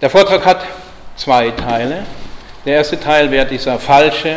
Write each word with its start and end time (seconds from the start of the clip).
Der 0.00 0.10
Vortrag 0.10 0.44
hat 0.44 0.64
zwei 1.16 1.50
Teile. 1.50 2.04
Der 2.64 2.76
erste 2.76 2.98
Teil 2.98 3.30
wäre 3.30 3.46
dieser 3.46 3.78
falsche, 3.78 4.36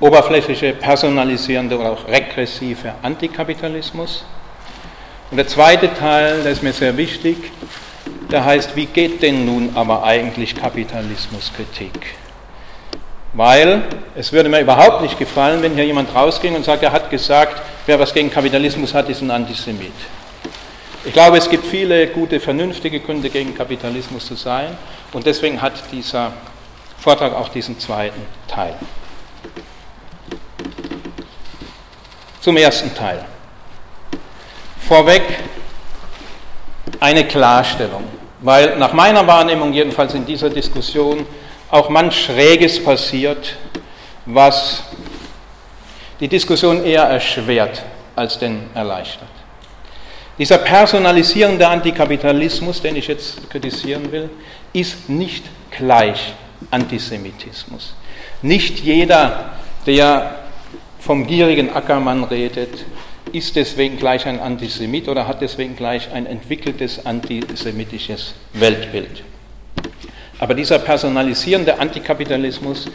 oberflächliche, 0.00 0.72
personalisierende 0.72 1.78
oder 1.78 1.92
auch 1.92 2.08
regressive 2.08 2.94
Antikapitalismus. 3.02 4.24
Und 5.30 5.36
der 5.36 5.46
zweite 5.46 5.92
Teil, 5.94 6.42
der 6.42 6.52
ist 6.52 6.62
mir 6.62 6.72
sehr 6.72 6.96
wichtig, 6.96 7.36
der 8.30 8.44
heißt, 8.44 8.74
wie 8.76 8.86
geht 8.86 9.22
denn 9.22 9.44
nun 9.44 9.70
aber 9.74 10.04
eigentlich 10.04 10.54
Kapitalismuskritik? 10.54 12.14
Weil 13.34 13.82
es 14.14 14.32
würde 14.32 14.48
mir 14.48 14.60
überhaupt 14.60 15.02
nicht 15.02 15.18
gefallen, 15.18 15.62
wenn 15.62 15.74
hier 15.74 15.84
jemand 15.84 16.14
rausging 16.14 16.54
und 16.54 16.64
sagt, 16.64 16.82
er 16.82 16.92
hat 16.92 17.10
gesagt, 17.10 17.62
wer 17.86 17.98
was 17.98 18.12
gegen 18.12 18.30
Kapitalismus 18.30 18.94
hat, 18.94 19.08
ist 19.08 19.20
ein 19.20 19.30
Antisemit. 19.30 19.92
Ich 21.04 21.12
glaube, 21.12 21.36
es 21.36 21.50
gibt 21.50 21.66
viele 21.66 22.06
gute, 22.06 22.38
vernünftige 22.38 23.00
Gründe, 23.00 23.28
gegen 23.28 23.56
Kapitalismus 23.56 24.24
zu 24.24 24.36
sein. 24.36 24.76
Und 25.12 25.26
deswegen 25.26 25.60
hat 25.60 25.72
dieser 25.90 26.32
Vortrag 26.96 27.34
auch 27.34 27.48
diesen 27.48 27.78
zweiten 27.80 28.22
Teil. 28.46 28.74
Zum 32.40 32.56
ersten 32.56 32.94
Teil. 32.94 33.24
Vorweg 34.78 35.22
eine 37.00 37.26
Klarstellung, 37.26 38.04
weil 38.40 38.76
nach 38.78 38.92
meiner 38.92 39.26
Wahrnehmung 39.26 39.72
jedenfalls 39.72 40.14
in 40.14 40.24
dieser 40.24 40.50
Diskussion 40.50 41.26
auch 41.68 41.88
manch 41.88 42.26
Schräges 42.26 42.82
passiert, 42.82 43.56
was 44.24 44.84
die 46.20 46.28
Diskussion 46.28 46.84
eher 46.84 47.02
erschwert 47.02 47.82
als 48.14 48.38
denn 48.38 48.70
erleichtert. 48.74 49.31
Dieser 50.38 50.58
personalisierende 50.58 51.68
Antikapitalismus, 51.68 52.80
den 52.80 52.96
ich 52.96 53.06
jetzt 53.06 53.50
kritisieren 53.50 54.10
will, 54.12 54.30
ist 54.72 55.08
nicht 55.08 55.44
gleich 55.70 56.34
Antisemitismus. 56.70 57.94
Nicht 58.40 58.80
jeder, 58.80 59.52
der 59.86 60.36
vom 60.98 61.26
gierigen 61.26 61.74
Ackermann 61.74 62.24
redet, 62.24 62.84
ist 63.32 63.56
deswegen 63.56 63.96
gleich 63.96 64.26
ein 64.26 64.40
Antisemit 64.40 65.08
oder 65.08 65.26
hat 65.26 65.40
deswegen 65.40 65.76
gleich 65.76 66.12
ein 66.12 66.26
entwickeltes 66.26 67.04
antisemitisches 67.04 68.34
Weltbild. 68.52 69.22
Aber 70.38 70.54
dieser 70.54 70.78
personalisierende 70.78 71.78
Antikapitalismus 71.78 72.88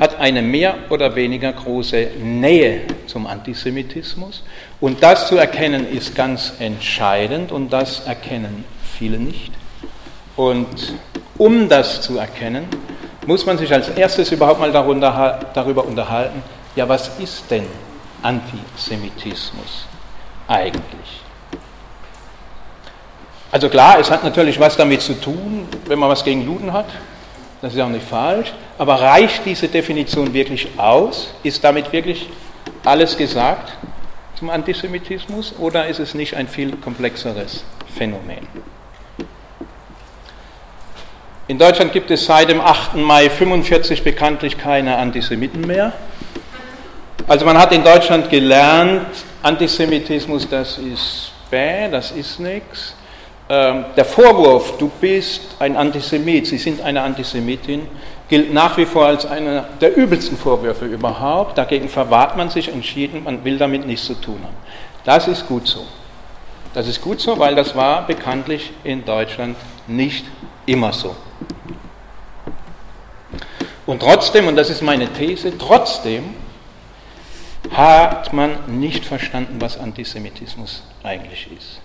hat 0.00 0.18
eine 0.18 0.40
mehr 0.40 0.76
oder 0.88 1.14
weniger 1.14 1.52
große 1.52 2.12
Nähe 2.22 2.80
zum 3.06 3.26
Antisemitismus. 3.26 4.42
Und 4.80 5.02
das 5.02 5.28
zu 5.28 5.36
erkennen 5.36 5.86
ist 5.86 6.14
ganz 6.14 6.54
entscheidend 6.58 7.52
und 7.52 7.70
das 7.70 8.06
erkennen 8.06 8.64
viele 8.98 9.18
nicht. 9.18 9.52
Und 10.36 10.94
um 11.36 11.68
das 11.68 12.00
zu 12.00 12.16
erkennen, 12.16 12.66
muss 13.26 13.44
man 13.44 13.58
sich 13.58 13.70
als 13.72 13.90
erstes 13.90 14.32
überhaupt 14.32 14.58
mal 14.58 14.72
darüber 14.72 15.84
unterhalten, 15.84 16.42
ja, 16.74 16.88
was 16.88 17.18
ist 17.18 17.50
denn 17.50 17.66
Antisemitismus 18.22 19.86
eigentlich? 20.48 21.20
Also 23.52 23.68
klar, 23.68 23.98
es 23.98 24.10
hat 24.10 24.24
natürlich 24.24 24.58
was 24.58 24.76
damit 24.76 25.02
zu 25.02 25.14
tun, 25.20 25.68
wenn 25.86 25.98
man 25.98 26.08
was 26.08 26.24
gegen 26.24 26.42
Juden 26.42 26.72
hat. 26.72 26.86
Das 27.62 27.74
ist 27.74 27.80
auch 27.80 27.88
nicht 27.88 28.06
falsch. 28.06 28.52
Aber 28.78 29.00
reicht 29.00 29.44
diese 29.44 29.68
Definition 29.68 30.32
wirklich 30.32 30.68
aus? 30.78 31.34
Ist 31.42 31.62
damit 31.62 31.92
wirklich 31.92 32.28
alles 32.84 33.16
gesagt 33.16 33.72
zum 34.38 34.48
Antisemitismus 34.48 35.54
oder 35.58 35.86
ist 35.86 35.98
es 35.98 36.14
nicht 36.14 36.34
ein 36.34 36.48
viel 36.48 36.76
komplexeres 36.76 37.62
Phänomen? 37.94 38.48
In 41.48 41.58
Deutschland 41.58 41.92
gibt 41.92 42.10
es 42.10 42.24
seit 42.24 42.48
dem 42.48 42.60
8. 42.60 42.94
Mai 42.94 43.28
45 43.28 44.04
bekanntlich 44.04 44.56
keine 44.56 44.96
Antisemiten 44.96 45.66
mehr. 45.66 45.92
Also 47.26 47.44
man 47.44 47.58
hat 47.58 47.72
in 47.72 47.82
Deutschland 47.82 48.30
gelernt, 48.30 49.06
Antisemitismus, 49.42 50.48
das 50.48 50.78
ist 50.78 51.32
bäh, 51.50 51.88
das 51.90 52.12
ist 52.12 52.40
nichts. 52.40 52.94
Ähm, 53.50 53.86
der 53.96 54.04
Vorwurf, 54.04 54.78
du 54.78 54.88
bist 55.00 55.56
ein 55.58 55.76
Antisemit, 55.76 56.46
Sie 56.46 56.56
sind 56.56 56.80
eine 56.82 57.02
Antisemitin, 57.02 57.88
gilt 58.28 58.54
nach 58.54 58.76
wie 58.76 58.86
vor 58.86 59.06
als 59.06 59.26
einer 59.26 59.62
der 59.80 59.96
übelsten 59.96 60.38
Vorwürfe 60.38 60.86
überhaupt. 60.86 61.58
Dagegen 61.58 61.88
verwahrt 61.88 62.36
man 62.36 62.48
sich 62.48 62.68
entschieden, 62.68 63.24
man 63.24 63.44
will 63.44 63.58
damit 63.58 63.84
nichts 63.84 64.06
zu 64.06 64.14
tun 64.14 64.38
haben. 64.44 64.54
Das 65.04 65.26
ist 65.26 65.48
gut 65.48 65.66
so. 65.66 65.84
Das 66.74 66.86
ist 66.86 67.02
gut 67.02 67.20
so, 67.20 67.40
weil 67.40 67.56
das 67.56 67.74
war 67.74 68.06
bekanntlich 68.06 68.70
in 68.84 69.04
Deutschland 69.04 69.56
nicht 69.88 70.24
immer 70.66 70.92
so. 70.92 71.16
Und 73.84 74.00
trotzdem, 74.00 74.46
und 74.46 74.54
das 74.54 74.70
ist 74.70 74.80
meine 74.80 75.12
These, 75.12 75.58
trotzdem 75.58 76.34
hat 77.72 78.32
man 78.32 78.78
nicht 78.78 79.04
verstanden, 79.04 79.56
was 79.60 79.76
Antisemitismus 79.76 80.84
eigentlich 81.02 81.48
ist. 81.56 81.80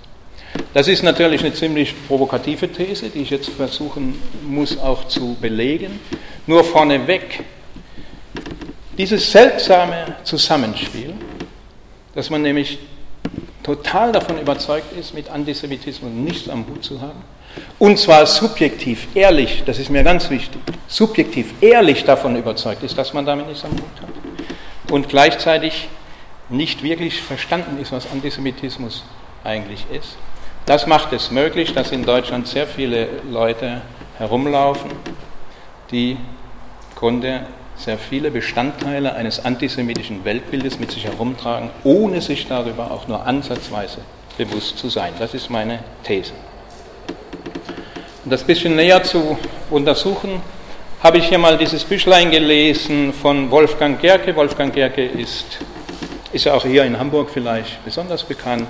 Das 0.74 0.88
ist 0.88 1.04
natürlich 1.04 1.42
eine 1.42 1.54
ziemlich 1.54 1.94
provokative 2.08 2.72
These, 2.72 3.10
die 3.10 3.22
ich 3.22 3.30
jetzt 3.30 3.50
versuchen 3.50 4.20
muss 4.46 4.78
auch 4.78 5.08
zu 5.08 5.36
belegen. 5.40 6.00
Nur 6.48 6.64
vorneweg, 6.64 7.44
dieses 8.98 9.32
seltsame 9.32 10.16
Zusammenspiel, 10.24 11.14
dass 12.14 12.30
man 12.30 12.42
nämlich 12.42 12.80
total 13.64 14.12
davon 14.12 14.40
überzeugt 14.40 14.92
ist, 14.98 15.14
mit 15.14 15.30
Antisemitismus 15.30 16.12
nichts 16.12 16.50
am 16.50 16.66
Hut 16.68 16.84
zu 16.84 17.02
haben, 17.02 17.24
und 17.80 17.98
zwar 17.98 18.26
subjektiv, 18.26 19.08
ehrlich, 19.16 19.64
das 19.66 19.80
ist 19.80 19.90
mir 19.90 20.04
ganz 20.04 20.30
wichtig, 20.30 20.62
subjektiv, 20.88 21.54
ehrlich 21.62 22.04
davon 22.04 22.36
überzeugt 22.36 22.84
ist, 22.84 22.98
dass 22.98 23.14
man 23.14 23.26
damit 23.26 23.48
nichts 23.48 23.64
am 23.64 23.72
Hut 23.72 24.02
hat, 24.02 24.92
und 24.92 25.10
gleichzeitig 25.10 25.88
nicht 26.50 26.84
wirklich 26.84 27.22
verstanden 27.22 27.82
ist, 27.82 27.92
was 27.92 28.12
Antisemitismus 28.12 29.04
eigentlich 29.44 29.86
ist. 29.92 30.18
Das 30.66 30.88
macht 30.88 31.14
es 31.14 31.30
möglich, 31.30 31.76
dass 31.76 31.92
in 31.92 32.04
Deutschland 32.06 32.48
sehr 32.48 32.66
viele 32.66 33.08
Leute 33.30 33.82
herumlaufen, 34.18 34.90
die 35.92 36.14
im 36.14 36.18
Grunde 36.96 37.42
sehr 37.76 38.00
viele 38.00 38.32
Bestandteile 38.32 39.14
eines 39.14 39.46
antisemitischen 39.46 40.26
Weltbildes 40.26 40.80
mit 40.80 40.90
sich 40.90 41.06
herumtragen, 41.06 41.70
ohne 41.84 42.20
sich 42.20 42.48
darüber 42.48 42.90
auch 42.90 43.08
nur 43.08 43.28
ansatzweise 43.28 44.00
bewusst 44.40 44.80
zu 44.80 44.90
sein. 44.90 45.14
Das 45.20 45.36
ist 45.36 45.52
meine 45.52 45.80
These. 46.04 46.32
Um 48.24 48.32
das 48.32 48.44
bisschen 48.44 48.76
näher 48.76 49.04
zu 49.04 49.38
untersuchen, 49.70 50.42
habe 51.04 51.20
ich 51.20 51.28
hier 51.28 51.38
mal 51.38 51.60
dieses 51.60 51.84
Büchlein 51.84 52.32
gelesen 52.32 53.14
von 53.14 53.52
Wolfgang 53.52 54.02
Gerke. 54.02 54.36
Wolfgang 54.36 54.74
Gerke 54.74 55.06
ist, 55.06 55.60
ist 56.34 56.46
ja 56.46 56.56
auch 56.56 56.66
hier 56.66 56.86
in 56.86 56.98
Hamburg 56.98 57.30
vielleicht 57.30 57.86
besonders 57.86 58.24
bekannt 58.24 58.68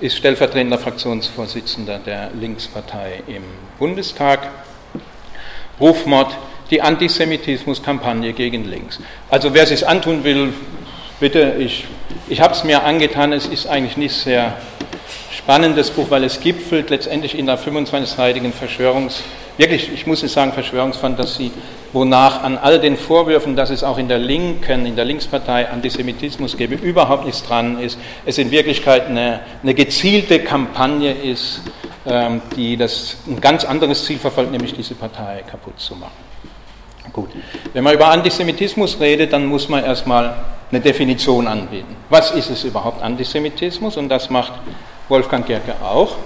ist 0.00 0.16
stellvertretender 0.16 0.78
Fraktionsvorsitzender 0.78 1.98
der 1.98 2.30
Linkspartei 2.38 3.22
im 3.26 3.42
Bundestag. 3.78 4.48
Rufmord, 5.80 6.36
die 6.70 6.82
Antisemitismuskampagne 6.82 8.32
gegen 8.32 8.64
links. 8.64 9.00
Also 9.30 9.54
wer 9.54 9.64
es 9.64 9.70
sich 9.70 9.86
antun 9.86 10.24
will, 10.24 10.52
bitte, 11.20 11.56
ich, 11.58 11.84
ich 12.28 12.40
habe 12.40 12.54
es 12.54 12.64
mir 12.64 12.84
angetan, 12.84 13.32
es 13.32 13.46
ist 13.46 13.66
eigentlich 13.66 13.96
nicht 13.96 14.14
sehr 14.14 14.56
spannendes 15.32 15.90
Buch, 15.90 16.10
weil 16.10 16.24
es 16.24 16.40
gipfelt 16.40 16.90
letztendlich 16.90 17.36
in 17.38 17.46
der 17.46 17.58
25-seitigen 17.58 18.52
Verschwörungs- 18.52 19.22
wirklich, 19.56 19.92
ich 19.92 20.06
muss 20.06 20.22
es 20.22 20.32
sagen, 20.32 20.52
Verschwörungsfantasie, 20.52 21.50
wonach 21.92 22.42
an 22.42 22.58
all 22.58 22.78
den 22.78 22.96
Vorwürfen, 22.96 23.56
dass 23.56 23.70
es 23.70 23.82
auch 23.82 23.98
in 23.98 24.08
der 24.08 24.18
Linken, 24.18 24.86
in 24.86 24.96
der 24.96 25.04
Linkspartei 25.04 25.68
Antisemitismus 25.68 26.56
gäbe, 26.56 26.74
überhaupt 26.74 27.24
nichts 27.24 27.42
dran 27.42 27.80
ist. 27.80 27.98
Es 28.26 28.38
in 28.38 28.50
Wirklichkeit 28.50 29.06
eine, 29.06 29.40
eine 29.62 29.74
gezielte 29.74 30.40
Kampagne 30.40 31.12
ist, 31.12 31.62
ähm, 32.06 32.42
die 32.56 32.76
das 32.76 33.16
ein 33.26 33.40
ganz 33.40 33.64
anderes 33.64 34.04
Ziel 34.04 34.18
verfolgt, 34.18 34.52
nämlich 34.52 34.74
diese 34.74 34.94
Partei 34.94 35.42
kaputt 35.50 35.78
zu 35.78 35.94
machen. 35.96 36.12
Gut. 37.12 37.30
Wenn 37.72 37.84
man 37.84 37.94
über 37.94 38.08
Antisemitismus 38.08 39.00
redet, 39.00 39.32
dann 39.32 39.46
muss 39.46 39.68
man 39.68 39.82
erstmal 39.82 40.36
eine 40.70 40.80
Definition 40.80 41.46
anbieten. 41.46 41.96
Was 42.10 42.30
ist 42.30 42.50
es 42.50 42.64
überhaupt 42.64 43.02
Antisemitismus? 43.02 43.96
Und 43.96 44.08
das 44.08 44.30
macht 44.30 44.52
Wolfgang 45.08 45.46
Gerke 45.46 45.74
auch. 45.82 46.16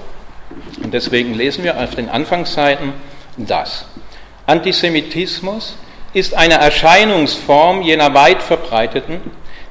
Und 0.82 0.92
deswegen 0.92 1.34
lesen 1.34 1.64
wir 1.64 1.78
auf 1.78 1.94
den 1.94 2.08
Anfangsseiten 2.08 2.92
das. 3.36 3.86
Antisemitismus 4.52 5.76
ist 6.12 6.34
eine 6.34 6.54
Erscheinungsform 6.54 7.82
jener 7.82 8.14
weit 8.14 8.43
verbreiteten 8.43 9.20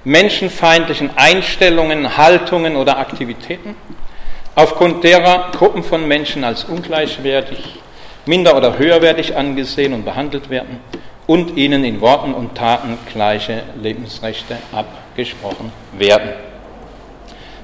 menschenfeindlichen 0.04 1.12
Einstellungen, 1.16 2.18
Haltungen 2.18 2.76
oder 2.76 2.98
Aktivitäten, 2.98 3.76
aufgrund 4.56 5.04
derer 5.04 5.52
Gruppen 5.52 5.84
von 5.84 6.08
Menschen 6.08 6.44
als 6.44 6.64
ungleichwertig, 6.64 7.80
minder 8.26 8.56
oder 8.58 8.78
höherwertig 8.78 9.36
angesehen 9.36 9.94
und 9.94 10.06
behandelt 10.06 10.50
werden 10.50 10.80
und 11.28 11.58
ihnen 11.58 11.84
in 11.84 12.02
Worten 12.02 12.34
und 12.34 12.56
Taten 12.56 12.98
gleiche 13.12 13.64
Lebensrechte 13.82 14.58
abgesprochen 14.72 15.72
werden. 15.98 16.32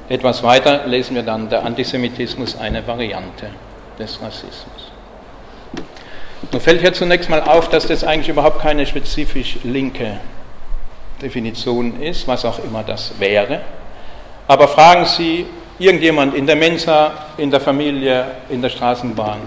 Etwas 0.10 0.42
weiter 0.44 0.88
lesen 0.88 1.16
wir 1.16 1.24
dann, 1.24 1.50
der 1.50 1.66
Antisemitismus 1.66 2.58
eine 2.58 2.86
Variante 2.88 3.50
des 4.00 4.22
Rassismus. 4.22 4.92
Nun 6.52 6.62
fällt 6.62 6.82
hier 6.82 6.94
zunächst 6.94 7.30
mal 7.30 7.42
auf, 7.42 7.70
dass 7.70 7.88
das 7.88 8.04
eigentlich 8.04 8.30
überhaupt 8.30 8.62
keine 8.62 8.86
spezifisch 8.86 9.58
linke 9.64 10.20
Definition 11.22 12.00
ist, 12.02 12.28
was 12.28 12.46
auch 12.46 12.60
immer 12.64 12.84
das 12.84 13.14
wäre. 13.20 13.62
Aber 14.48 14.68
fragen 14.68 15.06
Sie 15.06 15.46
irgendjemand 15.80 16.36
in 16.36 16.46
der 16.46 16.56
Mensa, 16.56 17.12
in 17.38 17.52
der 17.52 17.60
Familie, 17.60 18.26
in 18.50 18.62
der 18.62 18.70
Straßenbahn 18.70 19.40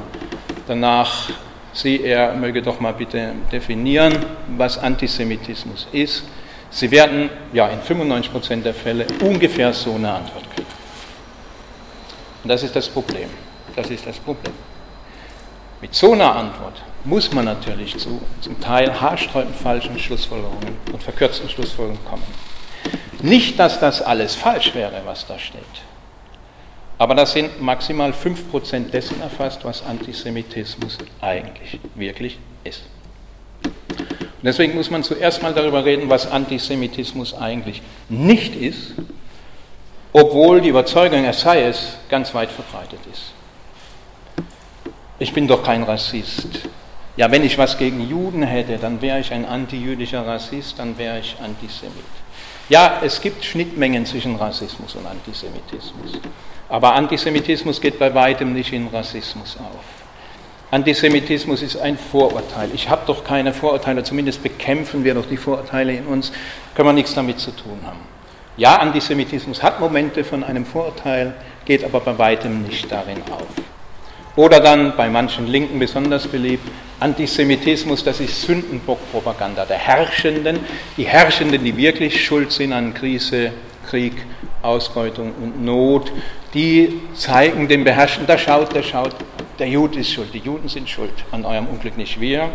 danach, 0.67 1.31
Sie, 1.73 2.03
er 2.03 2.35
möge 2.35 2.63
doch 2.63 2.81
mal 2.81 2.93
bitte 2.93 3.33
definieren, 3.53 4.13
was 4.57 4.77
Antisemitismus 4.77 5.87
ist. 5.93 6.25
Sie 6.71 6.91
werden 6.91 7.31
ja 7.53 7.69
in 7.69 7.81
95% 7.81 8.63
der 8.63 8.75
Fälle 8.75 9.07
ungefähr 9.21 9.73
so 9.73 9.95
eine 9.95 10.11
Antwort 10.13 10.45
kriegen. 10.55 10.69
Und 12.43 12.49
das 12.49 12.65
ist 12.65 12.75
das 12.75 12.89
Problem. 12.89 13.29
Das 13.77 13.89
ist 13.89 14.05
das 14.05 14.19
Problem. 14.19 14.53
Mit 15.81 15.95
so 15.95 16.13
einer 16.13 16.37
Antwort 16.37 16.83
muss 17.05 17.33
man 17.33 17.47
natürlich 17.47 17.97
zu 17.97 18.21
zum 18.43 18.61
Teil 18.61 19.01
haarsträubend 19.01 19.57
falschen 19.57 19.99
Schlussfolgerungen 19.99 20.77
und 20.93 21.03
verkürzten 21.03 21.49
Schlussfolgerungen 21.49 22.05
kommen. 22.05 22.23
Nicht, 23.23 23.59
dass 23.59 23.81
das 23.81 24.03
alles 24.03 24.35
falsch 24.35 24.75
wäre, 24.75 25.01
was 25.05 25.27
da 25.27 25.39
steht, 25.39 25.63
aber 26.99 27.15
das 27.15 27.33
sind 27.33 27.63
maximal 27.63 28.13
5% 28.13 28.91
dessen 28.91 29.23
erfasst, 29.23 29.65
was 29.65 29.83
Antisemitismus 29.83 30.99
eigentlich 31.23 31.81
wirklich 31.95 32.39
ist. 32.65 32.83
Und 33.65 34.45
deswegen 34.45 34.75
muss 34.75 34.91
man 34.91 35.03
zuerst 35.03 35.43
mal 35.43 35.55
darüber 35.55 35.85
reden, 35.85 36.11
was 36.11 36.31
Antisemitismus 36.31 37.33
eigentlich 37.33 37.81
nicht 38.11 38.55
ist, 38.55 38.93
obwohl 40.13 40.61
die 40.61 40.69
Überzeugung, 40.69 41.25
er 41.25 41.33
sei 41.33 41.63
es, 41.63 41.97
ganz 42.11 42.35
weit 42.35 42.51
verbreitet 42.51 43.01
ist. 43.11 43.33
Ich 45.23 45.35
bin 45.35 45.47
doch 45.47 45.63
kein 45.63 45.83
Rassist. 45.83 46.49
Ja, 47.19 47.31
wenn 47.31 47.45
ich 47.45 47.59
was 47.59 47.77
gegen 47.77 48.09
Juden 48.09 48.43
hätte, 48.43 48.79
dann 48.79 49.03
wäre 49.03 49.21
ich 49.21 49.31
ein 49.35 49.45
antijüdischer 49.45 50.27
Rassist, 50.27 50.79
dann 50.79 50.97
wäre 50.97 51.19
ich 51.19 51.37
Antisemit. 51.45 51.93
Ja, 52.71 53.01
es 53.05 53.21
gibt 53.21 53.45
Schnittmengen 53.45 54.07
zwischen 54.07 54.37
Rassismus 54.37 54.95
und 54.95 55.07
Antisemitismus. 55.07 56.19
Aber 56.71 56.95
Antisemitismus 56.95 57.83
geht 57.83 57.99
bei 57.99 58.15
weitem 58.15 58.55
nicht 58.55 58.73
in 58.73 58.87
Rassismus 58.87 59.59
auf. 59.59 59.85
Antisemitismus 60.71 61.61
ist 61.61 61.77
ein 61.77 61.99
Vorurteil. 61.99 62.71
Ich 62.73 62.89
habe 62.89 63.03
doch 63.07 63.23
keine 63.23 63.53
Vorurteile, 63.53 64.03
zumindest 64.03 64.43
bekämpfen 64.43 65.05
wir 65.05 65.13
doch 65.13 65.27
die 65.27 65.37
Vorurteile 65.37 65.93
in 65.93 66.07
uns, 66.07 66.33
können 66.75 66.89
wir 66.89 66.93
nichts 66.95 67.13
damit 67.13 67.41
zu 67.41 67.51
tun 67.51 67.79
haben. 67.85 68.01
Ja, 68.57 68.77
Antisemitismus 68.77 69.63
hat 69.63 69.81
Momente 69.81 70.25
von 70.25 70.43
einem 70.43 70.65
Vorurteil, 70.65 71.35
geht 71.67 71.85
aber 71.85 72.01
bei 72.01 72.17
weitem 72.17 72.63
nicht 72.63 72.91
darin 72.91 73.21
auf. 73.31 73.49
Oder 74.41 74.61
dann 74.61 74.97
bei 74.97 75.11
manchen 75.11 75.49
Linken 75.49 75.79
besonders 75.79 76.27
beliebt, 76.27 76.67
Antisemitismus, 76.99 78.03
das 78.03 78.21
ist 78.21 78.41
Sündenbockpropaganda 78.41 79.67
der 79.67 79.77
Herrschenden, 79.77 80.61
die 80.97 81.07
Herrschenden, 81.07 81.63
die 81.63 81.77
wirklich 81.77 82.25
schuld 82.25 82.51
sind 82.51 82.73
an 82.73 82.95
Krise, 82.95 83.53
Krieg, 83.91 84.15
Ausbeutung 84.63 85.35
und 85.43 85.63
Not, 85.63 86.11
die 86.55 87.03
zeigen 87.13 87.69
dem 87.69 87.85
Beherrschten, 87.85 88.27
da 88.27 88.39
schaut, 88.39 88.75
der 88.75 88.83
schaut, 88.83 89.15
der 89.59 89.69
Jude 89.69 90.01
ist 90.01 90.11
schuld, 90.11 90.33
die 90.33 90.39
Juden 90.39 90.71
sind 90.71 90.89
schuld 90.89 91.13
an 91.33 91.45
eurem 91.45 91.67
Unglück, 91.67 91.99
nicht 91.99 92.19
wir. 92.19 92.49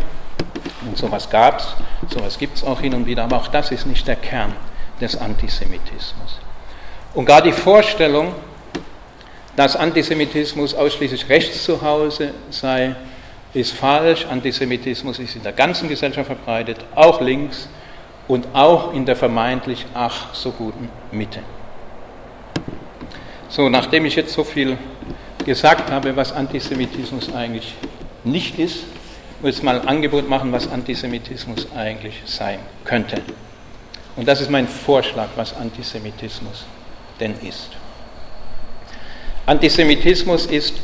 Und 0.84 0.98
sowas 0.98 1.30
gab 1.30 1.60
es, 1.60 1.68
sowas 2.12 2.36
gibt 2.36 2.56
es 2.56 2.64
auch 2.64 2.80
hin 2.80 2.94
und 2.94 3.06
wieder, 3.06 3.22
aber 3.22 3.36
auch 3.36 3.46
das 3.46 3.70
ist 3.70 3.86
nicht 3.86 4.08
der 4.08 4.16
Kern 4.16 4.52
des 5.00 5.16
Antisemitismus. 5.16 6.40
Und 7.14 7.26
gar 7.26 7.42
die 7.42 7.52
Vorstellung, 7.52 8.34
dass 9.56 9.74
Antisemitismus 9.74 10.74
ausschließlich 10.74 11.28
rechts 11.28 11.64
zu 11.64 11.80
Hause 11.80 12.34
sei, 12.50 12.94
ist 13.54 13.72
falsch. 13.72 14.26
Antisemitismus 14.26 15.18
ist 15.18 15.34
in 15.34 15.42
der 15.42 15.52
ganzen 15.52 15.88
Gesellschaft 15.88 16.26
verbreitet, 16.26 16.78
auch 16.94 17.20
links 17.20 17.68
und 18.28 18.46
auch 18.52 18.92
in 18.92 19.06
der 19.06 19.16
vermeintlich 19.16 19.86
ach 19.94 20.34
so 20.34 20.52
guten 20.52 20.90
Mitte. 21.10 21.40
So, 23.48 23.68
nachdem 23.68 24.04
ich 24.04 24.16
jetzt 24.16 24.34
so 24.34 24.44
viel 24.44 24.76
gesagt 25.44 25.90
habe, 25.90 26.14
was 26.16 26.32
Antisemitismus 26.32 27.34
eigentlich 27.34 27.74
nicht 28.24 28.58
ist, 28.58 28.84
muss 29.40 29.56
ich 29.58 29.62
mal 29.62 29.80
ein 29.80 29.88
Angebot 29.88 30.28
machen, 30.28 30.52
was 30.52 30.68
Antisemitismus 30.68 31.68
eigentlich 31.74 32.22
sein 32.26 32.58
könnte. 32.84 33.22
Und 34.16 34.26
das 34.26 34.40
ist 34.40 34.50
mein 34.50 34.66
Vorschlag, 34.66 35.28
was 35.36 35.54
Antisemitismus 35.54 36.64
denn 37.20 37.34
ist. 37.40 37.70
Antisemitismus 39.46 40.46
ist 40.46 40.74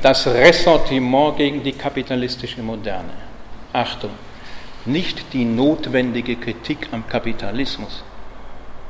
das 0.00 0.24
Ressentiment 0.28 1.36
gegen 1.36 1.64
die 1.64 1.72
kapitalistische 1.72 2.62
Moderne. 2.62 3.10
Achtung, 3.72 4.10
nicht 4.84 5.32
die 5.32 5.44
notwendige 5.44 6.36
Kritik 6.36 6.88
am 6.92 7.08
Kapitalismus. 7.08 8.04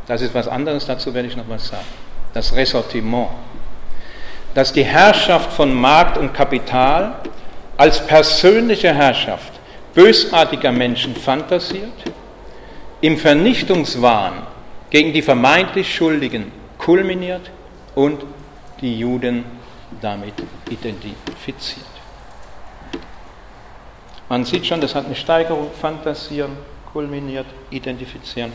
Das 0.07 0.21
ist 0.21 0.35
was 0.35 0.47
anderes, 0.47 0.85
dazu 0.85 1.15
werde 1.15 1.29
ich 1.29 1.37
noch 1.37 1.49
was 1.49 1.69
sagen. 1.69 1.87
Das 2.35 2.55
Ressentiment. 2.55 3.31
Dass 4.53 4.75
die 4.75 4.85
Herrschaft 4.85 5.53
von 5.55 5.73
Markt 5.73 6.19
und 6.19 6.35
Kapital 6.35 7.17
als 7.79 8.07
persönliche 8.07 8.93
Herrschaft 8.93 9.55
bösartiger 9.95 10.71
Menschen 10.71 11.17
fantasiert, 11.17 11.93
im 13.01 13.17
Vernichtungswahn 13.17 14.35
gegen 14.91 15.15
die 15.15 15.23
vermeintlich 15.23 15.95
Schuldigen 15.95 16.53
kulminiert 16.77 17.51
und 17.95 18.23
die 18.85 18.99
Juden 18.99 19.47
damit 20.03 20.35
identifiziert. 20.69 21.87
Man 24.29 24.45
sieht 24.45 24.67
schon, 24.67 24.81
das 24.83 24.95
hat 24.95 25.07
eine 25.07 25.15
Steigerung, 25.15 25.71
fantasieren, 25.81 26.53
kulminiert, 26.93 27.47
identifizieren. 27.71 28.53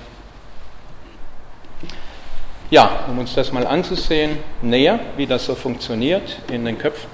Ja, 2.69 3.05
um 3.07 3.17
uns 3.17 3.33
das 3.33 3.51
mal 3.51 3.65
anzusehen, 3.65 4.37
näher, 4.61 4.99
wie 5.17 5.25
das 5.25 5.45
so 5.45 5.55
funktioniert 5.55 6.37
in 6.51 6.63
den 6.63 6.77
Köpfen. 6.77 7.09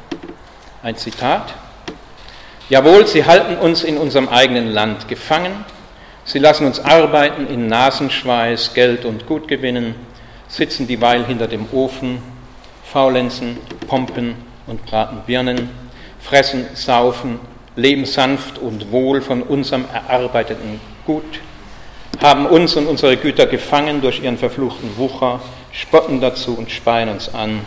Ein 0.84 0.98
Zitat. 0.98 1.54
Jawohl, 2.68 3.08
sie 3.08 3.24
halten 3.24 3.56
uns 3.58 3.84
in 3.84 3.98
unserem 3.98 4.28
eigenen 4.28 4.74
Land 4.74 5.08
gefangen. 5.08 5.64
Sie 6.26 6.40
lassen 6.40 6.66
uns 6.66 6.82
arbeiten 6.82 7.48
in 7.48 7.68
Nasenschweiß, 7.68 8.74
Geld 8.74 9.06
und 9.06 9.26
Gut 9.26 9.48
gewinnen, 9.48 9.96
sitzen 10.50 10.86
dieweil 10.86 11.26
hinter 11.26 11.48
dem 11.48 11.68
Ofen 11.72 12.35
faulenzen, 12.92 13.58
pompen 13.88 14.36
und 14.68 14.86
braten 14.86 15.20
Birnen, 15.26 15.70
fressen, 16.20 16.66
saufen, 16.74 17.40
leben 17.76 18.06
sanft 18.06 18.58
und 18.58 18.92
wohl 18.92 19.22
von 19.22 19.42
unserem 19.42 19.86
erarbeiteten 19.94 20.80
Gut, 21.06 21.40
haben 22.22 22.46
uns 22.46 22.76
und 22.76 22.88
unsere 22.88 23.18
Güter 23.18 23.46
gefangen 23.46 24.02
durch 24.02 24.24
ihren 24.24 24.38
verfluchten 24.38 24.98
Wucher, 24.98 25.40
spotten 25.72 26.22
dazu 26.22 26.58
und 26.58 26.72
speien 26.72 27.10
uns 27.10 27.34
an, 27.34 27.62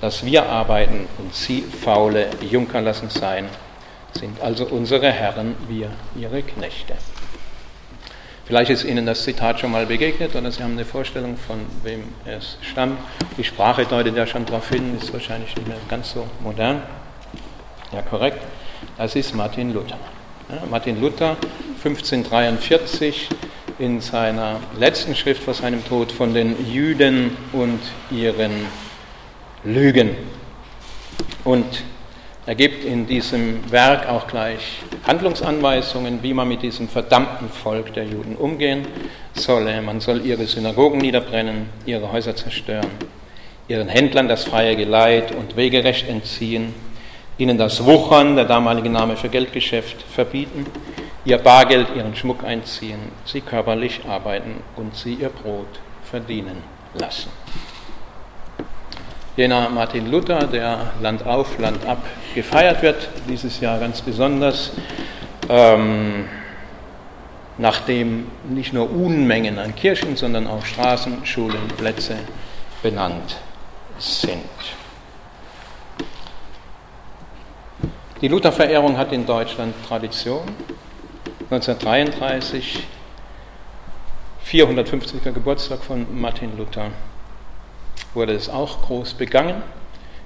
dass 0.00 0.24
wir 0.24 0.46
arbeiten 0.46 1.06
und 1.18 1.34
sie 1.34 1.62
faule 1.62 2.28
Junker 2.48 2.80
lassen 2.80 3.10
sein, 3.10 3.48
sind 4.12 4.40
also 4.40 4.66
unsere 4.66 5.10
Herren, 5.10 5.56
wir 5.68 5.90
ihre 6.16 6.42
Knechte. 6.42 6.94
Vielleicht 8.48 8.70
ist 8.70 8.84
Ihnen 8.84 9.04
das 9.04 9.24
Zitat 9.24 9.60
schon 9.60 9.72
mal 9.72 9.84
begegnet 9.84 10.34
oder 10.34 10.50
Sie 10.50 10.62
haben 10.62 10.72
eine 10.72 10.86
Vorstellung, 10.86 11.36
von 11.36 11.58
wem 11.82 12.02
es 12.24 12.56
stammt. 12.62 12.98
Die 13.36 13.44
Sprache 13.44 13.84
deutet 13.84 14.16
ja 14.16 14.26
schon 14.26 14.46
darauf 14.46 14.70
hin, 14.70 14.96
ist 14.96 15.12
wahrscheinlich 15.12 15.54
nicht 15.54 15.68
mehr 15.68 15.76
ganz 15.90 16.12
so 16.12 16.26
modern. 16.42 16.80
Ja, 17.92 18.00
korrekt. 18.00 18.38
Das 18.96 19.14
ist 19.16 19.34
Martin 19.34 19.74
Luther. 19.74 19.98
Ja, 20.48 20.62
Martin 20.70 20.98
Luther, 20.98 21.36
1543, 21.84 23.28
in 23.78 24.00
seiner 24.00 24.60
letzten 24.78 25.14
Schrift 25.14 25.42
vor 25.42 25.52
seinem 25.52 25.84
Tod 25.84 26.10
von 26.10 26.32
den 26.32 26.56
Jüden 26.72 27.36
und 27.52 27.80
ihren 28.10 28.52
Lügen. 29.62 30.16
Und 31.44 31.82
er 32.48 32.54
gibt 32.54 32.82
in 32.82 33.06
diesem 33.06 33.70
Werk 33.70 34.08
auch 34.08 34.26
gleich 34.26 34.80
Handlungsanweisungen, 35.06 36.22
wie 36.22 36.32
man 36.32 36.48
mit 36.48 36.62
diesem 36.62 36.88
verdammten 36.88 37.50
Volk 37.50 37.92
der 37.92 38.04
Juden 38.04 38.36
umgehen 38.36 38.86
solle. 39.34 39.82
Man 39.82 40.00
soll 40.00 40.24
ihre 40.24 40.46
Synagogen 40.46 40.96
niederbrennen, 40.96 41.68
ihre 41.84 42.10
Häuser 42.10 42.34
zerstören, 42.34 42.88
ihren 43.68 43.88
Händlern 43.88 44.28
das 44.28 44.44
freie 44.44 44.76
Geleit 44.76 45.32
und 45.32 45.56
Wegerecht 45.56 46.08
entziehen, 46.08 46.72
ihnen 47.36 47.58
das 47.58 47.84
Wuchern, 47.84 48.34
der 48.34 48.46
damalige 48.46 48.88
Name 48.88 49.18
für 49.18 49.28
Geldgeschäft, 49.28 50.02
verbieten, 50.10 50.64
ihr 51.26 51.36
Bargeld, 51.36 51.88
ihren 51.94 52.16
Schmuck 52.16 52.44
einziehen, 52.44 53.12
sie 53.26 53.42
körperlich 53.42 54.00
arbeiten 54.08 54.62
und 54.74 54.96
sie 54.96 55.18
ihr 55.20 55.28
Brot 55.28 55.80
verdienen 56.02 56.62
lassen 56.94 57.28
jener 59.38 59.68
Martin 59.68 60.10
Luther, 60.10 60.48
der 60.48 60.94
Land 61.00 61.24
auf, 61.24 61.58
Land 61.60 61.86
ab 61.86 62.02
gefeiert 62.34 62.82
wird, 62.82 63.08
dieses 63.28 63.60
Jahr 63.60 63.78
ganz 63.78 64.02
besonders, 64.02 64.72
ähm, 65.48 66.24
nachdem 67.56 68.26
nicht 68.48 68.72
nur 68.72 68.90
Unmengen 68.90 69.60
an 69.60 69.76
Kirchen, 69.76 70.16
sondern 70.16 70.48
auch 70.48 70.64
Straßen, 70.64 71.24
Schulen, 71.24 71.68
Plätze 71.76 72.16
benannt 72.82 73.36
sind. 73.98 74.42
Die 78.20 78.26
Lutherverehrung 78.26 78.98
hat 78.98 79.12
in 79.12 79.24
Deutschland 79.24 79.72
Tradition. 79.86 80.42
1933, 81.48 82.80
450er 84.44 85.30
Geburtstag 85.30 85.84
von 85.84 86.20
Martin 86.20 86.58
Luther, 86.58 86.90
wurde 88.14 88.32
es 88.32 88.48
auch 88.48 88.82
groß 88.82 89.14
begangen. 89.14 89.62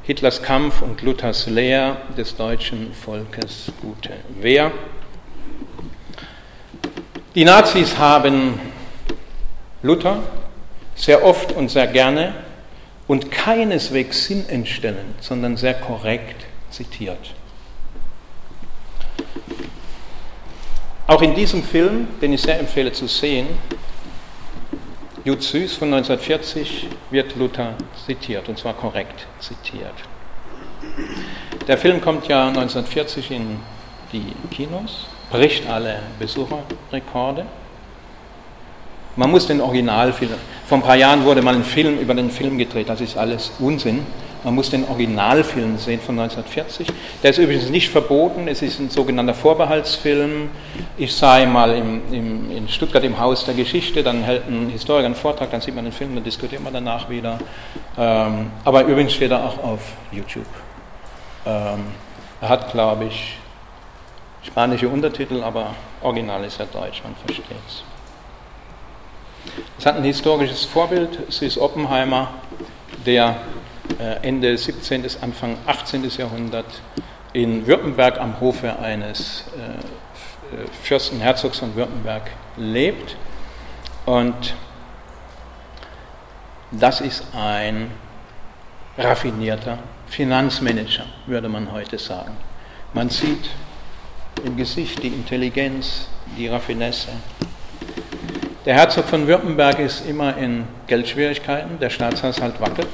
Hitlers 0.05 0.43
Kampf 0.43 0.83
und 0.83 1.03
Luthers 1.03 1.47
Lehr 1.47 1.97
des 2.17 2.37
deutschen 2.37 2.93
Volkes 2.93 3.71
gute 3.81 4.11
Wehr. 4.41 4.73
Die 7.35 7.45
Nazis 7.45 7.99
haben 7.99 8.59
Luther 9.83 10.23
sehr 10.95 11.25
oft 11.25 11.53
und 11.53 11.71
sehr 11.71 11.87
gerne 11.87 12.35
und 13.07 13.31
keineswegs 13.31 14.27
sinnentstellend, 14.27 15.23
sondern 15.23 15.57
sehr 15.57 15.75
korrekt 15.75 16.47
zitiert. 16.71 17.35
Auch 21.07 21.23
in 21.23 21.35
diesem 21.35 21.63
Film, 21.63 22.09
den 22.21 22.33
ich 22.33 22.43
sehr 22.43 22.59
empfehle 22.59 22.93
zu 22.93 23.07
sehen, 23.07 23.47
Jud 25.25 25.41
Süß 25.41 25.77
von 25.77 25.95
1940 25.95 26.89
wird 27.11 27.37
Luther 27.37 27.75
zitiert, 28.07 28.49
und 28.49 28.59
zwar 28.59 28.75
korrekt 28.75 29.27
zitiert. 29.39 29.95
Der 31.69 31.79
Film 31.79 32.01
kommt 32.01 32.27
ja 32.27 32.49
1940 32.49 33.31
in 33.31 33.61
die 34.13 34.33
Kinos, 34.51 35.07
bricht 35.31 35.69
alle 35.69 36.01
Besucherrekorde. 36.19 37.47
Man 39.15 39.31
muss 39.31 39.47
den 39.47 39.61
Originalfilm, 39.61 40.33
vor 40.67 40.79
ein 40.79 40.83
paar 40.83 40.97
Jahren 40.97 41.25
wurde 41.25 41.41
mal 41.41 41.55
ein 41.55 41.63
Film 41.65 42.01
über 42.01 42.15
den 42.15 42.31
Film 42.31 42.59
gedreht, 42.59 42.89
das 42.89 43.01
ist 43.01 43.17
alles 43.17 43.53
Unsinn. 43.61 44.05
Man 44.45 44.55
muss 44.57 44.71
den 44.71 44.89
Originalfilm 44.89 45.79
sehen 45.79 46.01
von 46.01 46.19
1940. 46.19 46.89
Der 47.23 47.31
ist 47.31 47.39
übrigens 47.39 47.71
nicht 47.71 47.91
verboten, 47.91 48.49
es 48.49 48.61
ist 48.61 48.81
ein 48.81 48.91
sogenannter 48.91 49.35
Vorbehaltsfilm. 49.35 50.51
Ich 50.97 51.15
sei 51.15 51.47
mal 51.47 51.77
im, 51.77 52.03
im, 52.13 52.51
in 52.51 52.69
Stuttgart 52.69 53.05
im 53.05 53.21
Haus 53.21 53.45
der 53.45 53.55
Geschichte, 53.55 54.03
dann 54.03 54.25
hält 54.25 54.49
ein 54.49 54.69
Historiker 54.71 55.07
einen 55.07 55.15
Vortrag, 55.15 55.51
dann 55.53 55.61
sieht 55.61 55.75
man 55.77 55.85
den 55.85 55.93
Film, 55.93 56.15
dann 56.17 56.25
diskutiert 56.25 56.63
man 56.63 56.73
danach 56.73 57.09
wieder. 57.09 57.39
Ähm, 57.97 58.51
aber 58.65 58.85
übrigens 58.85 59.13
steht 59.13 59.31
er 59.31 59.45
auch 59.45 59.63
auf 59.63 59.81
YouTube. 60.11 60.47
Ähm, 61.47 61.85
er 62.41 62.49
hat, 62.49 62.73
glaube 62.73 63.05
ich, 63.05 63.37
spanische 64.43 64.89
Untertitel, 64.89 65.43
aber 65.43 65.75
original 66.03 66.45
ist 66.45 66.59
er 66.59 66.67
deutsch, 66.67 67.01
man 67.05 67.15
versteht 67.15 67.47
es. 67.69 67.85
Es 69.79 69.87
hat 69.87 69.97
ein 69.97 70.05
historisches 70.05 70.65
Vorbild, 70.65 71.19
es 71.29 71.43
ist 71.43 71.59
Oppenheimer, 71.59 72.35
der 73.07 73.37
Ende 74.23 74.57
17. 74.57 75.03
bis 75.03 75.23
Anfang 75.23 75.57
18. 75.67 76.09
Jahrhundert 76.17 76.67
in 77.33 77.67
Württemberg 77.67 78.21
am 78.21 78.41
Hofe 78.41 78.79
eines 78.79 79.45
äh, 79.57 80.55
äh, 80.55 80.67
Fürsten 80.83 81.21
Herzogs 81.21 81.59
von 81.59 81.75
Württemberg 81.75 82.31
lebt. 82.57 83.17
Und 84.05 84.55
das 86.71 87.01
ist 87.01 87.25
ein 87.35 87.91
raffinierter 88.99 89.79
Finanzmanager, 90.09 91.07
würde 91.27 91.49
man 91.49 91.73
heute 91.73 91.99
sagen. 91.99 92.37
Man 92.93 93.09
sieht 93.09 93.51
im 94.45 94.57
Gesicht 94.57 95.03
die 95.03 95.09
Intelligenz, 95.09 96.09
die 96.37 96.49
Raffinesse. 96.49 97.09
Der 98.67 98.75
Herzog 98.75 99.07
von 99.07 99.27
Württemberg 99.27 99.79
ist 99.79 100.07
immer 100.07 100.37
in 100.37 100.65
Geldschwierigkeiten, 100.87 101.79
der 101.79 101.91
Staatshaushalt 101.91 102.61
wackelt. 102.61 102.89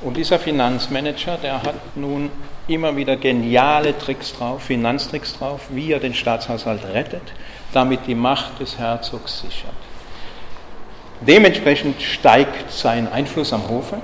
Und 0.00 0.16
dieser 0.16 0.38
Finanzmanager, 0.38 1.38
der 1.38 1.62
hat 1.62 1.96
nun 1.96 2.30
immer 2.68 2.94
wieder 2.96 3.16
geniale 3.16 3.98
Tricks 3.98 4.32
drauf, 4.32 4.62
Finanztricks 4.62 5.36
drauf, 5.36 5.62
wie 5.70 5.92
er 5.92 5.98
den 5.98 6.14
Staatshaushalt 6.14 6.84
rettet, 6.92 7.32
damit 7.72 8.06
die 8.06 8.14
Macht 8.14 8.60
des 8.60 8.78
Herzogs 8.78 9.40
sichert. 9.40 9.72
Dementsprechend 11.20 12.00
steigt 12.00 12.70
sein 12.70 13.10
Einfluss 13.10 13.52
am 13.52 13.68
Hofe. 13.68 13.96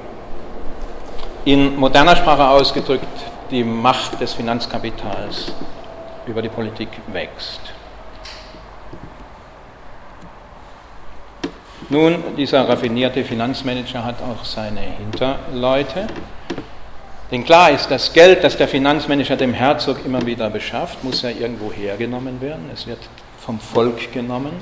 In 1.45 1.77
moderner 1.77 2.17
Sprache 2.17 2.49
ausgedrückt, 2.49 3.07
die 3.51 3.63
Macht 3.63 4.21
des 4.21 4.33
Finanzkapitals 4.33 5.53
über 6.27 6.43
die 6.43 6.49
Politik 6.49 6.89
wächst. 7.13 7.74
Nun, 11.91 12.17
dieser 12.37 12.67
raffinierte 12.69 13.25
Finanzmanager 13.25 14.05
hat 14.05 14.17
auch 14.23 14.45
seine 14.45 14.81
Hinterleute. 14.81 16.07
Denn 17.31 17.45
klar 17.45 17.71
ist, 17.71 17.91
das 17.91 18.13
Geld, 18.13 18.43
das 18.43 18.57
der 18.57 18.69
Finanzmanager 18.69 19.37
dem 19.37 19.53
Herzog 19.53 19.99
immer 20.05 20.25
wieder 20.25 20.49
beschafft, 20.51 21.05
muss 21.05 21.23
ja 21.23 21.31
irgendwo 21.31 21.73
hergenommen 21.73 22.41
werden. 22.41 22.71
Es 22.73 22.87
wird 22.87 23.01
vom 23.39 23.61
Volk 23.61 24.13
genommen. 24.13 24.53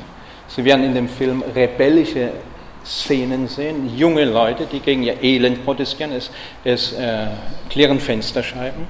Sie 0.48 0.64
werden 0.64 0.84
in 0.84 0.94
dem 0.94 1.08
Film 1.08 1.44
rebellische 1.54 2.30
Szenen 2.84 3.46
sehen, 3.46 3.96
junge 3.96 4.24
Leute, 4.24 4.66
die 4.66 4.80
gegen 4.80 5.04
ihr 5.04 5.22
Elend 5.22 5.64
protestieren, 5.64 6.12
es, 6.12 6.30
es 6.64 6.92
äh, 6.92 7.26
klären 7.70 8.00
Fensterscheiben. 8.00 8.86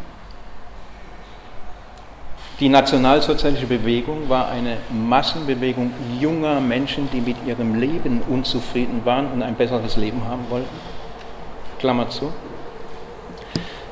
Die 2.62 2.68
nationalsozialistische 2.68 3.66
Bewegung 3.66 4.28
war 4.28 4.48
eine 4.48 4.76
Massenbewegung 4.88 5.92
junger 6.20 6.60
Menschen, 6.60 7.08
die 7.12 7.20
mit 7.20 7.36
ihrem 7.44 7.74
Leben 7.74 8.22
unzufrieden 8.28 9.00
waren 9.02 9.32
und 9.32 9.42
ein 9.42 9.56
besseres 9.56 9.96
Leben 9.96 10.22
haben 10.28 10.44
wollten. 10.48 10.68
Klammer 11.80 12.08
zu. 12.08 12.32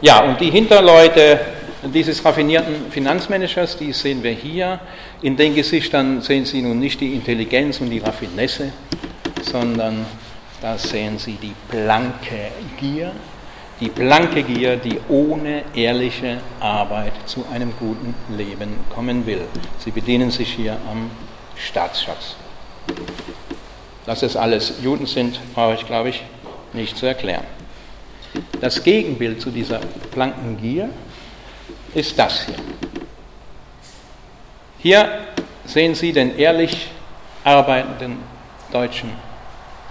Ja, 0.01 0.21
und 0.23 0.41
die 0.41 0.53
Hinterleute 0.53 1.41
dieses 1.83 2.25
raffinierten 2.25 2.93
Finanzmanagers, 2.93 3.77
die 3.77 3.93
sehen 3.93 4.23
wir 4.23 4.31
hier. 4.31 4.79
In 5.21 5.37
den 5.37 5.57
Gesichtern 5.57 6.21
sehen 6.21 6.45
Sie 6.45 6.63
nun 6.63 6.79
nicht 6.79 7.01
die 7.01 7.13
Intelligenz 7.17 7.81
und 7.81 7.91
die 7.91 7.99
Raffinesse, 7.99 8.73
sondern 9.43 10.07
da 10.63 10.79
sehen 10.79 11.19
Sie 11.19 11.37
die 11.43 11.55
blanke 11.73 12.53
Gier, 12.79 13.11
die 13.81 13.89
blanke 13.89 14.43
Gier, 14.43 14.77
die 14.77 15.01
ohne 15.09 15.65
ehrliche 15.75 16.39
Arbeit 16.61 17.13
zu 17.27 17.47
einem 17.53 17.73
guten 17.79 18.15
Leben 18.37 18.77
kommen 18.95 19.27
will. 19.27 19.43
Sie 19.79 19.91
bedienen 19.91 20.31
sich 20.31 20.53
hier 20.53 20.77
am 20.91 21.11
Staatsschatz. 21.57 22.37
Dass 24.05 24.23
es 24.23 24.37
alles 24.37 24.75
Juden 24.83 25.07
sind, 25.07 25.41
brauche 25.55 25.75
ich, 25.75 25.87
glaube 25.87 26.11
ich, 26.11 26.23
nicht 26.73 26.97
zu 26.97 27.07
erklären. 27.07 27.45
Das 28.61 28.83
Gegenbild 28.83 29.41
zu 29.41 29.51
dieser 29.51 29.81
blanken 30.13 30.59
Gier 30.61 30.91
ist 31.95 32.19
das 32.19 32.47
hier. 32.47 32.57
Hier 34.79 35.09
sehen 35.65 35.95
Sie 35.95 36.13
den 36.13 36.37
ehrlich 36.39 36.89
arbeitenden 37.45 38.19
deutschen 38.73 39.11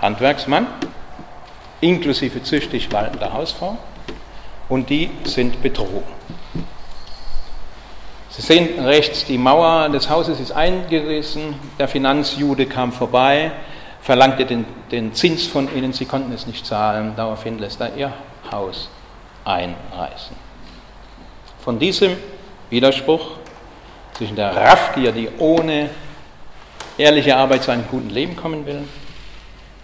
Handwerksmann, 0.02 0.68
inklusive 1.82 2.44
züchtig 2.44 2.92
waltender 2.92 3.34
Hausfrau, 3.34 3.78
und 4.68 4.90
die 4.90 5.10
sind 5.24 5.62
betrogen. 5.62 6.04
Sie 8.30 8.42
sehen 8.42 8.80
rechts, 8.86 9.26
die 9.26 9.38
Mauer 9.38 9.90
des 9.90 10.10
Hauses 10.10 10.40
ist 10.40 10.52
eingerissen, 10.52 11.56
der 11.80 11.88
Finanzjude 11.88 12.68
kam 12.68 12.92
vorbei, 12.92 13.52
verlangte 14.02 14.46
den, 14.46 14.66
den 14.92 15.14
Zins 15.14 15.48
von 15.48 15.68
ihnen, 15.76 15.92
sie 15.92 16.06
konnten 16.06 16.32
es 16.32 16.48
nicht 16.48 16.66
zahlen, 16.66 17.14
daraufhin 17.16 17.60
lässt 17.60 17.82
er 17.82 17.96
ihr 17.96 18.14
Haus 18.52 18.90
einreißen. 19.44 20.36
Von 21.60 21.80
diesem 21.80 22.16
Widerspruch 22.70 23.32
zwischen 24.14 24.36
der 24.36 24.56
Raffgier, 24.56 25.12
die 25.12 25.30
ohne 25.40 25.90
ehrliche 26.98 27.36
Arbeit 27.36 27.64
zu 27.64 27.72
einem 27.72 27.86
guten 27.90 28.10
Leben 28.10 28.36
kommen 28.36 28.66
will, 28.66 28.84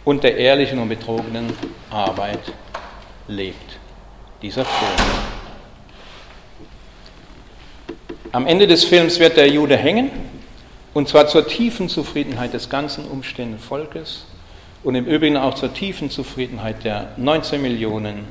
und 0.06 0.24
der 0.24 0.38
ehrlichen 0.38 0.80
und 0.80 0.88
betrogenen 0.88 1.52
Arbeit 1.90 2.54
lebt 3.28 3.80
dieser 4.42 4.64
Film. 4.64 4.92
Am 8.32 8.46
Ende 8.46 8.68
des 8.68 8.84
Films 8.84 9.20
wird 9.20 9.38
der 9.38 9.50
Jude 9.50 9.76
hängen, 9.76 10.12
und 10.94 11.10
zwar 11.10 11.28
zur 11.28 11.48
tiefen 11.48 11.90
Zufriedenheit 11.90 12.54
des 12.54 12.70
ganzen 12.70 13.06
umstehenden 13.06 13.60
Volkes 13.60 14.28
und 14.84 14.96
im 14.96 15.06
Übrigen 15.06 15.38
auch 15.38 15.56
zur 15.56 15.74
tiefen 15.74 16.10
Zufriedenheit 16.10 16.84
der 16.84 17.12
19 17.18 17.62
Millionen 17.62 18.26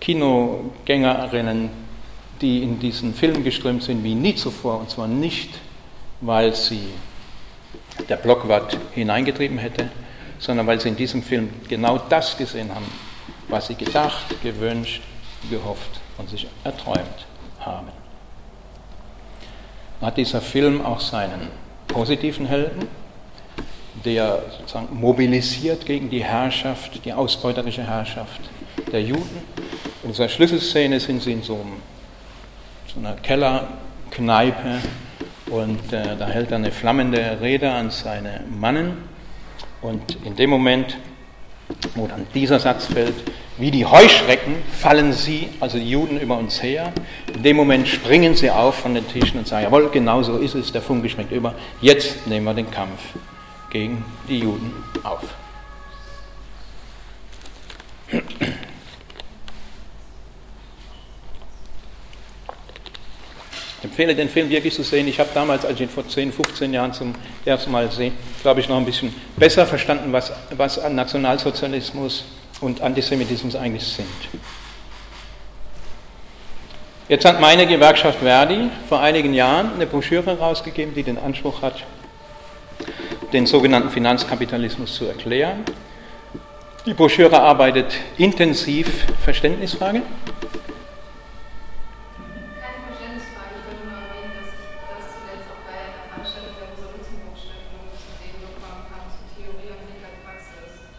Kinogängerinnen, 0.00 1.70
die 2.40 2.62
in 2.62 2.78
diesen 2.78 3.14
Film 3.14 3.44
geströmt 3.44 3.82
sind 3.82 4.02
wie 4.02 4.14
nie 4.14 4.34
zuvor, 4.34 4.80
und 4.80 4.90
zwar 4.90 5.06
nicht, 5.06 5.50
weil 6.20 6.54
sie 6.54 6.88
der 8.08 8.16
Blockwart 8.16 8.76
hineingetrieben 8.94 9.58
hätte, 9.58 9.88
sondern 10.38 10.66
weil 10.66 10.80
sie 10.80 10.88
in 10.88 10.96
diesem 10.96 11.22
Film 11.22 11.50
genau 11.68 11.98
das 12.08 12.36
gesehen 12.36 12.74
haben, 12.74 12.86
was 13.48 13.66
sie 13.66 13.74
gedacht, 13.74 14.40
gewünscht, 14.42 15.02
gehofft 15.50 16.00
und 16.18 16.28
sich 16.28 16.46
erträumt 16.64 17.26
haben. 17.60 17.88
Hat 20.00 20.16
dieser 20.16 20.40
Film 20.40 20.84
auch 20.84 21.00
seinen 21.00 21.48
positiven 21.88 22.46
Helden, 22.46 22.86
der 24.04 24.42
sozusagen 24.58 25.00
mobilisiert 25.00 25.84
gegen 25.84 26.08
die 26.08 26.22
Herrschaft, 26.22 27.04
die 27.04 27.12
ausbeuterische 27.12 27.82
Herrschaft 27.82 28.40
der 28.92 29.02
Juden. 29.02 29.42
In 30.04 30.10
dieser 30.10 30.28
Schlüsselszene 30.28 31.00
sind 31.00 31.22
sie 31.22 31.32
in 31.32 31.42
so 31.42 31.58
einer 32.96 33.14
Kellerkneipe 33.14 34.80
und 35.50 35.92
äh, 35.92 36.16
da 36.16 36.26
hält 36.26 36.50
er 36.50 36.56
eine 36.56 36.70
flammende 36.70 37.38
Rede 37.40 37.70
an 37.70 37.90
seine 37.90 38.40
Mannen 38.48 39.08
und 39.82 40.18
in 40.24 40.36
dem 40.36 40.50
Moment, 40.50 40.96
wo 41.94 42.06
dann 42.06 42.26
dieser 42.34 42.58
Satz 42.58 42.86
fällt, 42.86 43.14
wie 43.58 43.70
die 43.70 43.84
Heuschrecken 43.84 44.54
fallen 44.72 45.12
sie, 45.12 45.48
also 45.60 45.78
die 45.78 45.90
Juden, 45.90 46.18
über 46.20 46.38
uns 46.38 46.62
her. 46.62 46.92
In 47.34 47.42
dem 47.42 47.56
Moment 47.56 47.88
springen 47.88 48.34
sie 48.34 48.50
auf 48.50 48.76
von 48.76 48.94
den 48.94 49.06
Tischen 49.08 49.38
und 49.38 49.48
sagen, 49.48 49.64
jawohl, 49.64 49.90
genau 49.90 50.22
so 50.22 50.38
ist 50.38 50.54
es, 50.54 50.72
der 50.72 50.82
Funke 50.82 51.08
schmeckt 51.08 51.32
über, 51.32 51.54
jetzt 51.80 52.26
nehmen 52.26 52.46
wir 52.46 52.54
den 52.54 52.70
Kampf 52.70 53.00
gegen 53.70 54.04
die 54.28 54.40
Juden 54.40 54.72
auf. 55.02 55.24
Ich 63.78 63.84
empfehle 63.84 64.14
den 64.16 64.28
Film 64.28 64.50
wirklich 64.50 64.74
zu 64.74 64.82
sehen. 64.82 65.06
Ich 65.06 65.20
habe 65.20 65.30
damals, 65.32 65.64
als 65.64 65.74
ich 65.74 65.82
ihn 65.82 65.88
vor 65.88 66.06
10, 66.06 66.32
15 66.32 66.72
Jahren 66.72 66.92
zum 66.92 67.14
ersten 67.44 67.70
Mal 67.70 67.90
sehe, 67.92 68.10
glaube 68.42 68.60
ich, 68.60 68.68
noch 68.68 68.76
ein 68.76 68.84
bisschen 68.84 69.14
besser 69.36 69.66
verstanden, 69.66 70.12
was, 70.12 70.32
was 70.56 70.80
an 70.80 70.96
Nationalsozialismus 70.96 72.24
und 72.60 72.80
Antisemitismus 72.80 73.54
eigentlich 73.54 73.84
sind. 73.84 74.08
Jetzt 77.08 77.24
hat 77.24 77.40
meine 77.40 77.66
Gewerkschaft 77.66 78.18
Verdi 78.18 78.68
vor 78.88 79.00
einigen 79.00 79.32
Jahren 79.32 79.74
eine 79.74 79.86
Broschüre 79.86 80.26
herausgegeben, 80.26 80.92
die 80.94 81.04
den 81.04 81.16
Anspruch 81.16 81.62
hat, 81.62 81.84
den 83.32 83.46
sogenannten 83.46 83.90
Finanzkapitalismus 83.90 84.94
zu 84.94 85.04
erklären. 85.04 85.64
Die 86.84 86.94
Broschüre 86.94 87.40
arbeitet 87.40 87.94
intensiv 88.18 89.06
Verständnisfrage 89.22 90.02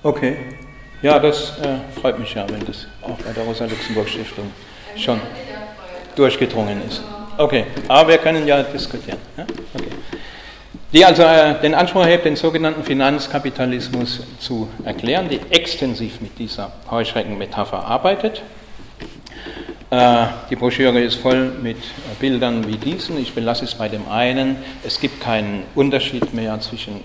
Okay. 0.01 0.38
Ja, 1.01 1.18
das 1.20 1.53
äh, 1.62 2.00
freut 2.00 2.20
mich 2.20 2.34
ja, 2.34 2.46
wenn 2.50 2.65
das 2.65 2.88
auch 3.01 3.18
bei 3.18 3.32
der 3.32 3.44
Rosa-Luxemburg-Stiftung 3.44 4.51
schon 4.98 5.20
durchgedrungen 6.15 6.82
ist. 6.88 7.01
Okay, 7.38 7.65
aber 7.88 8.10
wir 8.10 8.18
können 8.18 8.46
ja 8.46 8.62
diskutieren. 8.63 9.18
Ja? 9.38 9.46
Okay. 9.74 9.88
Die 10.91 11.06
also 11.06 11.24
äh, 11.24 11.60
den 11.62 11.74
Anspruch 11.74 12.01
erhebt, 12.01 12.25
den 12.25 12.36
sogenannten 12.36 12.84
Finanzkapitalismus 12.84 14.22
zu 14.39 14.68
erklären, 14.84 15.29
die 15.29 15.39
extensiv 15.50 16.20
mit 16.20 16.38
dieser 16.39 16.72
Heuschreckenmetapher 16.89 17.86
arbeitet. 17.86 18.41
Äh, 19.91 20.25
die 20.50 20.56
Broschüre 20.56 21.00
ist 21.00 21.15
voll 21.15 21.51
mit 21.62 21.77
Bildern 22.20 22.68
wie 22.68 22.77
diesen. 22.77 23.18
Ich 23.20 23.34
belasse 23.34 23.65
es 23.65 23.75
bei 23.75 23.88
dem 23.88 24.10
einen. 24.10 24.58
Es 24.84 25.00
gibt 25.00 25.22
keinen 25.22 25.63
Unterschied 25.75 26.34
mehr 26.34 26.60
zwischen 26.60 27.01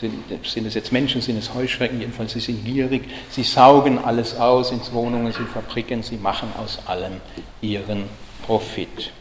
sind, 0.00 0.14
sind 0.44 0.66
es 0.66 0.74
jetzt 0.74 0.92
Menschen, 0.92 1.20
sind 1.20 1.38
es 1.38 1.54
Heuschrecken, 1.54 2.00
jedenfalls 2.00 2.32
sie 2.32 2.40
sind 2.40 2.64
gierig, 2.64 3.02
sie 3.30 3.42
saugen 3.42 3.98
alles 3.98 4.38
aus 4.38 4.70
ins 4.70 4.92
Wohnungen, 4.92 5.26
in 5.26 5.46
Fabriken, 5.46 6.02
sie 6.02 6.16
machen 6.16 6.52
aus 6.62 6.78
allem 6.86 7.20
ihren 7.60 8.04
Profit. 8.46 9.12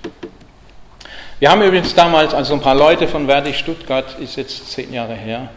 Wir 1.39 1.51
haben 1.51 1.61
übrigens 1.61 1.93
damals, 1.93 2.33
also 2.33 2.53
ein 2.53 2.61
paar 2.61 2.75
Leute 2.75 3.07
von 3.07 3.27
Verdi 3.27 3.53
Stuttgart, 3.53 4.17
ist 4.19 4.35
jetzt 4.37 4.71
zehn 4.71 4.93
Jahre 4.93 5.15
her, 5.15 5.49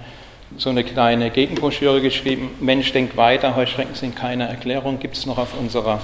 so 0.57 0.71
eine 0.71 0.85
kleine 0.85 1.31
Gegenbroschüre 1.31 2.00
geschrieben, 2.00 2.50
Mensch, 2.61 2.93
denk 2.93 3.17
weiter, 3.17 3.57
Heuschrecken 3.57 3.95
sind 3.95 4.17
keine 4.17 4.49
Erklärung, 4.49 4.99
gibt 4.99 5.17
es 5.17 5.27
noch 5.27 5.39
auf 5.39 5.59
unserer 5.59 6.00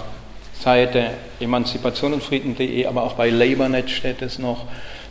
Seite 0.61 1.11
emanzipationundfrieden.de, 1.40 2.87
aber 2.87 3.02
auch 3.02 3.14
bei 3.14 3.30
LabourNet 3.30 3.90
steht 3.90 4.23
es 4.23 4.38
noch. 4.38 4.64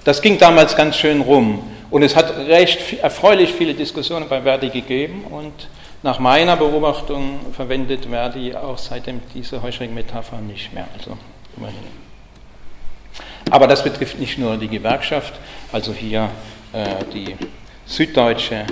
Das 0.06 0.22
ging 0.22 0.38
damals 0.38 0.76
ganz 0.76 0.98
schön 0.98 1.22
rum. 1.22 1.64
Und 1.90 2.04
es 2.04 2.16
hat 2.16 2.38
recht 2.38 3.00
erfreulich 3.02 3.54
viele 3.54 3.74
Diskussionen 3.74 4.30
bei 4.30 4.44
Verdi 4.44 4.70
gegeben 4.70 5.24
und 5.30 5.52
nach 6.04 6.20
meiner 6.20 6.56
Beobachtung 6.56 7.40
verwendet 7.54 8.06
Verdi 8.06 8.56
auch 8.56 8.78
seitdem 8.78 9.22
diese 9.34 9.64
Heuschreckenmetapher 9.64 10.38
nicht 10.38 10.72
mehr. 10.74 10.88
Also 10.96 11.18
immerhin. 11.58 11.80
Aber 13.50 13.66
das 13.66 13.84
betrifft 13.84 14.20
nicht 14.20 14.38
nur 14.38 14.58
die 14.58 14.68
Gewerkschaft, 14.68 15.34
also 15.72 15.92
hier 15.92 16.30
äh, 16.72 16.86
die 17.12 17.36
süddeutsche 17.88 18.66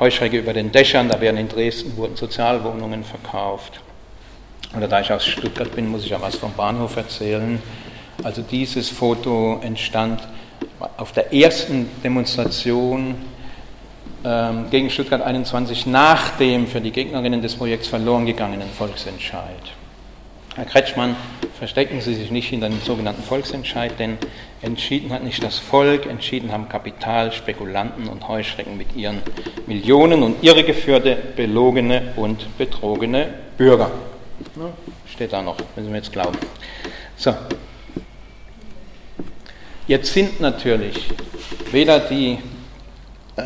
Heuschrecke 0.00 0.38
über 0.38 0.54
den 0.54 0.72
Dächern, 0.72 1.10
da 1.10 1.20
werden 1.20 1.36
in 1.36 1.48
Dresden 1.50 1.96
wurden 1.98 2.16
Sozialwohnungen 2.16 3.04
verkauft. 3.04 3.80
Oder 4.74 4.88
da 4.88 5.00
ich 5.00 5.12
aus 5.12 5.26
Stuttgart 5.26 5.74
bin, 5.74 5.88
muss 5.88 6.04
ich 6.04 6.10
ja 6.10 6.20
was 6.20 6.36
vom 6.36 6.54
Bahnhof 6.54 6.96
erzählen. 6.96 7.60
Also 8.22 8.40
dieses 8.40 8.88
Foto 8.88 9.60
entstand 9.62 10.22
auf 10.96 11.12
der 11.12 11.32
ersten 11.32 11.88
Demonstration 12.02 13.14
ähm, 14.24 14.66
gegen 14.70 14.90
Stuttgart 14.90 15.22
21 15.22 15.86
nach 15.86 16.36
dem 16.36 16.66
für 16.66 16.80
die 16.80 16.92
Gegnerinnen 16.92 17.42
des 17.42 17.54
Projekts 17.54 17.88
verloren 17.88 18.26
gegangenen 18.26 18.68
Volksentscheid. 18.70 19.72
Herr 20.54 20.66
Kretschmann, 20.66 21.16
verstecken 21.58 22.00
Sie 22.02 22.14
sich 22.14 22.30
nicht 22.30 22.48
hinter 22.48 22.68
dem 22.68 22.80
sogenannten 22.82 23.22
Volksentscheid, 23.22 23.98
denn 23.98 24.18
entschieden 24.60 25.10
hat 25.10 25.24
nicht 25.24 25.42
das 25.42 25.58
Volk, 25.58 26.04
entschieden 26.06 26.52
haben 26.52 26.68
Kapital, 26.68 27.32
Spekulanten 27.32 28.06
und 28.06 28.28
Heuschrecken 28.28 28.76
mit 28.76 28.94
ihren 28.94 29.22
Millionen 29.66 30.22
und 30.22 30.44
irregeführte, 30.44 31.16
belogene 31.36 32.12
und 32.16 32.58
betrogene 32.58 33.32
Bürger. 33.56 33.90
Steht 35.10 35.32
da 35.32 35.40
noch, 35.40 35.56
müssen 35.74 35.88
wir 35.88 35.96
jetzt 35.96 36.12
glauben. 36.12 36.36
So, 37.16 37.34
Jetzt 39.88 40.12
sind 40.12 40.40
natürlich 40.40 41.08
weder 41.72 41.98
die 41.98 42.38
äh, 43.36 43.42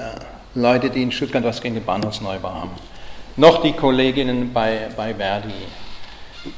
Leute, 0.55 0.91
die 0.91 1.03
in 1.03 1.11
Stuttgart 1.11 1.43
was 1.45 1.63
gegen 1.63 1.77
den 1.77 1.85
Bahnhofsneubau 1.85 2.53
haben, 2.53 2.71
noch 3.37 3.63
die 3.63 3.73
Kolleginnen 3.73 4.53
bei, 4.53 4.89
bei 4.97 5.15
Verdi, 5.15 5.49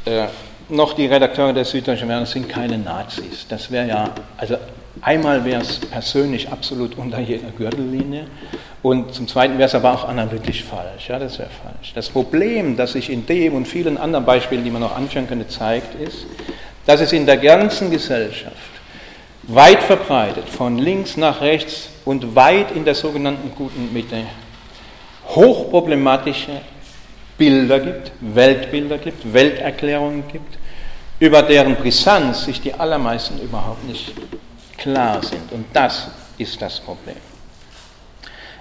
äh, 0.04 0.26
noch 0.68 0.94
die 0.94 1.06
Redakteure 1.06 1.52
der 1.52 1.64
Süddeutschen 1.64 2.08
Werbung 2.08 2.26
sind 2.26 2.48
keine 2.48 2.76
Nazis. 2.76 3.46
Das 3.48 3.70
wäre 3.70 3.86
ja, 3.88 4.10
also 4.36 4.56
einmal 5.00 5.44
wäre 5.44 5.62
es 5.62 5.78
persönlich 5.78 6.50
absolut 6.50 6.98
unter 6.98 7.20
jeder 7.20 7.50
Gürtellinie 7.50 8.26
und 8.82 9.14
zum 9.14 9.28
Zweiten 9.28 9.58
wäre 9.58 9.68
es 9.68 9.74
aber 9.76 9.94
auch 9.94 10.08
analytisch 10.08 10.64
falsch. 10.64 11.08
Ja, 11.08 11.20
das 11.20 11.38
wäre 11.38 11.50
falsch. 11.50 11.92
Das 11.94 12.08
Problem, 12.08 12.76
das 12.76 12.92
sich 12.92 13.10
in 13.10 13.26
dem 13.26 13.54
und 13.54 13.66
vielen 13.66 13.96
anderen 13.96 14.24
Beispielen, 14.24 14.64
die 14.64 14.70
man 14.70 14.82
noch 14.82 14.96
anführen 14.96 15.28
könnte, 15.28 15.46
zeigt, 15.46 15.94
ist, 16.00 16.26
dass 16.84 17.00
es 17.00 17.12
in 17.12 17.26
der 17.26 17.36
ganzen 17.36 17.90
Gesellschaft 17.90 18.56
weit 19.48 19.82
verbreitet, 19.82 20.48
von 20.48 20.78
links 20.78 21.16
nach 21.16 21.40
rechts 21.40 21.88
und 22.04 22.36
weit 22.36 22.70
in 22.72 22.84
der 22.84 22.94
sogenannten 22.94 23.50
guten 23.56 23.92
Mitte, 23.92 24.24
hochproblematische 25.28 26.60
Bilder 27.38 27.80
gibt, 27.80 28.12
Weltbilder 28.20 28.98
gibt, 28.98 29.32
Welterklärungen 29.32 30.24
gibt, 30.30 30.58
über 31.18 31.42
deren 31.42 31.76
Brisanz 31.76 32.44
sich 32.44 32.60
die 32.60 32.74
allermeisten 32.74 33.40
überhaupt 33.40 33.84
nicht 33.84 34.12
klar 34.76 35.22
sind. 35.22 35.50
Und 35.52 35.64
das 35.72 36.08
ist 36.36 36.60
das 36.60 36.78
Problem. 36.80 37.16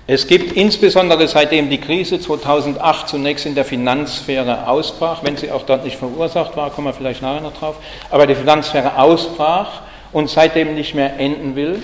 Es 0.10 0.26
gibt 0.26 0.54
insbesondere 0.54 1.28
seitdem 1.28 1.70
die 1.70 1.80
Krise 1.82 2.18
2008 2.18 3.10
zunächst 3.10 3.46
in 3.46 3.56
der 3.56 3.66
Finanzsphäre 3.66 4.66
ausbrach, 4.66 5.22
wenn 5.24 5.36
sie 5.36 5.52
auch 5.52 5.64
dort 5.64 5.84
nicht 5.84 5.98
verursacht 5.98 6.56
war, 6.56 6.70
kommen 6.70 6.88
wir 6.88 6.94
vielleicht 6.94 7.22
nachher 7.22 7.42
noch 7.42 7.54
drauf, 7.54 7.76
aber 8.10 8.26
die 8.26 8.36
Finanzsphäre 8.36 8.98
ausbrach, 8.98 9.82
und 10.18 10.32
seitdem 10.32 10.74
nicht 10.74 10.96
mehr 10.96 11.20
enden 11.20 11.56
will. 11.56 11.84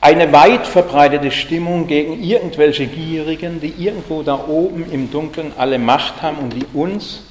Eine 0.00 0.32
weit 0.32 0.66
verbreitete 0.66 1.30
Stimmung 1.30 1.86
gegen 1.86 2.20
irgendwelche 2.20 2.88
Gierigen, 2.88 3.60
die 3.60 3.74
irgendwo 3.78 4.24
da 4.24 4.48
oben 4.48 4.90
im 4.90 5.08
Dunkeln 5.12 5.52
alle 5.56 5.78
Macht 5.78 6.20
haben 6.20 6.38
und 6.38 6.52
die 6.52 6.66
uns 6.74 7.22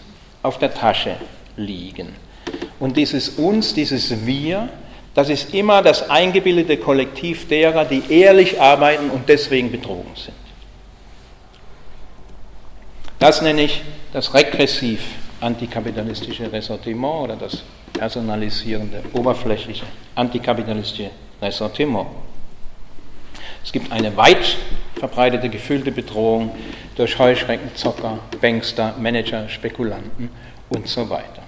auf 0.43 0.59
der 0.59 0.73
Tasche 0.73 1.17
liegen. 1.57 2.15
Und 2.79 2.95
dieses 2.95 3.27
uns, 3.27 3.73
dieses 3.73 4.25
wir, 4.25 4.69
das 5.13 5.27
ist 5.27 5.53
immer 5.53 5.81
das 5.81 6.09
eingebildete 6.09 6.77
Kollektiv 6.77 7.49
derer, 7.49 7.83
die 7.83 8.01
ehrlich 8.07 8.61
arbeiten 8.61 9.09
und 9.09 9.27
deswegen 9.27 9.73
betrogen 9.73 10.11
sind. 10.15 10.35
Das 13.19 13.41
nenne 13.41 13.63
ich 13.63 13.81
das 14.13 14.33
regressiv 14.33 15.01
antikapitalistische 15.45 16.51
Ressentiment 16.51 17.23
oder 17.23 17.35
das 17.35 17.63
personalisierende, 17.93 19.03
oberflächliche, 19.13 19.85
antikapitalistische 20.15 21.11
Ressentiment. 21.41 22.07
Es 23.63 23.71
gibt 23.71 23.91
eine 23.91 24.15
weit 24.17 24.57
verbreitete 24.95 25.49
gefühlte 25.49 25.91
Bedrohung 25.91 26.51
durch 26.95 27.17
Heuschrecken, 27.19 27.75
Zocker, 27.75 28.19
Bankster, 28.41 28.95
Manager, 28.99 29.47
Spekulanten 29.47 30.29
und 30.69 30.87
so 30.87 31.09
weiter. 31.09 31.43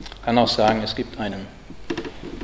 Ich 0.00 0.22
kann 0.24 0.38
auch 0.38 0.48
sagen, 0.48 0.82
es 0.82 0.94
gibt 0.94 1.18
einen 1.18 1.46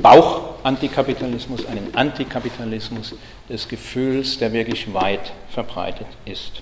Bauch-Antikapitalismus, 0.01 1.65
einen 1.65 1.95
Antikapitalismus 1.95 3.15
des 3.49 3.67
Gefühls, 3.67 4.37
der 4.37 4.51
wirklich 4.51 4.93
weit 4.93 5.31
verbreitet 5.49 6.07
ist. 6.25 6.61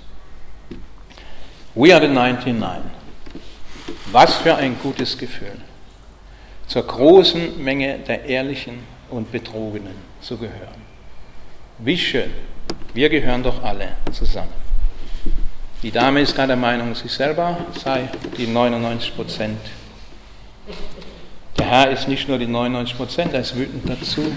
We 1.73 1.93
are 1.93 2.01
the 2.01 2.11
99. 2.11 3.00
Was 4.11 4.35
für 4.35 4.55
ein 4.55 4.77
gutes 4.81 5.17
Gefühl. 5.17 5.57
zur 6.67 6.87
großen 6.87 7.61
Menge 7.61 7.99
der 7.99 8.23
Ehrlichen 8.23 8.79
und 9.09 9.29
Betrogenen 9.29 9.95
zu 10.21 10.37
gehören. 10.37 10.81
Wie 11.79 11.97
schön, 11.97 12.31
wir 12.93 13.09
gehören 13.09 13.43
doch 13.43 13.61
alle 13.61 13.89
zusammen. 14.13 14.53
Die 15.83 15.91
Dame 15.91 16.21
ist 16.21 16.33
gerade 16.33 16.49
der 16.49 16.57
Meinung, 16.57 16.95
sie 16.95 17.09
selber 17.09 17.57
sei 17.83 18.07
die 18.37 18.47
99 18.47 19.15
Prozent. 19.15 19.59
Der 21.57 21.65
Herr 21.65 21.91
ist 21.91 22.07
nicht 22.07 22.29
nur 22.29 22.37
die 22.37 22.47
99 22.47 22.95
Prozent, 22.95 23.33
er 23.33 23.41
ist 23.41 23.55
wütend 23.57 23.89
dazu. 23.89 24.31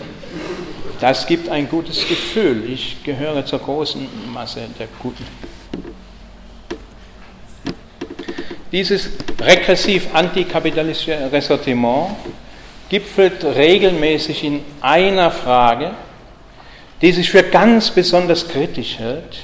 Das 1.00 1.26
gibt 1.26 1.48
ein 1.48 1.68
gutes 1.68 2.08
Gefühl. 2.08 2.68
Ich 2.68 3.04
gehöre 3.04 3.44
zur 3.46 3.60
großen 3.60 4.08
Masse 4.32 4.62
der 4.78 4.88
Guten. 5.00 5.24
Dieses 8.74 9.08
regressiv-antikapitalistische 9.40 11.30
Ressortiment 11.30 12.10
gipfelt 12.88 13.44
regelmäßig 13.44 14.42
in 14.42 14.64
einer 14.80 15.30
Frage, 15.30 15.92
die 17.00 17.12
sich 17.12 17.30
für 17.30 17.44
ganz 17.44 17.92
besonders 17.92 18.48
kritisch 18.48 18.98
hält, 18.98 19.36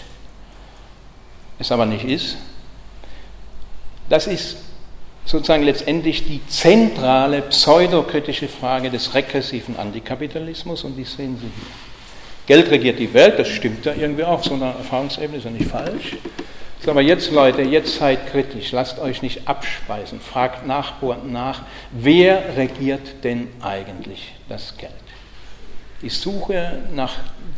es 1.60 1.70
aber 1.70 1.86
nicht 1.86 2.04
ist. 2.04 2.38
Das 4.08 4.26
ist 4.26 4.56
sozusagen 5.24 5.62
letztendlich 5.62 6.26
die 6.26 6.44
zentrale 6.48 7.42
pseudokritische 7.42 8.48
Frage 8.48 8.90
des 8.90 9.14
regressiven 9.14 9.78
Antikapitalismus 9.78 10.82
und 10.82 10.96
die 10.96 11.04
sehen 11.04 11.38
Sie 11.40 11.46
hier. 11.46 12.56
Geld 12.56 12.68
regiert 12.72 12.98
die 12.98 13.14
Welt, 13.14 13.38
das 13.38 13.46
stimmt 13.46 13.86
ja 13.86 13.92
irgendwie 13.94 14.24
auch, 14.24 14.42
so 14.42 14.54
eine 14.54 14.74
Erfahrungsebene 14.76 15.38
ist 15.38 15.44
ja 15.44 15.52
nicht 15.52 15.70
falsch. 15.70 16.16
So, 16.82 16.92
aber 16.92 17.02
jetzt 17.02 17.30
Leute, 17.30 17.60
jetzt 17.60 17.96
seid 17.96 18.28
kritisch, 18.28 18.72
lasst 18.72 18.98
euch 18.98 19.20
nicht 19.20 19.46
abspeisen, 19.46 20.18
fragt 20.18 20.66
nach, 20.66 20.92
bohrt 20.92 21.30
nach, 21.30 21.62
wer 21.90 22.56
regiert 22.56 23.22
denn 23.22 23.48
eigentlich 23.60 24.32
das 24.48 24.76
Geld? 24.78 24.92
Die 26.00 26.08
Suche 26.08 26.78
nach 26.94 27.16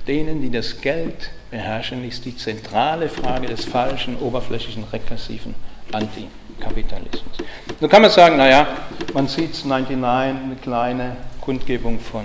denen, 0.08 0.42
die 0.42 0.50
das 0.50 0.80
Geld 0.80 1.30
beherrschen, 1.52 2.04
ist 2.04 2.24
die 2.24 2.37
zentrale 2.37 3.08
Frage 3.08 3.46
des 3.46 3.64
falschen, 3.64 4.16
oberflächlichen, 4.16 4.82
regressiven 4.92 5.54
Antikapitalismus. 5.92 7.37
Nun 7.78 7.88
kann 7.88 8.02
man 8.02 8.11
sagen, 8.11 8.37
naja, 8.37 8.66
man 9.14 9.28
sieht 9.28 9.52
es 9.52 9.64
99, 9.64 10.02
eine 10.44 10.56
kleine 10.56 11.16
Kundgebung 11.40 12.00
von 12.00 12.24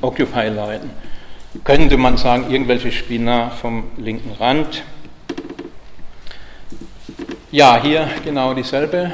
Occupy-Leuten. 0.00 0.90
Könnte 1.64 1.96
man 1.96 2.16
sagen, 2.16 2.50
irgendwelche 2.50 2.92
Spinner 2.92 3.50
vom 3.50 3.90
linken 3.96 4.30
Rand. 4.38 4.84
Ja, 7.52 7.78
hier 7.82 8.08
genau 8.24 8.54
dieselbe 8.54 9.12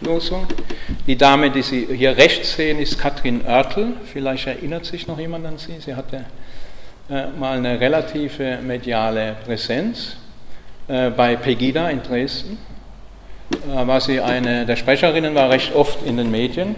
Losung. 0.00 0.46
Die 1.06 1.14
Dame, 1.14 1.50
die 1.50 1.60
Sie 1.60 1.86
hier 1.94 2.16
rechts 2.16 2.54
sehen, 2.54 2.78
ist 2.78 2.98
Katrin 2.98 3.42
Oertel. 3.44 3.92
Vielleicht 4.10 4.46
erinnert 4.46 4.86
sich 4.86 5.06
noch 5.06 5.18
jemand 5.18 5.44
an 5.44 5.58
sie. 5.58 5.78
Sie 5.78 5.94
hatte 5.94 6.24
äh, 7.10 7.26
mal 7.38 7.58
eine 7.58 7.78
relative 7.78 8.60
mediale 8.62 9.36
Präsenz. 9.44 10.16
Äh, 10.88 11.10
bei 11.10 11.36
Pegida 11.36 11.90
in 11.90 12.02
Dresden 12.02 12.56
äh, 13.52 13.86
war 13.86 14.00
sie 14.00 14.22
eine 14.22 14.64
der 14.64 14.76
Sprecherinnen, 14.76 15.34
war 15.34 15.50
recht 15.50 15.74
oft 15.74 16.02
in 16.06 16.16
den 16.16 16.30
Medien. 16.30 16.76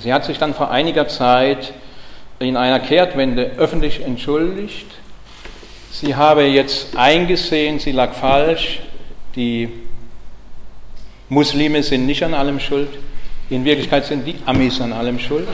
Sie 0.00 0.14
hat 0.14 0.24
sich 0.24 0.38
dann 0.38 0.54
vor 0.54 0.70
einiger 0.70 1.08
Zeit 1.08 1.74
in 2.38 2.56
einer 2.56 2.80
Kehrtwende 2.80 3.50
öffentlich 3.58 4.00
entschuldigt. 4.00 4.86
Sie 5.90 6.16
habe 6.16 6.44
jetzt 6.44 6.96
eingesehen, 6.96 7.78
sie 7.78 7.92
lag 7.92 8.14
falsch, 8.14 8.80
die 9.36 9.68
Muslime 11.28 11.82
sind 11.82 12.06
nicht 12.06 12.22
an 12.22 12.34
allem 12.34 12.60
schuld, 12.60 12.88
in 13.50 13.64
Wirklichkeit 13.64 14.06
sind 14.06 14.26
die 14.26 14.36
Amis 14.46 14.80
an 14.80 14.92
allem 14.92 15.18
schuld. 15.18 15.48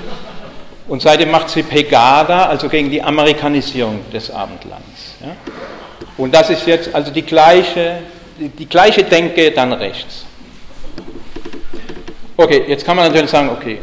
Und 0.88 1.02
seitdem 1.02 1.30
macht 1.30 1.50
sie 1.50 1.62
Pegada, 1.62 2.46
also 2.46 2.68
gegen 2.68 2.90
die 2.90 3.00
Amerikanisierung 3.00 4.00
des 4.12 4.30
Abendlands. 4.30 5.14
Ja? 5.20 5.36
Und 6.16 6.34
das 6.34 6.50
ist 6.50 6.66
jetzt 6.66 6.94
also 6.94 7.12
die 7.12 7.22
gleiche, 7.22 8.00
die, 8.38 8.66
gleiche 8.66 9.04
Denke 9.04 9.52
dann 9.52 9.72
rechts. 9.72 10.24
Okay, 12.36 12.64
jetzt 12.66 12.84
kann 12.84 12.96
man 12.96 13.06
natürlich 13.06 13.30
sagen, 13.30 13.50
okay, 13.50 13.78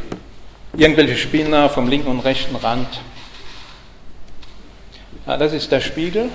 irgendwelche 0.76 1.16
Spinner 1.16 1.70
vom 1.70 1.88
linken 1.88 2.10
und 2.10 2.20
rechten 2.20 2.56
Rand. 2.56 3.00
Ja, 5.26 5.38
das 5.38 5.54
ist 5.54 5.72
der 5.72 5.80
Spiegel, 5.80 6.30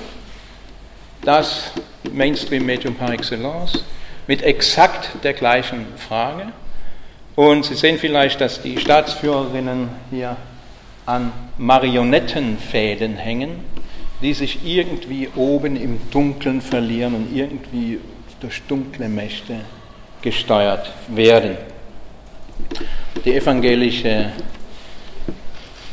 das 1.23 1.73
Mainstream-Medium 2.11 2.95
par 2.95 3.13
excellence, 3.13 3.85
mit 4.27 4.43
exakt 4.43 5.11
der 5.23 5.33
gleichen 5.33 5.87
Frage. 5.97 6.49
Und 7.35 7.65
Sie 7.65 7.75
sehen 7.75 7.99
vielleicht, 7.99 8.41
dass 8.41 8.63
die 8.63 8.79
Staatsführerinnen 8.79 9.89
hier 10.11 10.37
an 11.07 11.33
Marionettenfäden 11.59 13.17
hängen, 13.17 13.61
die 14.21 14.35
sich 14.35 14.61
irgendwie 14.65 15.29
oben 15.35 15.77
im 15.77 15.99
Dunkeln 16.11 16.61
verlieren 16.61 17.15
und 17.15 17.35
irgendwie 17.35 17.99
durch 18.41 18.63
dunkle 18.69 19.09
Mächte 19.09 19.61
gesteuert 20.21 20.93
werden. 21.09 21.57
Die 23.25 23.35
evangelische 23.35 24.33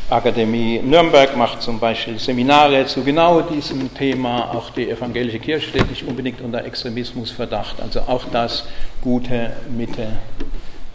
Akademie 0.09 0.79
Nürnberg 0.79 1.37
macht 1.37 1.61
zum 1.61 1.79
Beispiel 1.79 2.17
Seminare 2.17 2.85
zu 2.87 3.03
genau 3.03 3.41
diesem 3.41 3.93
Thema. 3.93 4.55
Auch 4.55 4.71
die 4.71 4.89
evangelische 4.89 5.39
Kirche 5.39 5.69
steht 5.69 5.89
nicht 5.89 6.03
unbedingt 6.03 6.41
unter 6.41 6.65
Extremismusverdacht. 6.65 7.81
Also 7.81 8.01
auch 8.01 8.25
das 8.31 8.65
gute 9.01 9.51
Mitte 9.69 10.07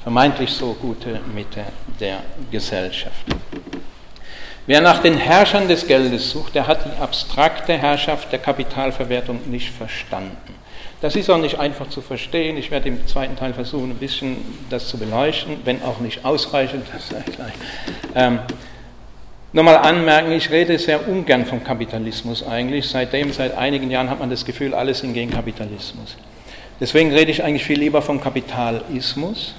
vermeintlich 0.04 0.50
so 0.50 0.74
gute 0.74 1.20
Mitte 1.34 1.64
der 1.98 2.18
Gesellschaft. 2.50 3.24
Wer 4.66 4.82
nach 4.82 5.00
den 5.00 5.16
Herrschern 5.16 5.66
des 5.66 5.86
Geldes 5.86 6.30
sucht, 6.30 6.54
der 6.54 6.66
hat 6.66 6.84
die 6.84 7.00
abstrakte 7.00 7.72
Herrschaft 7.72 8.30
der 8.30 8.38
Kapitalverwertung 8.38 9.40
nicht 9.50 9.70
verstanden. 9.70 10.54
Das 11.00 11.16
ist 11.16 11.30
auch 11.30 11.38
nicht 11.38 11.58
einfach 11.58 11.88
zu 11.88 12.02
verstehen. 12.02 12.56
Ich 12.56 12.70
werde 12.70 12.88
im 12.88 13.06
zweiten 13.06 13.36
Teil 13.36 13.54
versuchen, 13.54 13.90
ein 13.90 13.96
bisschen 13.96 14.36
das 14.70 14.88
zu 14.88 14.98
beleuchten, 14.98 15.58
wenn 15.64 15.82
auch 15.82 16.00
nicht 16.00 16.24
ausreichend. 16.24 16.86
Ähm, 18.16 18.38
Nochmal 19.54 19.76
anmerken, 19.76 20.32
ich 20.32 20.50
rede 20.50 20.76
sehr 20.80 21.08
ungern 21.08 21.46
vom 21.46 21.62
Kapitalismus 21.62 22.44
eigentlich. 22.44 22.88
Seitdem, 22.88 23.30
seit 23.30 23.56
einigen 23.56 23.88
Jahren 23.88 24.10
hat 24.10 24.18
man 24.18 24.28
das 24.28 24.44
Gefühl, 24.44 24.74
alles 24.74 24.98
sind 24.98 25.14
gegen 25.14 25.30
Kapitalismus. 25.30 26.16
Deswegen 26.80 27.12
rede 27.12 27.30
ich 27.30 27.44
eigentlich 27.44 27.62
viel 27.62 27.78
lieber 27.78 28.02
vom 28.02 28.20
Kapitalismus, 28.20 29.54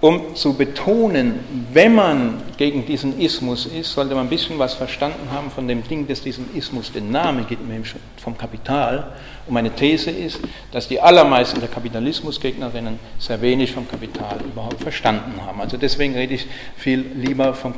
um 0.00 0.34
zu 0.34 0.54
betonen, 0.54 1.38
wenn 1.72 1.94
man 1.94 2.42
gegen 2.56 2.84
diesen 2.84 3.20
Ismus 3.20 3.66
ist, 3.66 3.92
sollte 3.92 4.16
man 4.16 4.26
ein 4.26 4.28
bisschen 4.28 4.58
was 4.58 4.74
verstanden 4.74 5.28
haben 5.30 5.52
von 5.52 5.68
dem 5.68 5.86
Ding, 5.86 6.08
das 6.08 6.22
diesem 6.22 6.48
Ismus 6.56 6.90
den 6.90 7.12
Namen 7.12 7.46
gibt, 7.46 7.64
nämlich 7.64 7.94
vom 8.16 8.36
Kapital. 8.36 9.12
Und 9.46 9.54
meine 9.54 9.70
These 9.70 10.10
ist, 10.10 10.40
dass 10.72 10.88
die 10.88 11.00
allermeisten 11.00 11.60
der 11.60 11.68
Kapitalismusgegnerinnen 11.68 12.98
sehr 13.20 13.40
wenig 13.40 13.70
vom 13.70 13.88
Kapital 13.88 14.40
überhaupt 14.44 14.82
verstanden 14.82 15.40
haben. 15.46 15.60
Also 15.60 15.76
deswegen 15.76 16.16
rede 16.16 16.34
ich 16.34 16.48
viel 16.76 17.06
lieber 17.14 17.54
vom 17.54 17.72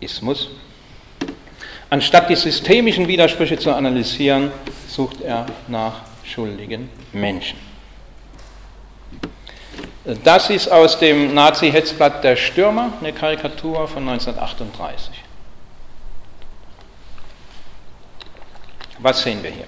Kapitalismus. 0.00 0.48
Anstatt 1.90 2.30
die 2.30 2.36
systemischen 2.36 3.06
Widersprüche 3.06 3.58
zu 3.58 3.72
analysieren, 3.72 4.50
sucht 4.88 5.20
er 5.20 5.46
nach 5.68 6.02
schuldigen 6.24 6.88
Menschen. 7.12 7.58
Das 10.24 10.48
ist 10.48 10.68
aus 10.68 10.98
dem 10.98 11.34
Nazi-Hetzblatt 11.34 12.24
Der 12.24 12.36
Stürmer, 12.36 12.92
eine 13.00 13.12
Karikatur 13.12 13.86
von 13.86 14.08
1938. 14.08 15.10
Was 18.98 19.22
sehen 19.22 19.42
wir 19.42 19.50
hier? 19.50 19.66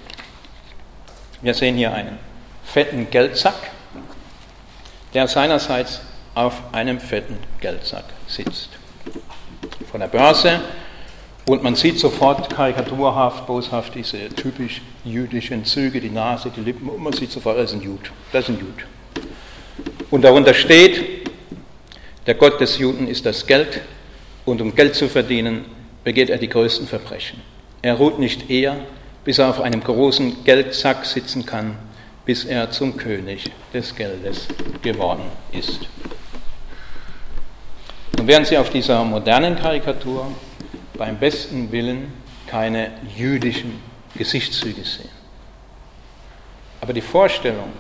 Wir 1.43 1.55
sehen 1.55 1.77
hier 1.77 1.93
einen 1.93 2.19
fetten 2.65 3.11
Geldsack, 3.11 3.71
der 5.13 5.29
seinerseits 5.29 6.01
auf 6.35 6.55
einem 6.73 7.01
fetten 7.01 7.39
Geldsack 7.61 8.05
sitzt. 8.27 8.82
Von 9.91 10.01
der 10.01 10.09
Börse 10.09 10.61
und 11.47 11.63
man 11.63 11.75
sieht 11.75 11.99
sofort 11.99 12.55
karikaturhaft, 12.55 13.47
boshaft 13.47 13.95
diese 13.95 14.29
typisch 14.29 14.81
jüdischen 15.05 15.65
Züge, 15.65 16.01
die 16.01 16.11
Nase, 16.11 16.53
die 16.55 16.61
Lippen, 16.61 16.89
und 16.89 17.03
man 17.03 17.13
sieht 17.13 17.33
sofort, 17.33 17.59
das 17.59 17.73
ist 17.73 17.79
ein 17.79 17.83
Jud. 17.83 18.13
Das 18.33 18.49
ist 18.49 18.51
ein 18.51 18.61
Jud. 18.61 18.87
Und 20.11 20.23
darunter 20.23 20.55
steht, 20.55 21.29
der 22.27 22.35
Gott 22.35 22.61
des 22.61 22.79
Juden 22.79 23.09
ist 23.09 23.27
das 23.27 23.47
Geld 23.47 23.81
und 24.45 24.61
um 24.61 24.75
Geld 24.75 24.95
zu 24.95 25.09
verdienen, 25.09 25.65
begeht 26.05 26.31
er 26.31 26.39
die 26.39 26.49
größten 26.49 26.87
Verbrechen. 26.87 27.41
Er 27.81 27.95
ruht 27.95 28.21
nicht 28.21 28.49
eher, 28.49 28.77
bis 29.25 29.39
er 29.39 29.49
auf 29.49 29.61
einem 29.61 29.83
großen 29.83 30.45
Geldsack 30.45 31.05
sitzen 31.05 31.45
kann, 31.45 31.77
bis 32.25 32.45
er 32.45 32.71
zum 32.71 32.97
König 32.97 33.51
des 33.75 33.97
Geldes 33.97 34.47
geworden 34.83 35.25
ist. 35.51 35.81
Und 38.19 38.27
während 38.27 38.47
Sie 38.47 38.57
auf 38.59 38.71
dieser 38.71 39.05
modernen 39.05 39.57
Karikatur 39.57 40.31
beim 40.95 41.19
besten 41.19 41.73
Willen 41.73 42.13
keine 42.47 42.91
jüdischen 43.17 43.81
Gesichtszüge 44.15 44.85
sehen. 44.85 45.09
Aber 46.81 46.93
die 46.93 47.01
Vorstellung, 47.01 47.73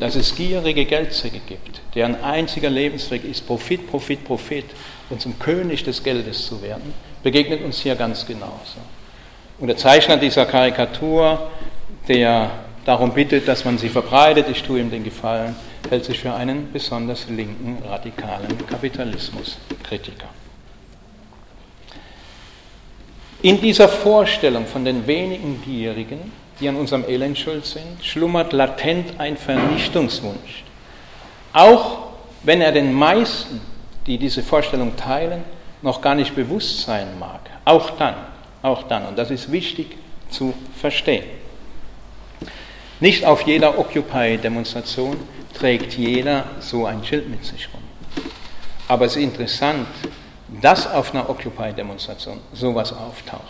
dass 0.00 0.16
es 0.16 0.34
gierige 0.34 0.84
Geldsäcke 0.84 1.40
gibt, 1.46 1.80
deren 1.94 2.22
einziger 2.22 2.68
Lebensweg 2.68 3.24
ist, 3.24 3.46
Profit, 3.46 3.88
Profit, 3.88 4.24
Profit 4.24 4.64
und 5.08 5.20
zum 5.20 5.38
König 5.38 5.84
des 5.84 6.02
Geldes 6.02 6.46
zu 6.46 6.60
werden, 6.60 6.92
begegnet 7.22 7.64
uns 7.64 7.80
hier 7.80 7.94
ganz 7.94 8.26
genauso. 8.26 8.78
Und 9.58 9.68
der 9.68 9.76
Zeichner 9.76 10.16
dieser 10.16 10.46
Karikatur, 10.46 11.50
der 12.08 12.50
darum 12.84 13.14
bittet, 13.14 13.48
dass 13.48 13.64
man 13.64 13.78
sie 13.78 13.88
verbreitet, 13.88 14.46
ich 14.50 14.62
tue 14.62 14.80
ihm 14.80 14.90
den 14.90 15.04
Gefallen, 15.04 15.54
hält 15.90 16.04
sich 16.04 16.18
für 16.18 16.34
einen 16.34 16.72
besonders 16.72 17.28
linken, 17.28 17.82
radikalen 17.86 18.66
Kapitalismuskritiker. 18.66 20.28
In 23.42 23.60
dieser 23.60 23.88
Vorstellung 23.88 24.66
von 24.66 24.84
den 24.84 25.06
wenigen 25.06 25.62
Gierigen, 25.62 26.32
die 26.60 26.68
an 26.68 26.76
unserem 26.76 27.04
Elend 27.06 27.38
schuld 27.38 27.66
sind, 27.66 28.02
schlummert 28.02 28.52
latent 28.52 29.20
ein 29.20 29.36
Vernichtungswunsch. 29.36 30.64
Auch 31.52 32.04
wenn 32.42 32.60
er 32.60 32.72
den 32.72 32.92
meisten, 32.92 33.60
die 34.06 34.18
diese 34.18 34.42
Vorstellung 34.42 34.96
teilen, 34.96 35.44
noch 35.82 36.00
gar 36.00 36.14
nicht 36.14 36.34
bewusst 36.34 36.80
sein 36.80 37.18
mag. 37.18 37.40
Auch 37.64 37.90
dann, 37.90 38.14
auch 38.62 38.84
dann. 38.84 39.06
Und 39.06 39.18
das 39.18 39.30
ist 39.30 39.52
wichtig 39.52 39.98
zu 40.30 40.54
verstehen. 40.80 41.24
Nicht 43.00 43.24
auf 43.26 43.42
jeder 43.42 43.78
Occupy-Demonstration 43.78 45.16
trägt 45.54 45.94
jeder 45.94 46.44
so 46.60 46.86
ein 46.86 47.04
Schild 47.04 47.28
mit 47.28 47.44
sich 47.44 47.68
rum. 47.72 47.82
Aber 48.88 49.06
es 49.06 49.16
ist 49.16 49.22
interessant, 49.22 49.86
dass 50.60 50.86
auf 50.86 51.14
einer 51.14 51.28
Occupy-Demonstration 51.28 52.40
sowas 52.52 52.92
auftaucht. 52.92 53.42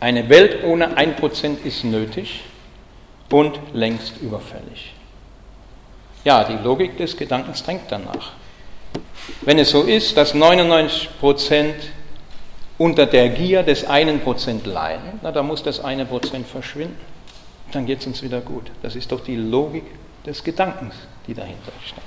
Eine 0.00 0.28
Welt 0.28 0.64
ohne 0.64 0.96
1% 0.96 1.62
ist 1.64 1.84
nötig 1.84 2.40
und 3.30 3.58
längst 3.72 4.18
überfällig. 4.20 4.94
Ja, 6.24 6.44
die 6.44 6.62
Logik 6.62 6.96
des 6.96 7.16
Gedankens 7.16 7.62
drängt 7.62 7.82
danach. 7.88 8.32
Wenn 9.42 9.58
es 9.58 9.70
so 9.70 9.82
ist, 9.82 10.16
dass 10.16 10.34
99% 10.34 11.74
unter 12.78 13.06
der 13.06 13.28
Gier 13.28 13.62
des 13.62 13.84
einen 13.84 14.20
Prozent 14.20 14.66
leiden, 14.66 15.20
na, 15.22 15.30
dann 15.30 15.46
muss 15.46 15.62
das 15.62 15.80
eine 15.80 16.04
Prozent 16.04 16.46
verschwinden. 16.46 16.98
Dann 17.72 17.86
geht 17.86 18.00
es 18.00 18.06
uns 18.06 18.22
wieder 18.22 18.40
gut. 18.40 18.70
Das 18.82 18.96
ist 18.96 19.12
doch 19.12 19.20
die 19.20 19.36
Logik 19.36 19.84
des 20.26 20.42
Gedankens, 20.44 20.94
die 21.26 21.34
dahinter 21.34 21.72
steht. 21.84 22.02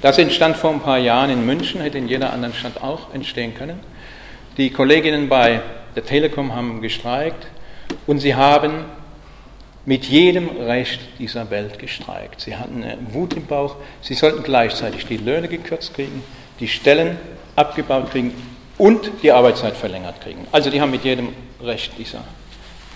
Das 0.00 0.18
entstand 0.18 0.56
vor 0.56 0.70
ein 0.70 0.80
paar 0.80 0.98
Jahren 0.98 1.30
in 1.30 1.44
München, 1.44 1.80
hätte 1.80 1.98
in 1.98 2.08
jeder 2.08 2.32
anderen 2.32 2.54
Stadt 2.54 2.82
auch 2.82 3.12
entstehen 3.12 3.54
können. 3.54 3.78
Die 4.56 4.70
Kolleginnen 4.70 5.28
bei 5.28 5.60
der 5.94 6.04
Telekom 6.04 6.54
haben 6.54 6.80
gestreikt 6.80 7.46
und 8.06 8.18
sie 8.18 8.34
haben 8.34 8.84
mit 9.84 10.04
jedem 10.04 10.48
Recht 10.48 11.00
dieser 11.18 11.50
Welt 11.50 11.78
gestreikt. 11.78 12.40
Sie 12.40 12.56
hatten 12.56 12.84
eine 12.84 12.98
Wut 13.12 13.34
im 13.34 13.46
Bauch, 13.46 13.76
sie 14.00 14.14
sollten 14.14 14.42
gleichzeitig 14.42 15.06
die 15.06 15.16
Löhne 15.16 15.48
gekürzt 15.48 15.94
kriegen, 15.94 16.22
die 16.60 16.68
Stellen 16.68 17.18
abgebaut 17.56 18.10
kriegen 18.10 18.32
und 18.78 19.10
die 19.22 19.32
Arbeitszeit 19.32 19.76
verlängert 19.76 20.20
kriegen. 20.20 20.46
Also 20.52 20.70
die 20.70 20.80
haben 20.80 20.90
mit 20.90 21.04
jedem 21.04 21.30
Recht 21.62 21.98
dieser, 21.98 22.24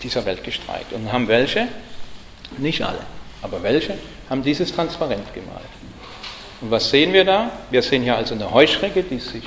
dieser 0.02 0.24
Welt 0.24 0.44
gestreikt. 0.44 0.92
Und 0.92 1.12
haben 1.12 1.28
welche? 1.28 1.68
Nicht 2.58 2.82
alle, 2.82 3.00
aber 3.42 3.62
welche 3.62 3.94
haben 4.30 4.42
dieses 4.42 4.74
transparent 4.74 5.32
gemalt. 5.34 5.68
Und 6.60 6.70
was 6.70 6.90
sehen 6.90 7.12
wir 7.12 7.24
da? 7.24 7.50
Wir 7.70 7.82
sehen 7.82 8.02
hier 8.02 8.16
also 8.16 8.34
eine 8.34 8.50
Heuschrecke, 8.50 9.02
die 9.02 9.18
sich 9.18 9.44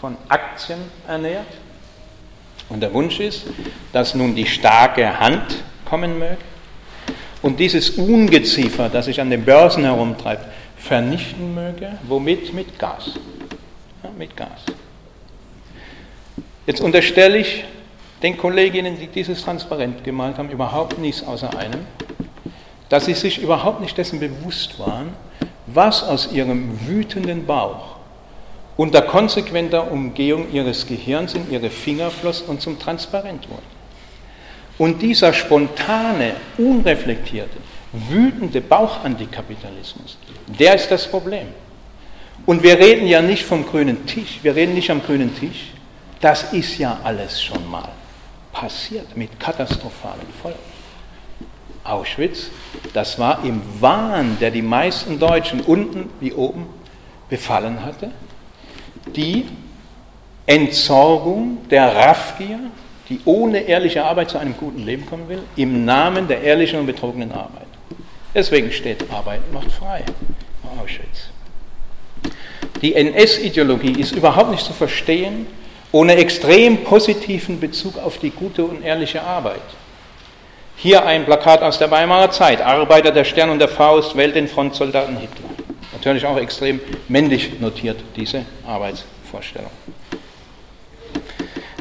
von 0.00 0.16
Aktien 0.28 0.78
ernährt. 1.06 1.46
Und 2.68 2.80
der 2.80 2.92
Wunsch 2.94 3.20
ist, 3.20 3.44
dass 3.92 4.14
nun 4.14 4.34
die 4.34 4.46
starke 4.46 5.20
Hand 5.20 5.62
kommen 5.84 6.18
möge 6.18 6.38
und 7.42 7.58
dieses 7.58 7.90
Ungeziefer, 7.90 8.88
das 8.88 9.06
sich 9.06 9.20
an 9.20 9.28
den 9.28 9.44
Börsen 9.44 9.84
herumtreibt, 9.84 10.46
vernichten 10.78 11.54
möge. 11.54 11.98
Womit? 12.04 12.54
Mit 12.54 12.78
Gas. 12.78 13.18
Ja, 14.02 14.10
mit 14.16 14.36
Gas. 14.36 14.64
Jetzt 16.66 16.80
unterstelle 16.80 17.38
ich 17.38 17.64
den 18.22 18.36
Kolleginnen, 18.36 18.98
die 18.98 19.08
dieses 19.08 19.42
transparent 19.42 20.04
gemalt 20.04 20.38
haben, 20.38 20.50
überhaupt 20.50 20.98
nichts 20.98 21.26
außer 21.26 21.56
einem, 21.58 21.80
dass 22.88 23.06
sie 23.06 23.14
sich 23.14 23.42
überhaupt 23.42 23.80
nicht 23.80 23.96
dessen 23.98 24.20
bewusst 24.20 24.78
waren, 24.78 25.10
was 25.66 26.02
aus 26.02 26.32
ihrem 26.32 26.86
wütenden 26.86 27.46
Bauch 27.46 27.96
unter 28.76 29.02
konsequenter 29.02 29.90
Umgehung 29.90 30.52
ihres 30.52 30.86
Gehirns 30.86 31.34
in 31.34 31.50
ihre 31.50 31.70
Finger 31.70 32.10
floss 32.10 32.42
und 32.42 32.60
zum 32.60 32.78
Transparent 32.78 33.48
wurde. 33.48 33.62
Und 34.78 35.02
dieser 35.02 35.32
spontane, 35.32 36.34
unreflektierte, 36.58 37.58
wütende 37.92 38.60
Bauchantikapitalismus, 38.60 40.16
der 40.58 40.74
ist 40.74 40.90
das 40.90 41.06
Problem. 41.06 41.48
Und 42.46 42.62
wir 42.62 42.78
reden 42.78 43.06
ja 43.06 43.20
nicht 43.20 43.44
vom 43.44 43.66
grünen 43.66 44.06
Tisch, 44.06 44.40
wir 44.42 44.54
reden 44.54 44.74
nicht 44.74 44.90
am 44.90 45.02
grünen 45.02 45.34
Tisch, 45.34 45.72
das 46.20 46.52
ist 46.52 46.78
ja 46.78 46.98
alles 47.04 47.42
schon 47.42 47.70
mal 47.70 47.88
passiert 48.52 49.16
mit 49.16 49.40
katastrophalen 49.40 50.26
Folgen. 50.40 50.58
Auschwitz, 51.84 52.50
das 52.92 53.18
war 53.18 53.44
im 53.44 53.60
Wahn, 53.80 54.38
der 54.40 54.50
die 54.50 54.62
meisten 54.62 55.18
Deutschen 55.18 55.60
unten 55.60 56.10
wie 56.20 56.32
oben 56.32 56.66
befallen 57.28 57.84
hatte, 57.84 58.12
die 59.16 59.46
Entsorgung 60.46 61.68
der 61.68 61.94
Raffgier, 61.94 62.58
die 63.08 63.20
ohne 63.24 63.60
ehrliche 63.60 64.04
Arbeit 64.04 64.30
zu 64.30 64.38
einem 64.38 64.56
guten 64.56 64.84
Leben 64.84 65.06
kommen 65.06 65.28
will, 65.28 65.42
im 65.56 65.84
Namen 65.84 66.28
der 66.28 66.42
ehrlichen 66.42 66.78
und 66.78 66.86
betrogenen 66.86 67.32
Arbeit. 67.32 67.66
Deswegen 68.34 68.70
steht 68.70 69.10
Arbeit 69.10 69.40
macht 69.52 69.72
frei. 69.72 70.04
Auschwitz. 70.80 71.30
Die 72.80 72.94
NS-Ideologie 72.94 74.00
ist 74.00 74.12
überhaupt 74.12 74.50
nicht 74.50 74.64
zu 74.64 74.72
verstehen 74.72 75.46
ohne 75.92 76.16
extrem 76.16 76.84
positiven 76.84 77.60
Bezug 77.60 77.98
auf 77.98 78.18
die 78.18 78.30
gute 78.30 78.64
und 78.64 78.82
ehrliche 78.82 79.22
Arbeit. 79.22 79.60
Hier 80.76 81.04
ein 81.06 81.26
Plakat 81.26 81.62
aus 81.62 81.78
der 81.78 81.90
Weimarer 81.90 82.30
Zeit, 82.30 82.62
Arbeiter 82.62 83.12
der 83.12 83.24
Stern 83.24 83.50
und 83.50 83.58
der 83.58 83.68
Faust, 83.68 84.16
Welt 84.16 84.34
den 84.34 84.48
Frontsoldaten 84.48 85.18
Hitler. 85.18 85.50
Natürlich 85.92 86.26
auch 86.26 86.38
extrem 86.38 86.80
männlich 87.08 87.60
notiert, 87.60 88.00
diese 88.16 88.46
Arbeitsvorstellung. 88.66 89.70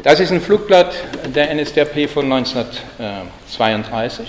Das 0.04 0.20
ist 0.20 0.32
ein 0.32 0.42
Flugblatt 0.42 0.94
der 1.34 1.54
NSDAP 1.56 2.10
von 2.10 2.32
1932. 2.32 4.28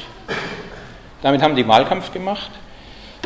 Damit 1.23 1.43
haben 1.43 1.57
die 1.57 1.67
Wahlkampf 1.67 2.13
gemacht. 2.13 2.51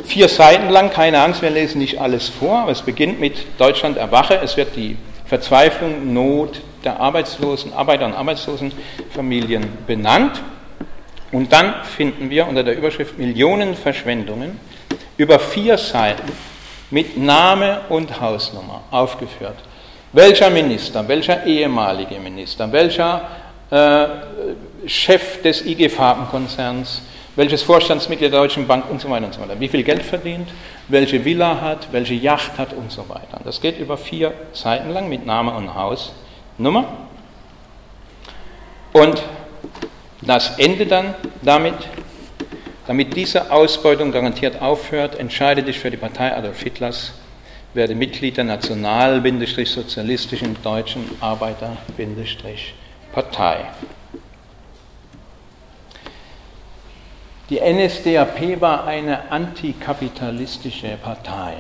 Vier 0.05 0.29
Seiten 0.29 0.71
lang, 0.71 0.91
keine 0.91 1.21
Angst, 1.23 1.43
wir 1.43 1.51
lesen 1.51 1.79
nicht 1.79 2.01
alles 2.01 2.29
vor, 2.29 2.61
aber 2.61 2.73
es 2.73 2.83
beginnt 2.83 3.21
mit 3.21 3.35
Deutschland 3.59 3.97
erwache. 3.97 4.35
Es 4.43 4.57
wird 4.57 4.77
die 4.77 4.97
Verzweiflung, 5.27 6.13
Not 6.13 6.61
der 6.85 7.01
Arbeitslosen, 7.01 7.73
Arbeiter 7.73 8.07
und 8.07 8.15
Arbeitslosenfamilien 8.15 9.67
benannt. 9.87 10.41
Und 11.33 11.53
dann 11.53 11.83
finden 11.83 12.31
wir 12.31 12.47
unter 12.47 12.63
der 12.63 12.77
Überschrift 12.77 13.19
Millionen 13.19 13.75
Verschwendungen 13.75 14.61
über 15.17 15.39
vier 15.39 15.77
Seiten 15.79 16.33
mit 16.91 17.19
Name 17.19 17.81
und 17.89 18.21
Hausnummer 18.21 18.83
aufgeführt. 18.91 19.57
Welcher 20.13 20.51
Minister, 20.51 21.07
welcher 21.09 21.45
ehemalige 21.45 22.21
Minister, 22.21 22.71
welcher 22.71 23.29
äh, 23.71 24.07
Chef 24.87 25.43
des 25.43 25.67
IG 25.67 25.89
Farbenkonzerns, 25.89 27.03
welches 27.37 27.63
Vorstandsmitglied 27.63 28.33
der 28.33 28.41
Deutschen 28.41 28.67
Bank 28.67 28.91
und 28.91 29.01
so 29.01 29.09
weiter 29.11 29.27
und 29.27 29.35
so 29.35 29.41
weiter, 29.41 29.61
wie 29.61 29.69
viel 29.69 29.85
Geld 29.85 30.03
verdient, 30.03 30.49
welche 30.89 31.25
Villa 31.25 31.61
hat, 31.61 31.93
welche 31.93 32.15
Yacht 32.15 32.59
hat 32.59 32.73
und 32.73 32.91
so 32.91 33.09
weiter. 33.09 33.41
Das 33.45 33.61
geht 33.61 33.79
über 33.79 33.97
vier 33.97 34.33
Seiten 34.53 34.91
lang 34.91 35.09
mit 35.09 35.25
Name 35.27 35.55
und 35.55 35.73
Hausnummer. 35.75 36.89
Und 38.93 39.23
das 40.23 40.59
endet 40.59 40.91
dann 40.91 41.15
damit, 41.43 41.75
damit 42.87 43.15
diese 43.15 43.53
Ausbeutung 43.53 44.11
garantiert 44.11 44.61
aufhört, 44.63 45.19
entscheide 45.19 45.63
dich 45.63 45.79
für 45.79 45.91
die 45.91 45.99
Partei 45.99 46.35
Adolf 46.35 46.63
Hitlers, 46.63 47.13
werde 47.75 47.95
Mitglied 47.95 48.39
der 48.39 48.45
national-sozialistischen 48.45 50.57
deutschen 50.63 51.05
Arbeiter-Partei. 51.21 53.67
Die 57.49 57.61
NSDAP 57.61 58.61
war 58.61 58.89
eine 58.89 59.31
antikapitalistische 59.31 60.99
Partei 61.01 61.55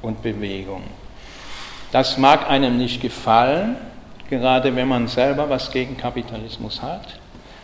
und 0.00 0.22
Bewegung. 0.22 0.84
Das 1.90 2.18
mag 2.18 2.48
einem 2.48 2.78
nicht 2.78 3.02
gefallen, 3.02 3.76
gerade 4.30 4.76
wenn 4.76 4.86
man 4.86 5.08
selber 5.08 5.50
was 5.50 5.72
gegen 5.72 5.96
Kapitalismus 5.96 6.82
hat. 6.82 7.18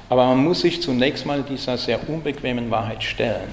Aber 0.09 0.27
man 0.27 0.39
muss 0.39 0.63
sich 0.63 0.83
zunächst 0.83 1.25
mal 1.25 1.45
dieser 1.45 1.79
sehr 1.79 2.09
unbequemen 2.09 2.71
Wahrheit 2.73 3.05
stellen. 3.05 3.51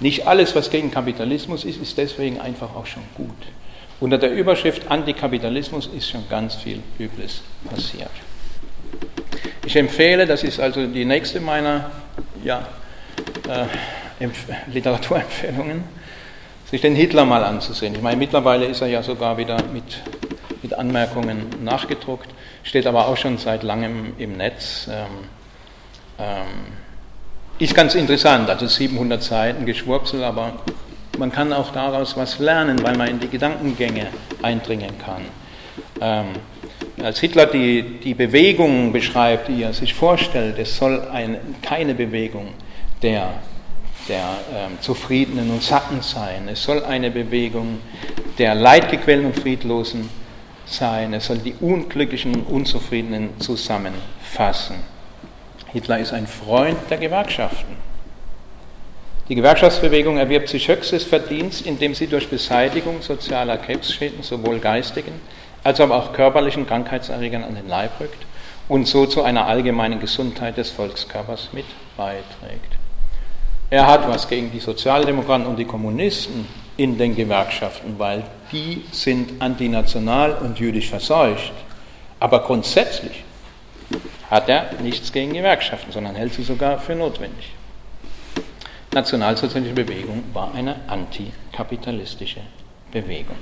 Nicht 0.00 0.26
alles, 0.26 0.56
was 0.56 0.68
gegen 0.68 0.90
Kapitalismus 0.90 1.64
ist, 1.64 1.80
ist 1.80 1.96
deswegen 1.96 2.40
einfach 2.40 2.74
auch 2.74 2.86
schon 2.86 3.04
gut. 3.14 3.30
Unter 4.00 4.18
der 4.18 4.32
Überschrift 4.32 4.90
Antikapitalismus 4.90 5.86
ist 5.86 6.10
schon 6.10 6.28
ganz 6.28 6.56
viel 6.56 6.82
Übles 6.98 7.42
passiert. 7.70 8.10
Ich 9.64 9.76
empfehle, 9.76 10.26
das 10.26 10.42
ist 10.42 10.58
also 10.58 10.86
die 10.86 11.04
nächste 11.04 11.40
meiner 11.40 11.90
ja, 12.44 12.66
äh, 13.48 14.28
Literaturempfehlungen, 14.72 15.84
sich 16.70 16.80
den 16.80 16.94
Hitler 16.94 17.24
mal 17.24 17.44
anzusehen. 17.44 17.94
Ich 17.94 18.02
meine, 18.02 18.16
mittlerweile 18.16 18.66
ist 18.66 18.80
er 18.80 18.88
ja 18.88 19.02
sogar 19.02 19.36
wieder 19.38 19.62
mit, 19.72 20.02
mit 20.62 20.74
Anmerkungen 20.74 21.46
nachgedruckt, 21.62 22.28
steht 22.62 22.86
aber 22.86 23.08
auch 23.08 23.16
schon 23.16 23.38
seit 23.38 23.62
langem 23.62 24.14
im 24.18 24.36
Netz. 24.36 24.88
Ähm, 24.90 25.28
ähm, 26.18 26.72
ist 27.58 27.74
ganz 27.74 27.94
interessant, 27.94 28.50
also 28.50 28.66
700 28.66 29.22
Seiten 29.22 29.64
Geschwurbsel, 29.64 30.22
aber 30.24 30.54
man 31.18 31.32
kann 31.32 31.52
auch 31.52 31.72
daraus 31.72 32.16
was 32.16 32.38
lernen, 32.38 32.82
weil 32.82 32.96
man 32.96 33.08
in 33.08 33.20
die 33.20 33.28
Gedankengänge 33.28 34.08
eindringen 34.42 34.98
kann. 34.98 35.22
Ähm, 36.00 36.26
als 37.02 37.20
Hitler 37.20 37.46
die, 37.46 37.98
die 38.02 38.14
Bewegung 38.14 38.92
beschreibt, 38.92 39.48
die 39.48 39.62
er 39.62 39.72
sich 39.72 39.94
vorstellt, 39.94 40.58
es 40.58 40.76
soll 40.76 41.06
ein, 41.12 41.38
keine 41.62 41.94
Bewegung 41.94 42.48
der, 43.02 43.34
der 44.08 44.24
ähm, 44.54 44.78
Zufriedenen 44.80 45.50
und 45.50 45.62
Satten 45.62 46.02
sein, 46.02 46.48
es 46.48 46.62
soll 46.62 46.84
eine 46.84 47.10
Bewegung 47.10 47.80
der 48.38 48.54
Leidgequälten 48.54 49.26
und 49.26 49.38
Friedlosen 49.38 50.08
sein, 50.66 51.14
es 51.14 51.26
soll 51.26 51.38
die 51.38 51.54
Unglücklichen 51.60 52.34
und 52.34 52.42
Unzufriedenen 52.44 53.40
zusammenfassen. 53.40 54.76
Hitler 55.72 55.98
ist 55.98 56.12
ein 56.12 56.26
Freund 56.26 56.78
der 56.90 56.98
Gewerkschaften. 56.98 57.76
Die 59.28 59.34
Gewerkschaftsbewegung 59.34 60.18
erwirbt 60.18 60.48
sich 60.48 60.68
höchstes 60.68 61.02
Verdienst, 61.02 61.66
indem 61.66 61.94
sie 61.94 62.06
durch 62.06 62.28
Beseitigung 62.28 63.02
sozialer 63.02 63.58
Krebsschäden, 63.58 64.22
sowohl 64.22 64.60
geistigen 64.60 65.20
als 65.64 65.80
auch 65.80 66.12
körperlichen 66.12 66.64
Krankheitserregern 66.64 67.42
an 67.42 67.56
den 67.56 67.68
Leib 67.68 67.98
rückt 67.98 68.24
und 68.68 68.86
so 68.86 69.04
zu 69.06 69.24
einer 69.24 69.46
allgemeinen 69.46 69.98
Gesundheit 69.98 70.56
des 70.56 70.70
Volkskörpers 70.70 71.48
mit 71.52 71.66
beiträgt. 71.96 72.78
Er 73.68 73.86
hat 73.86 74.08
was 74.08 74.28
gegen 74.28 74.52
die 74.52 74.60
Sozialdemokraten 74.60 75.46
und 75.46 75.56
die 75.58 75.64
Kommunisten 75.64 76.46
in 76.76 76.96
den 76.98 77.16
Gewerkschaften, 77.16 77.98
weil 77.98 78.22
die 78.52 78.84
sind 78.92 79.42
antinational 79.42 80.34
und 80.34 80.58
jüdisch 80.58 80.88
verseucht. 80.88 81.52
Aber 82.20 82.40
grundsätzlich 82.40 83.24
hat 84.30 84.48
er 84.48 84.70
nichts 84.82 85.12
gegen 85.12 85.32
Gewerkschaften, 85.32 85.90
sondern 85.90 86.14
hält 86.14 86.34
sie 86.34 86.42
sogar 86.42 86.78
für 86.78 86.94
notwendig. 86.94 87.54
Nationalsozialistische 88.92 89.84
Bewegung 89.84 90.24
war 90.32 90.54
eine 90.54 90.76
antikapitalistische 90.86 92.40
Bewegung. 92.92 93.36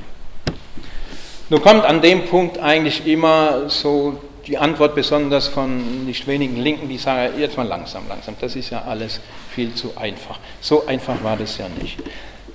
Nun 1.50 1.60
kommt 1.60 1.84
an 1.84 2.00
dem 2.00 2.24
Punkt 2.24 2.58
eigentlich 2.58 3.06
immer 3.06 3.68
so 3.68 4.18
die 4.46 4.58
Antwort 4.58 4.94
besonders 4.94 5.48
von 5.48 6.04
nicht 6.04 6.26
wenigen 6.26 6.56
Linken, 6.56 6.88
die 6.88 6.98
sagen, 6.98 7.32
jetzt 7.38 7.56
mal 7.56 7.66
langsam, 7.66 8.06
langsam, 8.08 8.34
das 8.40 8.56
ist 8.56 8.70
ja 8.70 8.82
alles 8.82 9.20
viel 9.50 9.74
zu 9.74 9.96
einfach. 9.96 10.38
So 10.60 10.86
einfach 10.86 11.22
war 11.22 11.36
das 11.36 11.58
ja 11.58 11.66
nicht. 11.80 11.98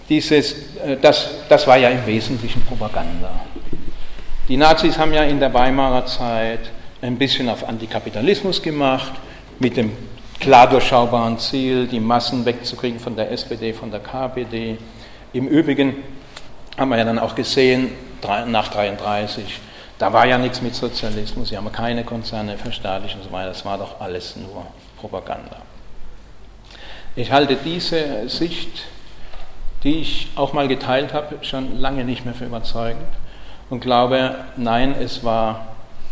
Dieses, 0.07 0.53
äh, 0.83 0.97
das, 1.01 1.29
das 1.49 1.65
war 1.67 1.77
ja 1.77 1.89
im 1.89 2.05
Wesentlichen 2.05 2.61
Propaganda. 2.61 3.31
Die 4.47 4.57
Nazis 4.57 4.97
haben 4.97 5.13
ja 5.13 5.23
in 5.23 5.39
der 5.39 5.53
Weimarer 5.53 6.05
Zeit 6.05 6.71
ein 7.01 7.17
bisschen 7.17 7.49
auf 7.49 7.67
Antikapitalismus 7.67 8.61
gemacht, 8.61 9.13
mit 9.59 9.77
dem 9.77 9.91
klar 10.39 10.69
durchschaubaren 10.69 11.37
Ziel, 11.37 11.87
die 11.87 11.99
Massen 11.99 12.45
wegzukriegen 12.45 12.99
von 12.99 13.15
der 13.15 13.31
SPD, 13.31 13.73
von 13.73 13.91
der 13.91 13.99
KPD. 13.99 14.77
Im 15.33 15.47
Übrigen 15.47 15.95
haben 16.77 16.89
wir 16.89 16.97
ja 16.97 17.03
dann 17.03 17.19
auch 17.19 17.35
gesehen, 17.35 17.89
nach 18.47 18.69
33, 18.69 19.59
da 19.99 20.13
war 20.13 20.25
ja 20.25 20.37
nichts 20.37 20.61
mit 20.61 20.73
Sozialismus, 20.73 21.49
sie 21.49 21.57
haben 21.57 21.71
keine 21.71 22.05
Konzerne 22.05 22.57
verstaatlicht 22.57 23.17
und 23.17 23.23
so 23.23 23.31
weiter, 23.31 23.49
das 23.49 23.65
war 23.65 23.77
doch 23.77 23.99
alles 23.99 24.37
nur 24.37 24.65
Propaganda. 24.97 25.57
Ich 27.15 27.31
halte 27.31 27.57
diese 27.57 28.29
Sicht, 28.29 28.85
die 29.83 29.99
ich 29.99 30.29
auch 30.35 30.53
mal 30.53 30.69
geteilt 30.69 31.13
habe, 31.13 31.43
schon 31.43 31.79
lange 31.79 32.05
nicht 32.05 32.23
mehr 32.23 32.33
für 32.33 32.45
überzeugend 32.45 33.09
und 33.69 33.81
glaube, 33.81 34.35
nein, 34.55 34.95
es 34.97 35.23
war 35.23 35.67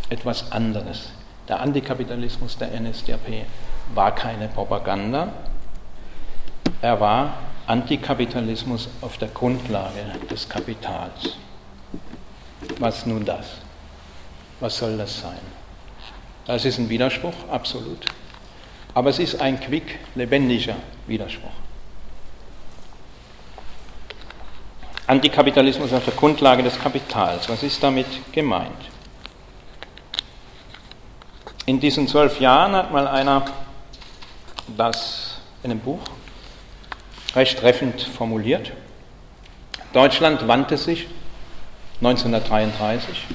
etwas 0.09 0.51
anderes. 0.51 1.09
Der 1.47 1.61
Antikapitalismus 1.61 2.57
der 2.57 2.77
NSDAP 2.77 3.45
war 3.95 4.13
keine 4.13 4.49
Propaganda, 4.49 5.29
er 6.81 6.99
war 6.99 7.33
Antikapitalismus 7.67 8.89
auf 8.99 9.17
der 9.17 9.29
Grundlage 9.29 10.05
des 10.29 10.49
Kapitals. 10.49 11.37
Was 12.79 13.05
nun 13.05 13.23
das? 13.23 13.66
Was 14.59 14.77
soll 14.77 14.97
das 14.97 15.19
sein? 15.19 15.39
Das 16.45 16.65
ist 16.65 16.77
ein 16.77 16.89
Widerspruch, 16.89 17.33
absolut. 17.51 18.05
Aber 18.93 19.09
es 19.09 19.19
ist 19.19 19.41
ein 19.41 19.59
quick, 19.59 19.99
lebendiger 20.15 20.75
Widerspruch. 21.05 21.51
Antikapitalismus 25.05 25.93
auf 25.93 26.03
der 26.03 26.13
Grundlage 26.13 26.63
des 26.63 26.79
Kapitals. 26.79 27.47
Was 27.47 27.63
ist 27.63 27.81
damit 27.81 28.07
gemeint? 28.31 28.89
In 31.65 31.79
diesen 31.79 32.07
zwölf 32.07 32.39
Jahren 32.39 32.73
hat 32.73 32.91
mal 32.91 33.07
einer 33.07 33.45
das 34.75 35.39
in 35.63 35.71
einem 35.71 35.79
Buch 35.79 35.99
recht 37.35 37.59
treffend 37.59 38.01
formuliert. 38.01 38.71
Deutschland 39.93 40.47
wandte 40.47 40.77
sich 40.77 41.07
1933 42.01 43.25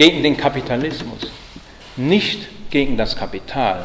gegen 0.00 0.22
den 0.22 0.38
Kapitalismus, 0.38 1.30
nicht 1.94 2.70
gegen 2.70 2.96
das 2.96 3.16
Kapital. 3.16 3.84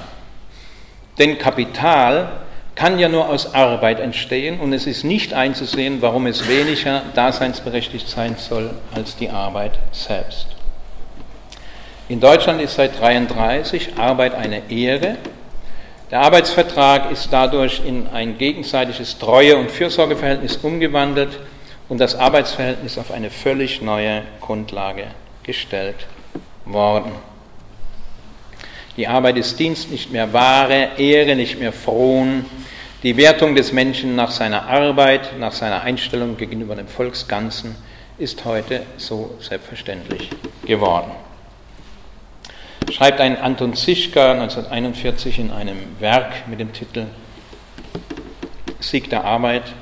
Denn 1.20 1.38
Kapital 1.38 2.32
kann 2.74 3.00
ja 3.00 3.10
nur 3.10 3.28
aus 3.28 3.54
Arbeit 3.54 4.00
entstehen 4.00 4.62
und 4.62 4.72
es 4.72 4.88
ist 4.88 5.04
nicht 5.04 5.34
einzusehen, 5.34 6.02
warum 6.02 6.26
es 6.26 6.48
weniger 6.48 7.02
daseinsberechtigt 7.16 8.08
sein 8.08 8.38
soll 8.38 8.70
als 8.96 9.18
die 9.18 9.30
Arbeit 9.30 9.78
selbst. 9.92 10.48
In 12.08 12.22
Deutschland 12.22 12.62
ist 12.62 12.76
seit 12.76 12.92
1933 12.92 13.98
Arbeit 13.98 14.36
eine 14.36 14.72
Ehre. 14.72 15.18
Der 16.12 16.22
Arbeitsvertrag 16.22 17.12
ist 17.12 17.28
dadurch 17.32 17.82
in 17.86 18.08
ein 18.08 18.38
gegenseitiges 18.38 19.18
Treue- 19.18 19.58
und 19.58 19.70
Fürsorgeverhältnis 19.70 20.56
umgewandelt 20.64 21.38
und 21.90 22.00
das 22.00 22.16
Arbeitsverhältnis 22.16 22.98
auf 22.98 23.12
eine 23.12 23.30
völlig 23.30 23.82
neue 23.82 24.22
Grundlage 24.40 25.08
gestellt 25.46 26.08
worden. 26.66 27.12
Die 28.98 29.08
Arbeit 29.08 29.38
ist 29.38 29.60
Dienst, 29.60 29.92
nicht 29.92 30.12
mehr 30.12 30.32
Ware, 30.34 30.92
Ehre, 30.98 31.36
nicht 31.36 31.60
mehr 31.60 31.74
Frohn. 31.74 32.46
Die 33.04 33.18
Wertung 33.18 33.56
des 33.56 33.72
Menschen 33.72 34.16
nach 34.16 34.32
seiner 34.32 34.68
Arbeit, 34.68 35.38
nach 35.38 35.52
seiner 35.52 35.82
Einstellung 35.82 36.38
gegenüber 36.38 36.76
dem 36.76 36.88
Volksganzen 36.88 37.76
ist 38.18 38.46
heute 38.46 38.84
so 38.98 39.38
selbstverständlich 39.42 40.30
geworden 40.66 41.12
schreibt 42.92 43.20
ein 43.20 43.38
Anton 43.38 43.74
Zischka 43.74 44.32
1941 44.34 45.40
in 45.40 45.52
einem 45.52 45.78
Werk 46.00 46.48
mit 46.48 46.60
dem 46.60 46.72
Titel 46.74 47.08
Sieg 48.80 49.10
der 49.10 49.24
Arbeit, 49.24 49.74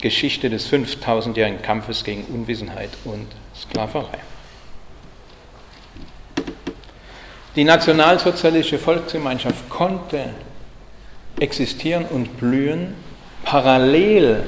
Geschichte 0.00 0.48
des 0.48 0.70
5000-jährigen 0.70 1.60
Kampfes 1.60 2.04
gegen 2.04 2.24
Unwissenheit 2.24 2.90
und 3.04 3.26
Sklaverei. 3.54 4.18
Die 7.56 7.64
nationalsozialistische 7.64 8.78
Volksgemeinschaft 8.78 9.68
konnte 9.68 10.26
existieren 11.40 12.04
und 12.04 12.38
blühen 12.38 12.94
parallel, 13.44 14.44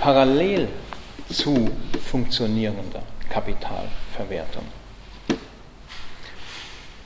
parallel 0.00 0.68
zu 1.30 1.70
funktionierender 2.04 3.02
Kapitalverwertung. 3.28 4.64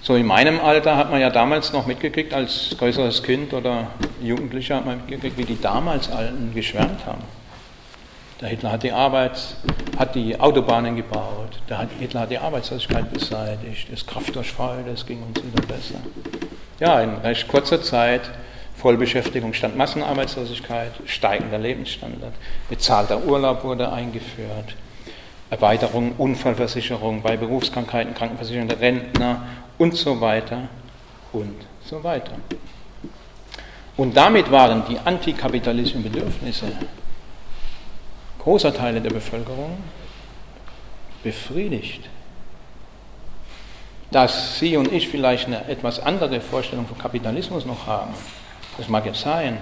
So 0.00 0.14
in 0.14 0.24
meinem 0.24 0.60
Alter 0.60 0.96
hat 0.96 1.10
man 1.10 1.20
ja 1.20 1.30
damals 1.30 1.72
noch 1.72 1.86
mitgekriegt, 1.86 2.32
als 2.32 2.76
größeres 2.78 3.22
Kind 3.22 3.52
oder 3.52 3.88
Jugendlicher 4.22 4.76
hat 4.76 4.86
man 4.86 4.98
mitgekriegt, 4.98 5.36
wie 5.36 5.44
die 5.44 5.60
damals 5.60 6.10
Alten 6.10 6.54
geschwärmt 6.54 7.04
haben. 7.04 7.24
Der 8.40 8.48
Hitler 8.48 8.72
hat 8.72 8.82
die 8.82 8.92
Arbeit, 8.92 9.38
hat 9.98 10.14
die 10.14 10.38
Autobahnen 10.38 10.94
gebaut, 10.94 11.58
der 11.70 11.88
Hitler 11.98 12.20
hat 12.20 12.30
die 12.30 12.38
Arbeitslosigkeit 12.38 13.10
beseitigt, 13.10 13.90
das 13.90 14.06
Kraftdurchfall, 14.06 14.84
das 14.86 15.06
ging 15.06 15.22
uns 15.22 15.42
wieder 15.42 15.66
besser. 15.66 16.00
Ja, 16.78 17.00
in 17.00 17.14
recht 17.16 17.48
kurzer 17.48 17.80
Zeit 17.80 18.30
Vollbeschäftigung 18.76 19.54
stand 19.54 19.78
Massenarbeitslosigkeit, 19.78 20.92
steigender 21.06 21.56
Lebensstandard, 21.56 22.34
bezahlter 22.68 23.24
Urlaub 23.24 23.64
wurde 23.64 23.90
eingeführt, 23.90 24.76
Erweiterung 25.48 26.12
Unfallversicherung 26.18 27.22
bei 27.22 27.38
Berufskrankheiten, 27.38 28.14
Krankenversicherung 28.14 28.68
der 28.68 28.80
Rentner 28.80 29.46
und 29.78 29.96
so 29.96 30.20
weiter 30.20 30.68
und 31.32 31.54
so 31.86 32.04
weiter. 32.04 32.32
Und 33.96 34.14
damit 34.14 34.50
waren 34.50 34.82
die 34.86 34.98
antikapitalistischen 34.98 36.02
Bedürfnisse 36.02 36.66
großer 38.46 38.72
Teile 38.72 39.00
der 39.00 39.10
Bevölkerung 39.10 39.76
befriedigt. 41.24 42.08
Dass 44.12 44.60
Sie 44.60 44.76
und 44.76 44.92
ich 44.92 45.08
vielleicht 45.08 45.48
eine 45.48 45.68
etwas 45.68 45.98
andere 45.98 46.40
Vorstellung 46.40 46.86
von 46.86 46.96
Kapitalismus 46.96 47.66
noch 47.66 47.88
haben, 47.88 48.14
das 48.78 48.88
mag 48.88 49.04
jetzt 49.04 49.20
sein, 49.20 49.58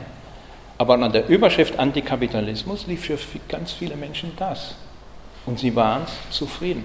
Aber 0.76 0.94
unter 0.94 1.08
der 1.08 1.28
Überschrift 1.28 1.78
Antikapitalismus 1.78 2.86
lief 2.86 3.06
für 3.06 3.18
ganz 3.48 3.72
viele 3.72 3.96
Menschen 3.96 4.32
das. 4.36 4.74
Und 5.46 5.58
sie 5.58 5.74
waren 5.74 6.02
zufrieden. 6.30 6.84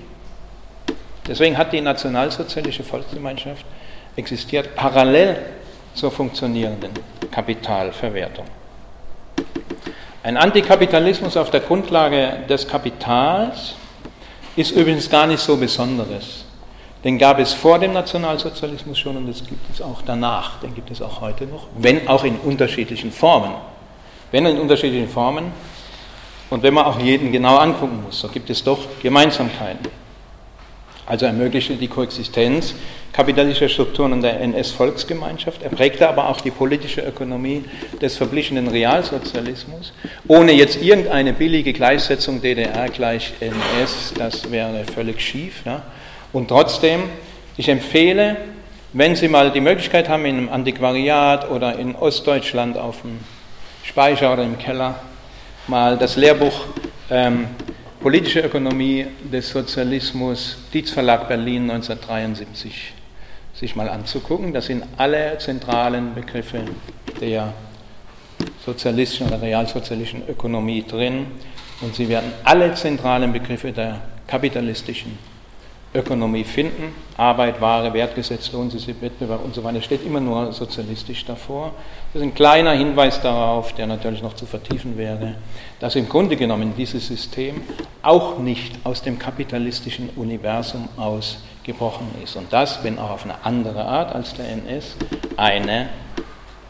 Deswegen 1.28 1.58
hat 1.58 1.74
die 1.74 1.82
nationalsozialistische 1.82 2.84
Volksgemeinschaft 2.84 3.66
existiert 4.16 4.76
parallel 4.76 5.38
zur 5.96 6.12
funktionierenden 6.12 6.92
Kapitalverwertung. 7.32 8.46
Ein 10.30 10.38
Antikapitalismus 10.38 11.36
auf 11.38 11.50
der 11.50 11.62
Grundlage 11.62 12.44
des 12.48 12.68
Kapitals 12.68 13.74
ist 14.56 14.70
übrigens 14.70 15.10
gar 15.10 15.26
nicht 15.26 15.40
so 15.40 15.58
Besonderes. 15.58 16.46
Den 17.04 17.18
gab 17.18 17.40
es 17.40 17.52
vor 17.52 17.80
dem 17.80 17.94
Nationalsozialismus 17.94 19.00
schon 19.00 19.18
und 19.18 19.28
das 19.28 19.40
gibt 19.44 19.68
es 19.74 19.82
auch 19.82 20.04
danach. 20.06 20.60
Den 20.60 20.76
gibt 20.76 20.92
es 20.92 21.02
auch 21.02 21.20
heute 21.22 21.48
noch, 21.48 21.66
wenn 21.80 22.08
auch 22.08 22.24
in 22.24 22.36
unterschiedlichen 22.38 23.12
Formen. 23.12 23.56
Wenn 24.30 24.46
in 24.46 24.60
unterschiedlichen 24.60 25.10
Formen 25.10 25.52
und 26.52 26.62
wenn 26.62 26.76
man 26.76 26.86
auch 26.86 27.00
jeden 27.00 27.32
genau 27.32 27.58
angucken 27.58 28.04
muss, 28.04 28.20
so 28.20 28.28
gibt 28.28 28.52
es 28.52 28.64
doch 28.64 28.78
Gemeinsamkeiten. 29.02 29.88
Also 31.10 31.26
ermöglichte 31.26 31.74
die 31.74 31.88
Koexistenz 31.88 32.76
kapitalistischer 33.12 33.70
Strukturen 33.70 34.14
in 34.14 34.22
der 34.22 34.40
NS-Volksgemeinschaft. 34.42 35.64
Er 35.64 35.70
prägte 35.70 36.08
aber 36.08 36.30
auch 36.30 36.40
die 36.40 36.52
politische 36.52 37.02
Ökonomie 37.02 37.66
des 38.00 38.16
verblichenen 38.16 38.68
Realsozialismus, 38.68 39.92
ohne 40.28 40.52
jetzt 40.52 40.82
irgendeine 40.82 41.34
billige 41.34 41.74
Gleichsetzung 41.74 42.42
DDR 42.42 42.88
gleich 42.90 43.34
NS, 43.40 44.14
das 44.18 44.52
wäre 44.52 44.86
völlig 44.86 45.20
schief. 45.20 45.64
Ja. 45.66 45.82
Und 46.32 46.50
trotzdem, 46.50 47.02
ich 47.58 47.68
empfehle, 47.68 48.38
wenn 48.94 49.16
Sie 49.16 49.28
mal 49.28 49.52
die 49.52 49.62
Möglichkeit 49.62 50.10
haben, 50.10 50.26
in 50.26 50.38
einem 50.38 50.50
Antiquariat 50.50 51.50
oder 51.50 51.78
in 51.78 51.96
Ostdeutschland 51.96 52.78
auf 52.78 53.02
dem 53.02 53.20
Speicher 53.84 54.32
oder 54.32 54.44
im 54.44 54.60
Keller, 54.60 55.02
mal 55.68 55.98
das 55.98 56.16
Lehrbuch 56.16 56.66
ähm, 57.10 57.48
Politische 58.02 58.40
Ökonomie 58.40 59.08
des 59.30 59.50
Sozialismus, 59.50 60.58
Dietz 60.74 60.92
Verlag 60.92 61.28
Berlin 61.28 61.70
1973, 61.70 62.94
sich 63.54 63.76
mal 63.76 63.90
anzugucken. 63.90 64.54
Da 64.54 64.62
sind 64.62 64.86
alle 64.96 65.38
zentralen 65.38 66.16
Begriffe 66.16 66.64
der 67.20 67.52
sozialistischen 68.66 69.28
oder 69.28 69.42
realsozialistischen 69.42 70.30
Ökonomie 70.30 70.86
drin 70.88 71.26
und 71.82 71.94
Sie 71.94 72.08
werden 72.08 72.32
alle 72.46 72.74
zentralen 72.74 73.34
Begriffe 73.34 73.74
der 73.74 74.00
kapitalistischen 74.28 75.18
Ökonomie 75.94 76.44
finden. 76.44 76.94
Arbeit, 77.18 77.60
Ware, 77.60 77.94
Wertgesetz, 77.94 78.52
Lohn, 78.52 78.72
Wettbewerb 78.72 79.44
und 79.44 79.56
so 79.56 79.64
weiter. 79.64 79.82
steht 79.82 80.06
immer 80.06 80.20
nur 80.20 80.54
sozialistisch 80.54 81.26
davor. 81.26 81.74
Das 82.14 82.22
ist 82.22 82.28
ein 82.28 82.36
kleiner 82.36 82.74
Hinweis 82.74 83.22
darauf, 83.22 83.74
der 83.74 83.88
natürlich 83.88 84.22
noch 84.22 84.36
zu 84.36 84.46
vertiefen 84.46 84.98
wäre, 84.98 85.36
dass 85.80 85.96
im 85.96 86.08
Grunde 86.08 86.36
genommen 86.36 86.74
dieses 86.78 87.08
System 87.08 87.62
auch 88.04 88.38
nicht 88.38 88.76
aus 88.84 89.02
dem 89.02 89.18
kapitalistischen 89.18 90.10
Universum 90.16 90.88
ausgebrochen 90.96 92.08
ist. 92.24 92.36
Und 92.36 92.54
das, 92.54 92.84
wenn 92.84 93.00
auch 93.00 93.10
auf 93.10 93.24
eine 93.24 93.44
andere 93.44 93.84
Art 93.84 94.14
als 94.14 94.36
der 94.36 94.48
NS, 94.48 94.96
eine, 95.38 95.90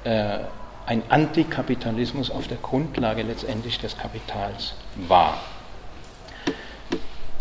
äh, 0.06 0.40
ein 0.86 1.04
Antikapitalismus 1.10 2.32
auf 2.32 2.48
der 2.48 2.58
Grundlage 2.58 3.24
letztendlich 3.24 3.80
des 3.80 3.98
Kapitals 3.98 4.74
war. 5.08 5.38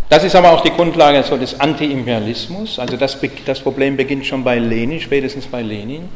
Das 0.08 0.24
ist 0.24 0.34
aber 0.34 0.52
auch 0.52 0.62
die 0.62 0.70
Grundlage 0.70 1.22
so 1.22 1.36
des 1.36 1.60
Anti-Imperialismus. 1.60 2.78
Also 2.78 2.96
das, 2.96 3.18
das 3.44 3.60
Problem 3.60 3.96
beginnt 3.96 4.24
schon 4.24 4.42
bei 4.42 4.58
Lenin, 4.58 5.00
spätestens 5.00 5.46
bei 5.46 5.60
Lenin, 5.60 6.08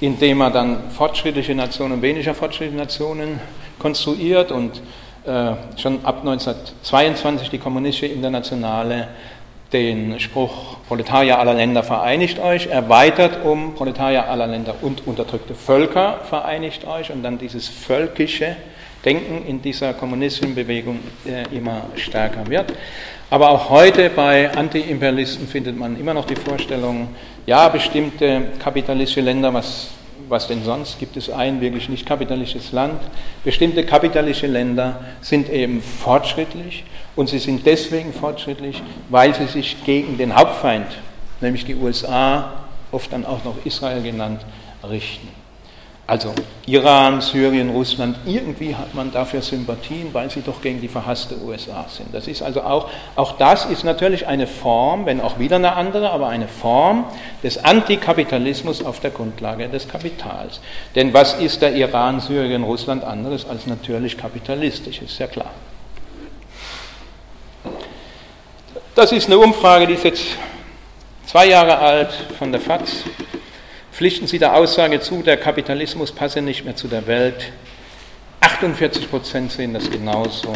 indem 0.00 0.40
er 0.40 0.50
dann 0.50 0.90
fortschrittliche 0.90 1.54
Nationen 1.54 2.02
weniger 2.02 2.34
fortschrittliche 2.34 2.76
Nationen 2.76 3.38
konstruiert 3.78 4.50
und 4.50 4.82
äh, 5.26 5.52
schon 5.76 6.04
ab 6.04 6.20
1922 6.20 7.50
die 7.50 7.58
kommunistische 7.58 8.12
Internationale 8.12 9.08
den 9.72 10.18
Spruch 10.18 10.78
Proletarier 10.88 11.38
aller 11.38 11.54
Länder 11.54 11.84
vereinigt 11.84 12.40
euch, 12.40 12.66
erweitert 12.66 13.44
um 13.44 13.74
Proletarier 13.74 14.28
aller 14.28 14.48
Länder 14.48 14.74
und 14.82 15.06
unterdrückte 15.06 15.54
Völker 15.54 16.20
vereinigt 16.28 16.84
euch 16.86 17.12
und 17.12 17.22
dann 17.22 17.38
dieses 17.38 17.68
völkische 17.68 18.56
Denken 19.04 19.46
in 19.46 19.60
dieser 19.60 19.92
kommunistischen 19.94 20.54
Bewegung 20.54 21.00
äh, 21.26 21.44
immer 21.54 21.82
stärker 21.96 22.46
wird. 22.48 22.72
Aber 23.30 23.50
auch 23.50 23.68
heute 23.70 24.10
bei 24.10 24.50
Antiimperialisten 24.54 25.48
findet 25.48 25.76
man 25.76 25.98
immer 25.98 26.14
noch 26.14 26.24
die 26.24 26.36
Vorstellung, 26.36 27.08
ja, 27.46 27.68
bestimmte 27.68 28.46
kapitalistische 28.58 29.20
Länder, 29.20 29.52
was, 29.52 29.88
was 30.28 30.48
denn 30.48 30.62
sonst, 30.62 30.98
gibt 30.98 31.16
es 31.16 31.30
ein 31.30 31.60
wirklich 31.60 31.88
nicht 31.88 32.06
kapitalistisches 32.06 32.72
Land, 32.72 33.00
bestimmte 33.42 33.84
kapitalistische 33.84 34.46
Länder 34.46 35.00
sind 35.20 35.50
eben 35.50 35.82
fortschrittlich 35.82 36.84
und 37.16 37.28
sie 37.28 37.38
sind 37.38 37.66
deswegen 37.66 38.12
fortschrittlich, 38.12 38.82
weil 39.08 39.34
sie 39.34 39.46
sich 39.46 39.84
gegen 39.84 40.16
den 40.16 40.34
Hauptfeind, 40.34 40.86
nämlich 41.40 41.64
die 41.64 41.74
USA, 41.74 42.64
oft 42.92 43.12
dann 43.12 43.26
auch 43.26 43.44
noch 43.44 43.56
Israel 43.64 44.02
genannt, 44.02 44.40
richten. 44.88 45.43
Also 46.06 46.34
Iran, 46.66 47.22
Syrien, 47.22 47.70
Russland, 47.70 48.18
irgendwie 48.26 48.76
hat 48.76 48.94
man 48.94 49.10
dafür 49.10 49.40
Sympathien, 49.40 50.12
weil 50.12 50.30
sie 50.30 50.42
doch 50.42 50.60
gegen 50.60 50.82
die 50.82 50.88
verhasste 50.88 51.34
USA 51.42 51.86
sind. 51.88 52.14
Das 52.14 52.28
ist 52.28 52.42
also 52.42 52.60
auch, 52.60 52.90
auch 53.16 53.38
das 53.38 53.64
ist 53.64 53.84
natürlich 53.84 54.26
eine 54.26 54.46
Form, 54.46 55.06
wenn 55.06 55.22
auch 55.22 55.38
wieder 55.38 55.56
eine 55.56 55.72
andere, 55.72 56.10
aber 56.10 56.28
eine 56.28 56.46
Form 56.46 57.06
des 57.42 57.64
Antikapitalismus 57.64 58.84
auf 58.84 59.00
der 59.00 59.12
Grundlage 59.12 59.66
des 59.70 59.88
Kapitals. 59.88 60.60
Denn 60.94 61.14
was 61.14 61.34
ist 61.34 61.62
der 61.62 61.72
Iran, 61.74 62.20
Syrien, 62.20 62.64
Russland 62.64 63.02
anderes 63.02 63.48
als 63.48 63.66
natürlich 63.66 64.18
kapitalistisch, 64.18 65.00
ist 65.00 65.18
ja 65.18 65.26
klar. 65.26 65.52
Das 68.94 69.10
ist 69.10 69.26
eine 69.26 69.38
Umfrage, 69.38 69.86
die 69.86 69.94
ist 69.94 70.04
jetzt 70.04 70.26
zwei 71.24 71.46
Jahre 71.46 71.78
alt 71.78 72.12
von 72.38 72.52
der 72.52 72.60
FAZ 72.60 73.04
pflichten 73.94 74.26
Sie 74.26 74.40
der 74.40 74.56
Aussage 74.56 74.98
zu, 74.98 75.22
der 75.22 75.36
Kapitalismus 75.36 76.10
passe 76.10 76.42
nicht 76.42 76.64
mehr 76.64 76.74
zu 76.74 76.88
der 76.88 77.06
Welt. 77.06 77.52
48 78.40 79.08
Prozent 79.08 79.52
sehen 79.52 79.72
das 79.72 79.88
genauso. 79.88 80.52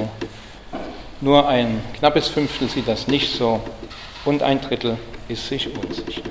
Nur 1.20 1.48
ein 1.48 1.80
knappes 1.98 2.26
Fünftel 2.26 2.68
sieht 2.68 2.88
das 2.88 3.06
nicht 3.06 3.32
so 3.32 3.60
und 4.24 4.42
ein 4.42 4.60
Drittel 4.60 4.98
ist 5.28 5.46
sich 5.46 5.68
unsicher. 5.72 6.22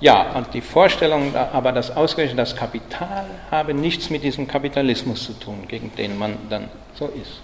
Ja, 0.00 0.32
und 0.36 0.54
die 0.54 0.60
Vorstellung 0.60 1.34
aber, 1.34 1.72
dass 1.72 1.90
ausgerechnet 1.90 2.38
das 2.38 2.54
Kapital 2.54 3.26
habe 3.50 3.74
nichts 3.74 4.08
mit 4.08 4.22
diesem 4.22 4.46
Kapitalismus 4.46 5.24
zu 5.24 5.32
tun, 5.32 5.64
gegen 5.66 5.92
den 5.96 6.16
man 6.18 6.38
dann 6.48 6.68
so 6.94 7.06
ist. 7.06 7.40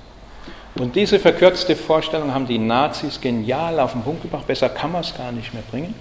Und 0.81 0.95
diese 0.95 1.18
verkürzte 1.18 1.74
Vorstellung 1.74 2.33
haben 2.33 2.47
die 2.47 2.59
Nazis 2.59 3.20
genial 3.20 3.81
auf 3.81 3.93
den 3.93 4.03
Punkt 4.03 4.22
gebracht, 4.22 4.47
besser 4.47 4.68
kann 4.68 4.93
man 4.93 5.01
es 5.01 5.16
gar 5.16 5.33
nicht 5.33 5.53
mehr 5.53 5.64
bringen 5.68 5.95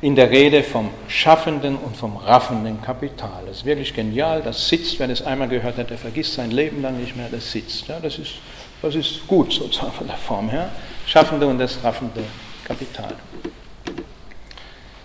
in 0.00 0.14
der 0.14 0.30
Rede 0.30 0.62
vom 0.62 0.90
schaffenden 1.08 1.76
und 1.76 1.96
vom 1.96 2.16
raffenden 2.16 2.80
Kapital. 2.80 3.42
Das 3.46 3.58
ist 3.58 3.64
wirklich 3.64 3.92
genial, 3.92 4.42
das 4.42 4.68
sitzt, 4.68 4.98
wer 5.00 5.08
das 5.08 5.22
einmal 5.22 5.48
gehört 5.48 5.76
hat, 5.76 5.90
der 5.90 5.98
vergisst 5.98 6.34
sein 6.34 6.52
Leben 6.52 6.82
lang 6.82 7.00
nicht 7.00 7.16
mehr, 7.16 7.28
das 7.30 7.50
sitzt. 7.50 7.88
Ja, 7.88 7.98
das, 8.00 8.18
ist, 8.18 8.34
das 8.80 8.94
ist 8.94 9.26
gut 9.26 9.52
sozusagen 9.52 9.92
von 9.92 10.06
der 10.06 10.16
Form 10.16 10.48
her, 10.48 10.70
schaffende 11.06 11.46
und 11.46 11.58
das 11.58 11.82
raffende 11.82 12.22
Kapital. 12.64 13.14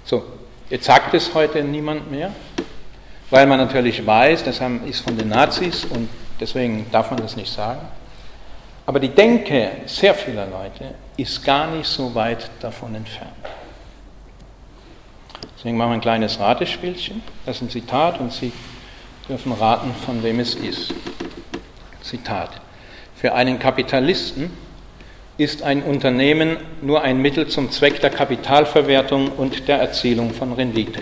So, 0.03 0.23
jetzt 0.69 0.85
sagt 0.85 1.13
es 1.15 1.33
heute 1.33 1.63
niemand 1.63 2.11
mehr, 2.11 2.31
weil 3.31 3.47
man 3.47 3.57
natürlich 3.57 4.05
weiß, 4.05 4.43
das 4.43 4.61
ist 4.85 4.99
von 4.99 5.17
den 5.17 5.29
Nazis 5.29 5.85
und 5.85 6.07
deswegen 6.39 6.85
darf 6.91 7.09
man 7.09 7.19
das 7.19 7.35
nicht 7.35 7.51
sagen. 7.51 7.81
Aber 8.85 8.99
die 8.99 9.09
Denke 9.09 9.71
sehr 9.87 10.13
vieler 10.13 10.45
Leute 10.45 10.93
ist 11.17 11.43
gar 11.43 11.67
nicht 11.71 11.87
so 11.87 12.13
weit 12.13 12.51
davon 12.59 12.93
entfernt. 12.93 13.31
Deswegen 15.57 15.77
machen 15.77 15.91
wir 15.91 15.95
ein 15.95 16.01
kleines 16.01 16.39
Ratespielchen. 16.39 17.21
Das 17.45 17.57
ist 17.57 17.61
ein 17.61 17.69
Zitat 17.69 18.19
und 18.19 18.31
Sie 18.31 18.51
dürfen 19.29 19.51
raten, 19.53 19.93
von 20.05 20.23
wem 20.23 20.39
es 20.39 20.55
ist. 20.55 20.93
Zitat. 22.01 22.49
Für 23.15 23.33
einen 23.33 23.59
Kapitalisten 23.59 24.51
ist 25.37 25.63
ein 25.63 25.81
Unternehmen 25.81 26.57
nur 26.81 27.01
ein 27.01 27.17
Mittel 27.17 27.47
zum 27.47 27.71
Zweck 27.71 28.01
der 28.01 28.09
Kapitalverwertung 28.09 29.29
und 29.29 29.67
der 29.67 29.79
Erzielung 29.79 30.33
von 30.33 30.53
Rendite. 30.53 31.01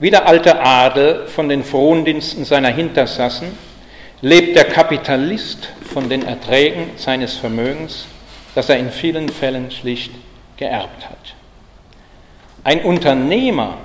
Wie 0.00 0.10
der 0.10 0.26
alte 0.26 0.60
Adel 0.60 1.26
von 1.26 1.48
den 1.48 1.64
Frondiensten 1.64 2.44
seiner 2.44 2.68
Hintersassen 2.68 3.48
lebt 4.20 4.56
der 4.56 4.64
Kapitalist 4.64 5.70
von 5.92 6.08
den 6.08 6.22
Erträgen 6.22 6.90
seines 6.96 7.36
Vermögens, 7.36 8.06
das 8.54 8.68
er 8.68 8.78
in 8.78 8.90
vielen 8.90 9.28
Fällen 9.28 9.70
schlicht 9.70 10.12
geerbt 10.56 11.08
hat. 11.08 11.34
Ein 12.64 12.82
Unternehmer 12.82 13.78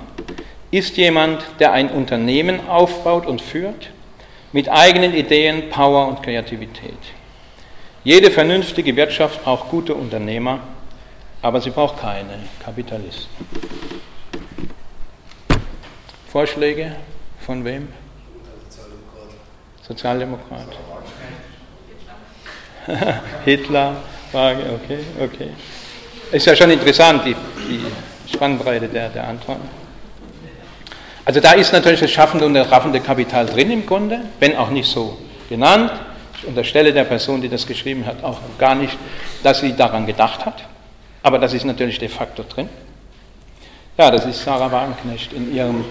ist 0.70 0.96
jemand, 0.96 1.44
der 1.60 1.72
ein 1.72 1.88
Unternehmen 1.90 2.68
aufbaut 2.68 3.26
und 3.26 3.40
führt 3.40 3.90
mit 4.52 4.68
eigenen 4.68 5.14
Ideen, 5.14 5.70
Power 5.70 6.08
und 6.08 6.22
Kreativität. 6.22 6.98
Jede 8.02 8.30
vernünftige 8.30 8.94
Wirtschaft 8.96 9.42
braucht 9.44 9.70
gute 9.70 9.94
Unternehmer, 9.94 10.60
aber 11.42 11.60
sie 11.60 11.70
braucht 11.70 12.00
keine 12.00 12.38
Kapitalisten. 12.62 13.28
Vorschläge 16.30 16.96
von 17.40 17.64
wem? 17.64 17.88
Sozialdemokrat. 19.86 20.66
Hitler, 23.44 23.96
Frage, 24.32 24.62
okay, 24.74 24.98
okay. 25.20 25.50
Ist 26.32 26.46
ja 26.46 26.56
schon 26.56 26.70
interessant, 26.70 27.24
die, 27.24 27.34
die 27.68 27.80
Spannbreite 28.32 28.88
der, 28.88 29.08
der 29.08 29.28
Antworten. 29.28 29.68
Also 31.24 31.40
da 31.40 31.52
ist 31.52 31.72
natürlich 31.72 32.00
das 32.00 32.10
schaffende 32.10 32.44
und 32.44 32.54
das 32.54 32.70
raffende 32.70 33.00
Kapital 33.00 33.46
drin 33.46 33.70
im 33.70 33.86
Grunde, 33.86 34.20
wenn 34.40 34.56
auch 34.56 34.70
nicht 34.70 34.90
so 34.90 35.18
genannt. 35.48 35.92
Ich 36.38 36.46
unterstelle 36.46 36.92
der 36.92 37.04
Person, 37.04 37.40
die 37.40 37.48
das 37.48 37.66
geschrieben 37.66 38.04
hat, 38.04 38.22
auch 38.22 38.40
gar 38.58 38.74
nicht, 38.74 38.96
dass 39.42 39.60
sie 39.60 39.74
daran 39.74 40.06
gedacht 40.06 40.44
hat. 40.44 40.64
Aber 41.22 41.38
das 41.38 41.54
ist 41.54 41.64
natürlich 41.64 41.98
de 41.98 42.08
facto 42.08 42.42
drin. 42.42 42.68
Ja, 43.96 44.10
das 44.10 44.26
ist 44.26 44.42
Sarah 44.42 44.70
Wagenknecht 44.70 45.32
in 45.32 45.54
ihrem 45.54 45.84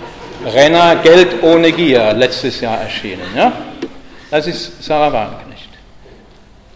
Renner 0.45 0.97
Geld 0.97 1.41
ohne 1.41 1.71
Gier 1.71 2.13
letztes 2.13 2.59
Jahr 2.61 2.81
erschienen. 2.81 3.23
Ja? 3.35 3.53
Das 4.29 4.45
ist 4.45 4.83
Sarah 4.83 5.11
Wagenknecht. 5.11 5.69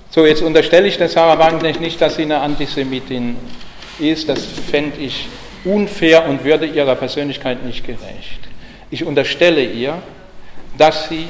So, 0.09 0.25
jetzt 0.25 0.41
unterstelle 0.41 0.87
ich 0.87 0.97
der 0.97 1.09
Sarah 1.09 1.37
Wagenknecht 1.37 1.81
nicht, 1.81 2.01
dass 2.01 2.15
sie 2.15 2.23
eine 2.23 2.39
Antisemitin 2.39 3.35
ist. 3.99 4.29
Das 4.29 4.43
fände 4.45 4.97
ich 4.97 5.27
unfair 5.67 6.27
und 6.27 6.43
würde 6.43 6.65
ihrer 6.65 6.95
Persönlichkeit 6.95 7.63
nicht 7.63 7.85
gerecht. 7.85 8.39
Ich 8.89 9.03
unterstelle 9.03 9.63
ihr, 9.63 10.01
dass 10.77 11.09
sie 11.09 11.27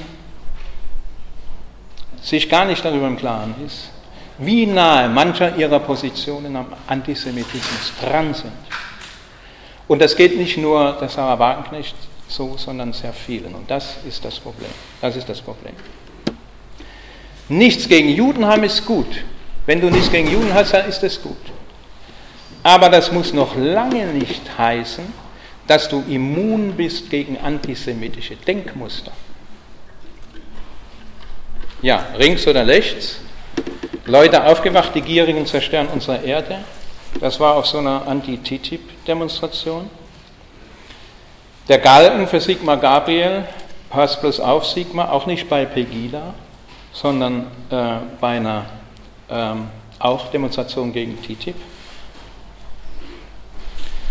sich 2.22 2.50
gar 2.50 2.66
nicht 2.66 2.84
darüber 2.84 3.08
im 3.08 3.18
Klaren 3.18 3.56
ist, 3.66 3.90
wie 4.38 4.66
nahe 4.66 5.10
mancher 5.10 5.56
ihrer 5.56 5.80
Positionen 5.80 6.56
am 6.56 6.68
Antisemitismus 6.88 7.94
dran 8.02 8.34
sind. 8.34 8.52
Und 9.88 10.02
das 10.02 10.16
geht 10.16 10.38
nicht 10.38 10.58
nur 10.58 10.98
der 11.00 11.10
Sarah 11.10 11.40
Wagenknecht 11.40 11.96
so, 12.28 12.56
sondern 12.58 12.94
sehr 12.94 13.14
vielen. 13.14 13.56
Und 13.56 13.72
das 13.72 13.98
ist 14.08 14.24
das 14.26 14.40
Problem. 14.40 14.70
Das 15.02 15.16
ist 15.16 15.28
das 15.30 15.42
Problem. 15.42 15.74
Nichts 17.50 17.88
gegen 17.88 18.10
Juden 18.10 18.46
haben 18.46 18.64
ist 18.64 18.86
gut. 18.86 19.24
Wenn 19.66 19.80
du 19.80 19.90
nichts 19.90 20.12
gegen 20.12 20.30
Juden 20.30 20.54
hast, 20.54 20.74
dann 20.74 20.88
ist 20.88 21.02
es 21.04 21.22
gut. 21.22 21.38
Aber 22.68 22.90
das 22.90 23.14
muss 23.14 23.32
noch 23.32 23.56
lange 23.56 24.08
nicht 24.08 24.42
heißen, 24.58 25.06
dass 25.68 25.88
du 25.88 26.04
immun 26.10 26.74
bist 26.74 27.10
gegen 27.10 27.38
antisemitische 27.38 28.36
Denkmuster. 28.36 29.14
Ja, 31.82 32.08
links 32.18 32.46
oder 32.46 32.68
rechts. 32.68 33.22
Leute 34.06 34.44
aufgewacht, 34.44 34.94
die 34.96 35.02
Gierigen 35.02 35.46
zerstören 35.46 35.88
unsere 35.88 36.18
Erde. 36.18 36.58
Das 37.22 37.40
war 37.40 37.56
auf 37.56 37.68
so 37.68 37.78
einer 37.78 38.06
Anti-TTIP-Demonstration. 38.06 39.90
Der 41.70 41.78
Galgen 41.78 42.28
für 42.28 42.42
Sigmar 42.42 42.76
Gabriel, 42.76 43.46
passt 43.90 44.20
bloß 44.20 44.42
auf 44.42 44.66
Sigmar, 44.66 45.14
auch 45.14 45.26
nicht 45.26 45.48
bei 45.48 45.64
Pegida, 45.64 46.34
sondern 46.92 47.48
äh, 47.70 48.00
bei 48.20 48.36
einer 48.36 48.66
ähm, 49.30 49.70
auch 50.00 50.30
Demonstration 50.32 50.92
gegen 50.92 51.18
TTIP. 51.24 51.56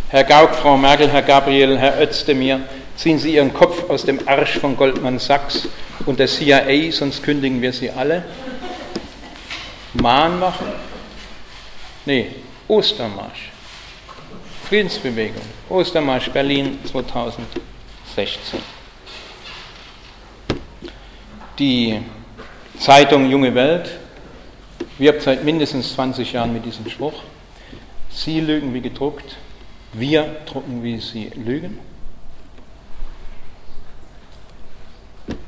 Herr 0.08 0.22
Gauck, 0.22 0.54
Frau 0.54 0.76
Merkel, 0.76 1.10
Herr 1.10 1.22
Gabriel, 1.22 1.76
Herr 1.76 2.00
Özdemir, 2.00 2.60
ziehen 2.94 3.18
Sie 3.18 3.34
Ihren 3.34 3.52
Kopf 3.52 3.90
aus 3.90 4.04
dem 4.04 4.20
Arsch 4.28 4.56
von 4.56 4.76
Goldman 4.76 5.18
Sachs 5.18 5.66
und 6.06 6.20
der 6.20 6.28
CIA, 6.28 6.92
sonst 6.92 7.24
kündigen 7.24 7.60
wir 7.60 7.72
Sie 7.72 7.90
alle. 7.90 8.24
Mahnwachen? 9.94 10.68
Nee, 12.04 12.36
Ostermarsch. 12.68 13.50
Friedensbewegung. 14.68 15.42
Ostermarsch 15.68 16.30
Berlin 16.30 16.78
2016. 16.84 18.60
Die 21.58 22.00
Zeitung 22.78 23.28
Junge 23.28 23.52
Welt 23.56 23.90
wirbt 24.98 25.22
seit 25.22 25.42
mindestens 25.42 25.94
20 25.94 26.32
Jahren 26.32 26.52
mit 26.52 26.64
diesem 26.64 26.88
Spruch. 26.88 27.24
Sie 28.08 28.40
lügen 28.40 28.72
wie 28.72 28.80
gedruckt, 28.80 29.36
wir 29.98 30.36
drucken, 30.46 30.82
wie 30.82 30.98
sie 31.00 31.30
lügen. 31.34 31.78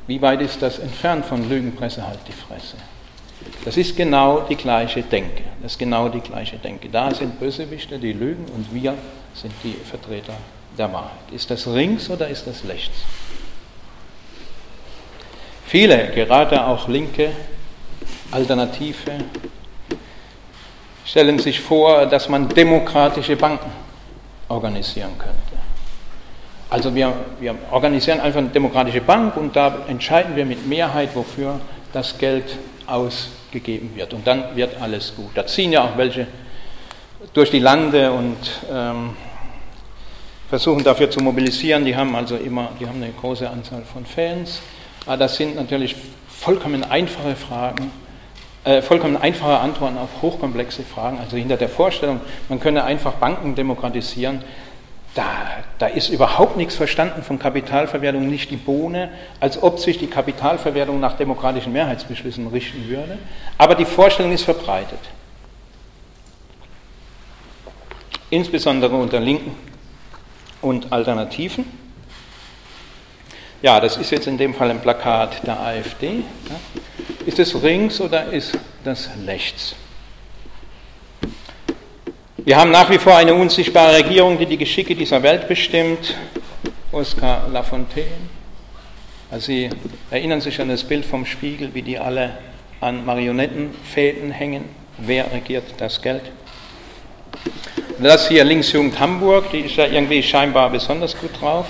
Wie 0.06 0.22
weit 0.22 0.40
ist 0.40 0.62
das 0.62 0.78
entfernt 0.78 1.26
von 1.26 1.48
Lügenpresse 1.48 2.06
halt 2.06 2.20
die 2.26 2.32
Fresse? 2.32 2.76
Das 3.64 3.76
ist 3.76 3.96
genau 3.96 4.40
die 4.40 4.56
gleiche 4.56 5.02
Denke. 5.02 5.42
Das 5.62 5.72
ist 5.72 5.78
genau 5.78 6.08
die 6.08 6.20
gleiche 6.20 6.56
Denke. 6.56 6.88
Da 6.88 7.14
sind 7.14 7.38
Bösewichte, 7.38 7.98
die 7.98 8.12
lügen 8.12 8.46
und 8.54 8.74
wir 8.74 8.94
sind 9.34 9.52
die 9.62 9.74
Vertreter 9.74 10.34
der 10.76 10.92
Wahrheit. 10.92 11.30
Ist 11.32 11.50
das 11.50 11.66
links 11.66 12.08
oder 12.08 12.28
ist 12.28 12.46
das 12.46 12.66
rechts? 12.66 12.96
Viele, 15.66 16.10
gerade 16.14 16.66
auch 16.66 16.88
Linke, 16.88 17.30
Alternative, 18.30 19.18
stellen 21.04 21.38
sich 21.38 21.60
vor, 21.60 22.06
dass 22.06 22.28
man 22.28 22.48
demokratische 22.48 23.36
Banken 23.36 23.70
organisieren 24.48 25.12
könnte. 25.18 25.36
Also 26.70 26.94
wir, 26.94 27.14
wir 27.40 27.54
organisieren 27.70 28.20
einfach 28.20 28.38
eine 28.38 28.48
demokratische 28.48 29.00
Bank 29.00 29.36
und 29.36 29.56
da 29.56 29.78
entscheiden 29.88 30.36
wir 30.36 30.44
mit 30.44 30.66
Mehrheit, 30.66 31.14
wofür 31.14 31.60
das 31.92 32.18
Geld 32.18 32.58
ausgegeben 32.86 33.92
wird. 33.94 34.12
Und 34.12 34.26
dann 34.26 34.54
wird 34.54 34.80
alles 34.80 35.14
gut. 35.16 35.30
Da 35.34 35.46
ziehen 35.46 35.72
ja 35.72 35.84
auch 35.84 35.96
welche 35.96 36.26
durch 37.32 37.50
die 37.50 37.58
Lande 37.58 38.12
und 38.12 38.36
ähm, 38.70 39.16
versuchen 40.48 40.84
dafür 40.84 41.10
zu 41.10 41.20
mobilisieren. 41.20 41.84
Die 41.84 41.96
haben 41.96 42.14
also 42.14 42.36
immer, 42.36 42.70
die 42.78 42.86
haben 42.86 43.02
eine 43.02 43.12
große 43.12 43.48
Anzahl 43.48 43.82
von 43.82 44.06
Fans. 44.06 44.60
Aber 45.06 45.16
das 45.16 45.36
sind 45.36 45.56
natürlich 45.56 45.96
vollkommen 46.28 46.84
einfache 46.84 47.34
Fragen, 47.34 47.90
äh, 48.68 48.82
vollkommen 48.82 49.16
einfache 49.16 49.58
Antworten 49.60 49.96
auf 49.96 50.20
hochkomplexe 50.20 50.82
Fragen. 50.82 51.18
Also 51.18 51.38
hinter 51.38 51.56
der 51.56 51.70
Vorstellung, 51.70 52.20
man 52.50 52.60
könne 52.60 52.84
einfach 52.84 53.14
Banken 53.14 53.54
demokratisieren, 53.54 54.44
da, 55.14 55.24
da 55.78 55.86
ist 55.86 56.10
überhaupt 56.10 56.58
nichts 56.58 56.76
verstanden 56.76 57.22
von 57.22 57.38
Kapitalverwertung, 57.38 58.28
nicht 58.28 58.50
die 58.50 58.56
Bohne, 58.56 59.08
als 59.40 59.62
ob 59.62 59.78
sich 59.78 59.96
die 59.96 60.06
Kapitalverwertung 60.06 61.00
nach 61.00 61.16
demokratischen 61.16 61.72
Mehrheitsbeschlüssen 61.72 62.48
richten 62.48 62.88
würde. 62.88 63.16
Aber 63.56 63.74
die 63.74 63.86
Vorstellung 63.86 64.32
ist 64.32 64.42
verbreitet. 64.42 65.00
Insbesondere 68.28 68.94
unter 68.96 69.18
Linken 69.18 69.56
und 70.60 70.92
Alternativen. 70.92 71.64
Ja, 73.62 73.80
das 73.80 73.96
ist 73.96 74.10
jetzt 74.10 74.26
in 74.26 74.36
dem 74.36 74.52
Fall 74.52 74.70
ein 74.70 74.82
Plakat 74.82 75.46
der 75.46 75.58
AfD. 75.58 76.22
Ist 77.28 77.38
es 77.38 77.52
links 77.62 78.00
oder 78.00 78.32
ist 78.32 78.56
das 78.84 79.10
rechts? 79.26 79.76
Wir 82.38 82.56
haben 82.56 82.70
nach 82.70 82.88
wie 82.88 82.96
vor 82.96 83.14
eine 83.16 83.34
unsichtbare 83.34 83.98
Regierung, 83.98 84.38
die 84.38 84.46
die 84.46 84.56
Geschicke 84.56 84.94
dieser 84.94 85.22
Welt 85.22 85.46
bestimmt. 85.46 86.16
Oskar 86.90 87.46
Lafontaine. 87.52 88.06
Also 89.30 89.48
Sie 89.48 89.68
erinnern 90.10 90.40
sich 90.40 90.58
an 90.58 90.70
das 90.70 90.82
Bild 90.82 91.04
vom 91.04 91.26
Spiegel, 91.26 91.74
wie 91.74 91.82
die 91.82 91.98
alle 91.98 92.38
an 92.80 93.04
Marionettenfäden 93.04 94.30
hängen. 94.30 94.64
Wer 94.96 95.30
regiert 95.30 95.64
das 95.76 96.00
Geld? 96.00 96.22
Das 97.98 98.28
hier 98.28 98.42
Linksjugend 98.42 98.98
Hamburg, 98.98 99.50
die 99.52 99.60
ist 99.60 99.76
ja 99.76 99.84
irgendwie 99.84 100.22
scheinbar 100.22 100.70
besonders 100.70 101.14
gut 101.14 101.38
drauf. 101.38 101.66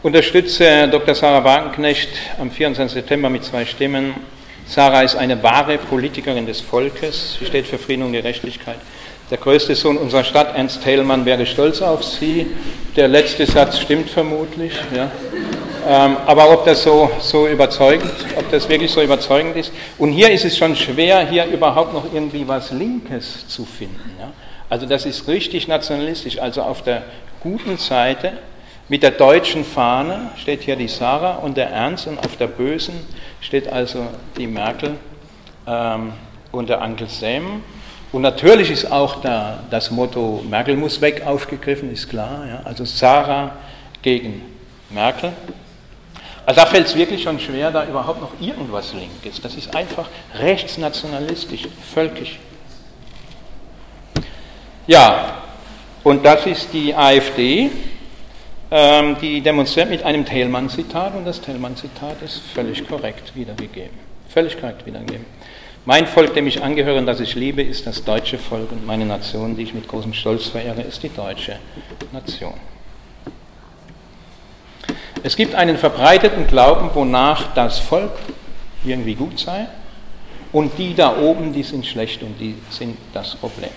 Unterstütze 0.00 0.86
Dr. 0.86 1.12
Sarah 1.12 1.42
Wagenknecht 1.42 2.10
am 2.38 2.52
24. 2.52 2.94
September 2.94 3.28
mit 3.28 3.42
zwei 3.42 3.64
Stimmen 3.64 4.14
Sarah 4.64 5.02
ist 5.02 5.16
eine 5.16 5.42
wahre 5.42 5.76
Politikerin 5.76 6.46
des 6.46 6.60
Volkes. 6.60 7.36
Sie 7.40 7.46
steht 7.46 7.66
für 7.66 7.78
Frieden 7.78 8.04
und 8.04 8.12
Gerechtigkeit. 8.12 8.76
Der 9.28 9.38
größte 9.38 9.74
Sohn 9.74 9.96
unserer 9.96 10.22
Stadt, 10.22 10.54
Ernst 10.54 10.84
Thälmann, 10.84 11.24
wäre 11.24 11.46
stolz 11.46 11.82
auf 11.82 12.04
sie. 12.04 12.46
Der 12.94 13.08
letzte 13.08 13.44
Satz 13.44 13.80
stimmt 13.80 14.08
vermutlich. 14.08 14.72
Ja. 14.94 15.10
Ähm, 15.88 16.16
aber 16.26 16.52
ob 16.52 16.64
das 16.64 16.84
so, 16.84 17.10
so 17.18 17.48
überzeugend, 17.48 18.12
ob 18.36 18.48
das 18.52 18.68
wirklich 18.68 18.92
so 18.92 19.02
überzeugend 19.02 19.56
ist. 19.56 19.72
Und 19.98 20.12
hier 20.12 20.30
ist 20.30 20.44
es 20.44 20.56
schon 20.56 20.76
schwer, 20.76 21.26
hier 21.26 21.46
überhaupt 21.46 21.92
noch 21.92 22.04
irgendwie 22.14 22.46
was 22.46 22.70
Linkes 22.70 23.48
zu 23.48 23.64
finden. 23.64 24.12
Ja. 24.20 24.30
Also 24.68 24.86
das 24.86 25.06
ist 25.06 25.26
richtig 25.26 25.66
nationalistisch. 25.66 26.38
Also 26.38 26.62
auf 26.62 26.82
der 26.82 27.02
guten 27.40 27.78
Seite 27.78 28.34
mit 28.88 29.02
der 29.02 29.10
deutschen 29.10 29.64
Fahne 29.64 30.30
steht 30.36 30.62
hier 30.62 30.76
die 30.76 30.88
Sarah 30.88 31.36
und 31.36 31.56
der 31.56 31.70
Ernst 31.70 32.06
und 32.06 32.18
auf 32.18 32.36
der 32.36 32.46
bösen 32.46 32.94
steht 33.40 33.70
also 33.70 34.06
die 34.36 34.46
Merkel 34.46 34.96
ähm, 35.66 36.12
und 36.52 36.68
der 36.68 36.80
Onkel 36.80 37.08
Sam. 37.08 37.62
Und 38.12 38.22
natürlich 38.22 38.70
ist 38.70 38.90
auch 38.90 39.20
da 39.20 39.62
das 39.70 39.90
Motto 39.90 40.42
Merkel 40.48 40.74
muss 40.76 41.00
weg 41.02 41.22
aufgegriffen, 41.26 41.92
ist 41.92 42.08
klar. 42.08 42.46
Ja? 42.48 42.62
Also 42.64 42.86
Sarah 42.86 43.52
gegen 44.00 44.42
Merkel. 44.88 45.32
Also 46.46 46.62
da 46.62 46.66
fällt 46.66 46.86
es 46.86 46.96
wirklich 46.96 47.22
schon 47.22 47.38
schwer, 47.38 47.70
da 47.70 47.84
überhaupt 47.84 48.22
noch 48.22 48.32
irgendwas 48.40 48.94
Linkes. 48.94 49.38
Das 49.42 49.54
ist 49.54 49.76
einfach 49.76 50.06
rechtsnationalistisch, 50.34 51.68
völkisch. 51.92 52.38
Ja, 54.86 55.42
und 56.02 56.24
das 56.24 56.46
ist 56.46 56.72
die 56.72 56.94
AfD. 56.94 57.70
Ähm, 58.70 59.16
die 59.20 59.40
demonstriert 59.40 59.90
mit 59.90 60.02
einem 60.02 60.24
Thälmann-Zitat 60.24 61.14
und 61.14 61.24
das 61.24 61.40
Thälmann-Zitat 61.40 62.22
ist 62.22 62.40
völlig 62.54 62.86
korrekt 62.86 63.34
wiedergegeben. 63.34 63.98
Völlig 64.28 64.60
korrekt 64.60 64.84
wiedergegeben. 64.84 65.24
Mein 65.84 66.06
Volk, 66.06 66.34
dem 66.34 66.46
ich 66.46 66.62
angehöre 66.62 66.98
und 66.98 67.06
das 67.06 67.20
ich 67.20 67.34
liebe, 67.34 67.62
ist 67.62 67.86
das 67.86 68.04
deutsche 68.04 68.36
Volk 68.36 68.72
und 68.72 68.86
meine 68.86 69.06
Nation, 69.06 69.56
die 69.56 69.62
ich 69.62 69.72
mit 69.72 69.88
großem 69.88 70.12
Stolz 70.12 70.46
verehre, 70.48 70.82
ist 70.82 71.02
die 71.02 71.08
deutsche 71.08 71.58
Nation. 72.12 72.54
Es 75.22 75.34
gibt 75.34 75.54
einen 75.54 75.78
verbreiteten 75.78 76.46
Glauben, 76.46 76.90
wonach 76.92 77.54
das 77.54 77.78
Volk 77.78 78.12
irgendwie 78.84 79.14
gut 79.14 79.38
sei 79.38 79.66
und 80.52 80.78
die 80.78 80.94
da 80.94 81.16
oben, 81.16 81.52
die 81.52 81.62
sind 81.62 81.86
schlecht 81.86 82.22
und 82.22 82.38
die 82.38 82.54
sind 82.70 82.96
das 83.12 83.34
Problem. 83.36 83.70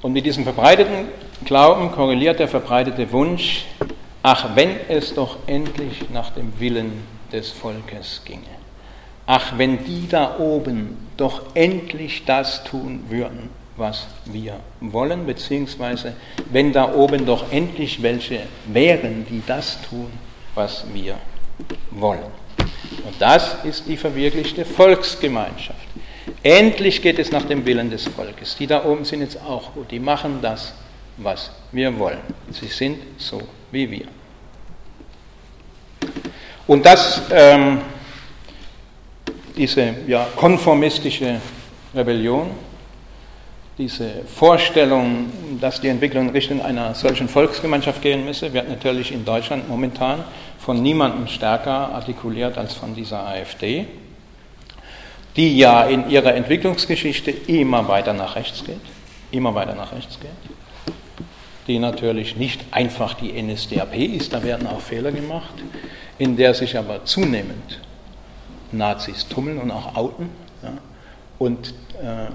Und 0.00 0.12
mit 0.12 0.24
diesem 0.26 0.44
verbreiteten 0.44 1.08
Glauben 1.44 1.90
korreliert 1.90 2.38
der 2.38 2.48
verbreitete 2.48 3.10
Wunsch, 3.12 3.64
ach, 4.22 4.54
wenn 4.54 4.76
es 4.88 5.14
doch 5.14 5.38
endlich 5.46 6.10
nach 6.10 6.30
dem 6.30 6.52
Willen 6.60 7.02
des 7.32 7.50
Volkes 7.50 8.22
ginge. 8.24 8.42
Ach, 9.26 9.58
wenn 9.58 9.84
die 9.84 10.08
da 10.08 10.38
oben 10.38 10.96
doch 11.16 11.54
endlich 11.54 12.24
das 12.24 12.64
tun 12.64 13.04
würden, 13.08 13.50
was 13.76 14.06
wir 14.24 14.60
wollen, 14.80 15.26
beziehungsweise 15.26 16.14
wenn 16.50 16.72
da 16.72 16.94
oben 16.94 17.26
doch 17.26 17.52
endlich 17.52 18.02
welche 18.02 18.40
wären, 18.66 19.26
die 19.28 19.42
das 19.46 19.78
tun, 19.88 20.10
was 20.54 20.84
wir 20.92 21.16
wollen. 21.90 22.32
Und 23.04 23.14
das 23.20 23.56
ist 23.64 23.86
die 23.86 23.96
verwirklichte 23.96 24.64
Volksgemeinschaft. 24.64 25.87
Endlich 26.42 27.02
geht 27.02 27.18
es 27.18 27.32
nach 27.32 27.44
dem 27.44 27.64
Willen 27.66 27.90
des 27.90 28.06
Volkes. 28.06 28.56
Die 28.56 28.66
da 28.66 28.84
oben 28.84 29.04
sind 29.04 29.20
jetzt 29.20 29.40
auch 29.42 29.74
gut. 29.74 29.90
Die 29.90 29.98
machen 29.98 30.38
das, 30.42 30.74
was 31.16 31.50
wir 31.72 31.98
wollen. 31.98 32.18
Sie 32.50 32.66
sind 32.66 32.98
so 33.16 33.40
wie 33.70 33.90
wir. 33.90 34.06
Und 36.66 36.84
das, 36.84 37.22
ähm, 37.30 37.80
diese 39.56 39.94
ja, 40.06 40.26
konformistische 40.36 41.40
Rebellion, 41.94 42.50
diese 43.78 44.22
Vorstellung, 44.26 45.32
dass 45.60 45.80
die 45.80 45.88
Entwicklung 45.88 46.28
in 46.28 46.30
Richtung 46.30 46.62
einer 46.62 46.94
solchen 46.94 47.28
Volksgemeinschaft 47.28 48.02
gehen 48.02 48.24
müsse, 48.24 48.52
wird 48.52 48.68
natürlich 48.68 49.12
in 49.12 49.24
Deutschland 49.24 49.68
momentan 49.68 50.24
von 50.58 50.82
niemandem 50.82 51.26
stärker 51.28 51.94
artikuliert 51.94 52.58
als 52.58 52.74
von 52.74 52.94
dieser 52.94 53.26
AfD 53.26 53.86
die 55.36 55.56
ja 55.56 55.84
in 55.84 56.10
ihrer 56.10 56.34
Entwicklungsgeschichte 56.34 57.30
immer 57.30 57.88
weiter 57.88 58.12
nach 58.12 58.36
rechts 58.36 58.64
geht, 58.64 58.80
immer 59.30 59.54
weiter 59.54 59.74
nach 59.74 59.92
rechts 59.92 60.18
geht, 60.20 60.30
die 61.66 61.78
natürlich 61.78 62.36
nicht 62.36 62.60
einfach 62.70 63.14
die 63.14 63.40
NSDAP 63.40 63.94
ist, 63.96 64.32
da 64.32 64.42
werden 64.42 64.66
auch 64.66 64.80
Fehler 64.80 65.12
gemacht, 65.12 65.54
in 66.18 66.36
der 66.36 66.54
sich 66.54 66.76
aber 66.76 67.04
zunehmend 67.04 67.80
Nazis 68.72 69.28
tummeln 69.28 69.58
und 69.58 69.70
auch 69.70 69.94
outen 69.96 70.30
ja, 70.62 70.72
und 71.38 71.68
äh, 72.02 72.30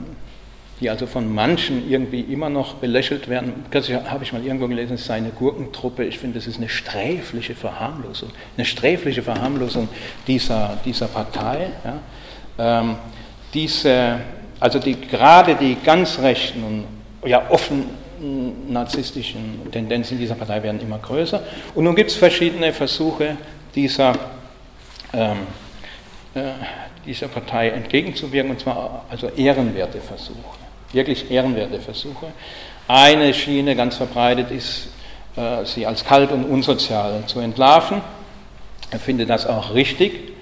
die 0.79 0.89
also 0.89 1.05
von 1.05 1.33
manchen 1.33 1.89
irgendwie 1.89 2.21
immer 2.21 2.49
noch 2.49 2.75
belächelt 2.75 3.29
werden. 3.29 3.53
Kürzlich 3.69 3.97
habe 3.97 4.23
ich 4.23 4.33
mal 4.33 4.43
irgendwo 4.43 4.67
gelesen, 4.67 4.95
es 4.95 5.05
sei 5.05 5.15
eine 5.15 5.29
Gurkentruppe. 5.29 6.03
Ich 6.03 6.19
finde, 6.19 6.39
das 6.39 6.47
ist 6.47 6.57
eine 6.57 6.67
sträfliche 6.67 7.55
Verharmlosung, 7.55 8.29
eine 8.57 8.65
sträfliche 8.65 9.21
Verharmlosung 9.21 9.87
dieser, 10.27 10.77
dieser 10.83 11.07
Partei. 11.07 11.69
Ja 11.83 11.99
ähm, 12.57 12.95
diese, 13.53 14.19
also 14.59 14.79
die, 14.79 14.99
gerade 14.99 15.55
die 15.55 15.77
ganz 15.83 16.19
rechten 16.19 16.63
und 16.63 17.29
ja 17.29 17.49
offen 17.49 18.03
narzisstischen 18.69 19.59
Tendenzen 19.71 20.17
dieser 20.17 20.35
Partei 20.35 20.63
werden 20.63 20.79
immer 20.81 20.97
größer. 20.97 21.41
Und 21.75 21.83
nun 21.83 21.95
gibt 21.95 22.11
es 22.11 22.15
verschiedene 22.15 22.71
Versuche, 22.71 23.37
dieser, 23.75 24.13
ähm, 25.13 25.39
äh, 26.33 26.51
dieser 27.05 27.27
Partei 27.27 27.69
entgegenzuwirken, 27.69 28.51
und 28.51 28.59
zwar 28.59 29.05
also 29.09 29.27
ehrenwerte 29.29 29.99
Versuche, 29.99 30.37
wirklich 30.91 31.29
ehrenwerte 31.29 31.79
Versuche. 31.79 32.27
Eine 32.87 33.33
Schiene 33.33 33.75
ganz 33.75 33.97
verbreitet 33.97 34.51
ist, 34.51 34.89
äh, 35.35 35.65
sie 35.65 35.85
als 35.85 36.05
kalt 36.05 36.31
und 36.31 36.45
unsozial 36.45 37.23
zu 37.27 37.39
entlarven. 37.39 38.01
Er 38.91 38.99
findet 38.99 39.29
das 39.29 39.45
auch 39.45 39.73
richtig 39.73 40.32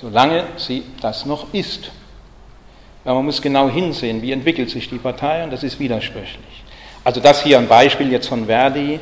solange 0.00 0.44
sie 0.56 0.84
das 1.00 1.26
noch 1.26 1.52
ist. 1.52 1.90
Aber 3.04 3.16
man 3.16 3.26
muss 3.26 3.40
genau 3.40 3.68
hinsehen, 3.68 4.20
wie 4.20 4.32
entwickelt 4.32 4.68
sich 4.68 4.88
die 4.88 4.98
Partei 4.98 5.44
und 5.44 5.52
das 5.52 5.62
ist 5.62 5.78
widersprüchlich. 5.78 6.64
Also 7.04 7.20
das 7.20 7.42
hier 7.42 7.58
ein 7.58 7.68
Beispiel 7.68 8.10
jetzt 8.10 8.28
von 8.28 8.46
Verdi, 8.46 9.00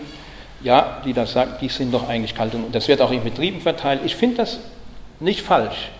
ja, 0.62 1.00
die 1.04 1.12
das 1.12 1.32
sagt, 1.32 1.62
die 1.62 1.68
sind 1.68 1.92
doch 1.92 2.08
eigentlich 2.08 2.34
kalt 2.34 2.54
und 2.54 2.74
das 2.74 2.86
wird 2.86 3.00
auch 3.00 3.10
in 3.10 3.24
Betrieben 3.24 3.60
verteilt. 3.60 4.00
Ich 4.04 4.14
finde 4.14 4.36
das 4.36 4.60
nicht 5.20 5.40
falsch, 5.40 5.90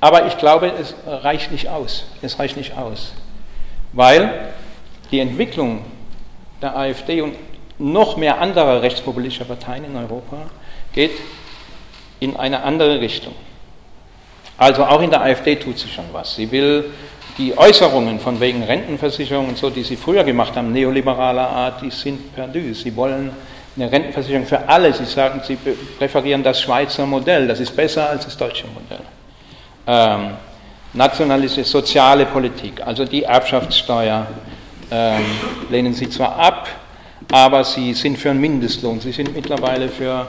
aber 0.00 0.26
ich 0.26 0.36
glaube, 0.38 0.72
es 0.80 0.94
reicht 1.06 1.52
nicht 1.52 1.68
aus. 1.68 2.06
Es 2.22 2.38
reicht 2.38 2.56
nicht 2.56 2.76
aus, 2.76 3.12
weil 3.92 4.52
die 5.10 5.20
Entwicklung 5.20 5.82
der 6.60 6.76
AfD 6.76 7.20
und 7.20 7.36
noch 7.78 8.16
mehr 8.16 8.40
anderer 8.40 8.82
rechtspopulistischer 8.82 9.44
Parteien 9.44 9.84
in 9.84 9.96
Europa 9.96 10.46
geht 10.92 11.12
in 12.20 12.36
eine 12.36 12.62
andere 12.62 13.00
Richtung. 13.00 13.34
Also 14.56 14.84
auch 14.84 15.00
in 15.00 15.10
der 15.10 15.22
AfD 15.22 15.56
tut 15.56 15.78
sich 15.78 15.92
schon 15.92 16.04
was. 16.12 16.36
Sie 16.36 16.50
will 16.50 16.84
die 17.38 17.56
Äußerungen 17.56 18.20
von 18.20 18.38
wegen 18.40 18.62
Rentenversicherung 18.62 19.48
und 19.48 19.58
so, 19.58 19.70
die 19.70 19.82
sie 19.82 19.96
früher 19.96 20.22
gemacht 20.22 20.54
haben, 20.56 20.72
neoliberaler 20.72 21.48
Art, 21.48 21.82
die 21.82 21.90
sind 21.90 22.34
perdu. 22.34 22.72
Sie 22.72 22.94
wollen 22.94 23.32
eine 23.76 23.90
Rentenversicherung 23.90 24.46
für 24.46 24.68
alle. 24.68 24.92
Sie 24.92 25.04
sagen, 25.04 25.40
sie 25.44 25.58
präferieren 25.98 26.42
das 26.42 26.60
Schweizer 26.60 27.06
Modell. 27.06 27.48
Das 27.48 27.58
ist 27.58 27.74
besser 27.74 28.08
als 28.08 28.24
das 28.24 28.36
deutsche 28.36 28.66
Modell. 28.68 29.04
Ähm, 29.86 30.30
nationalistische 30.92 31.68
soziale 31.68 32.24
Politik, 32.26 32.80
also 32.86 33.04
die 33.04 33.24
Erbschaftssteuer, 33.24 34.26
ähm, 34.90 35.24
lehnen 35.70 35.92
sie 35.92 36.08
zwar 36.08 36.36
ab, 36.36 36.68
aber 37.32 37.64
sie 37.64 37.94
sind 37.94 38.16
für 38.16 38.30
einen 38.30 38.40
Mindestlohn. 38.40 39.00
Sie 39.00 39.10
sind 39.10 39.34
mittlerweile 39.34 39.88
für 39.88 40.28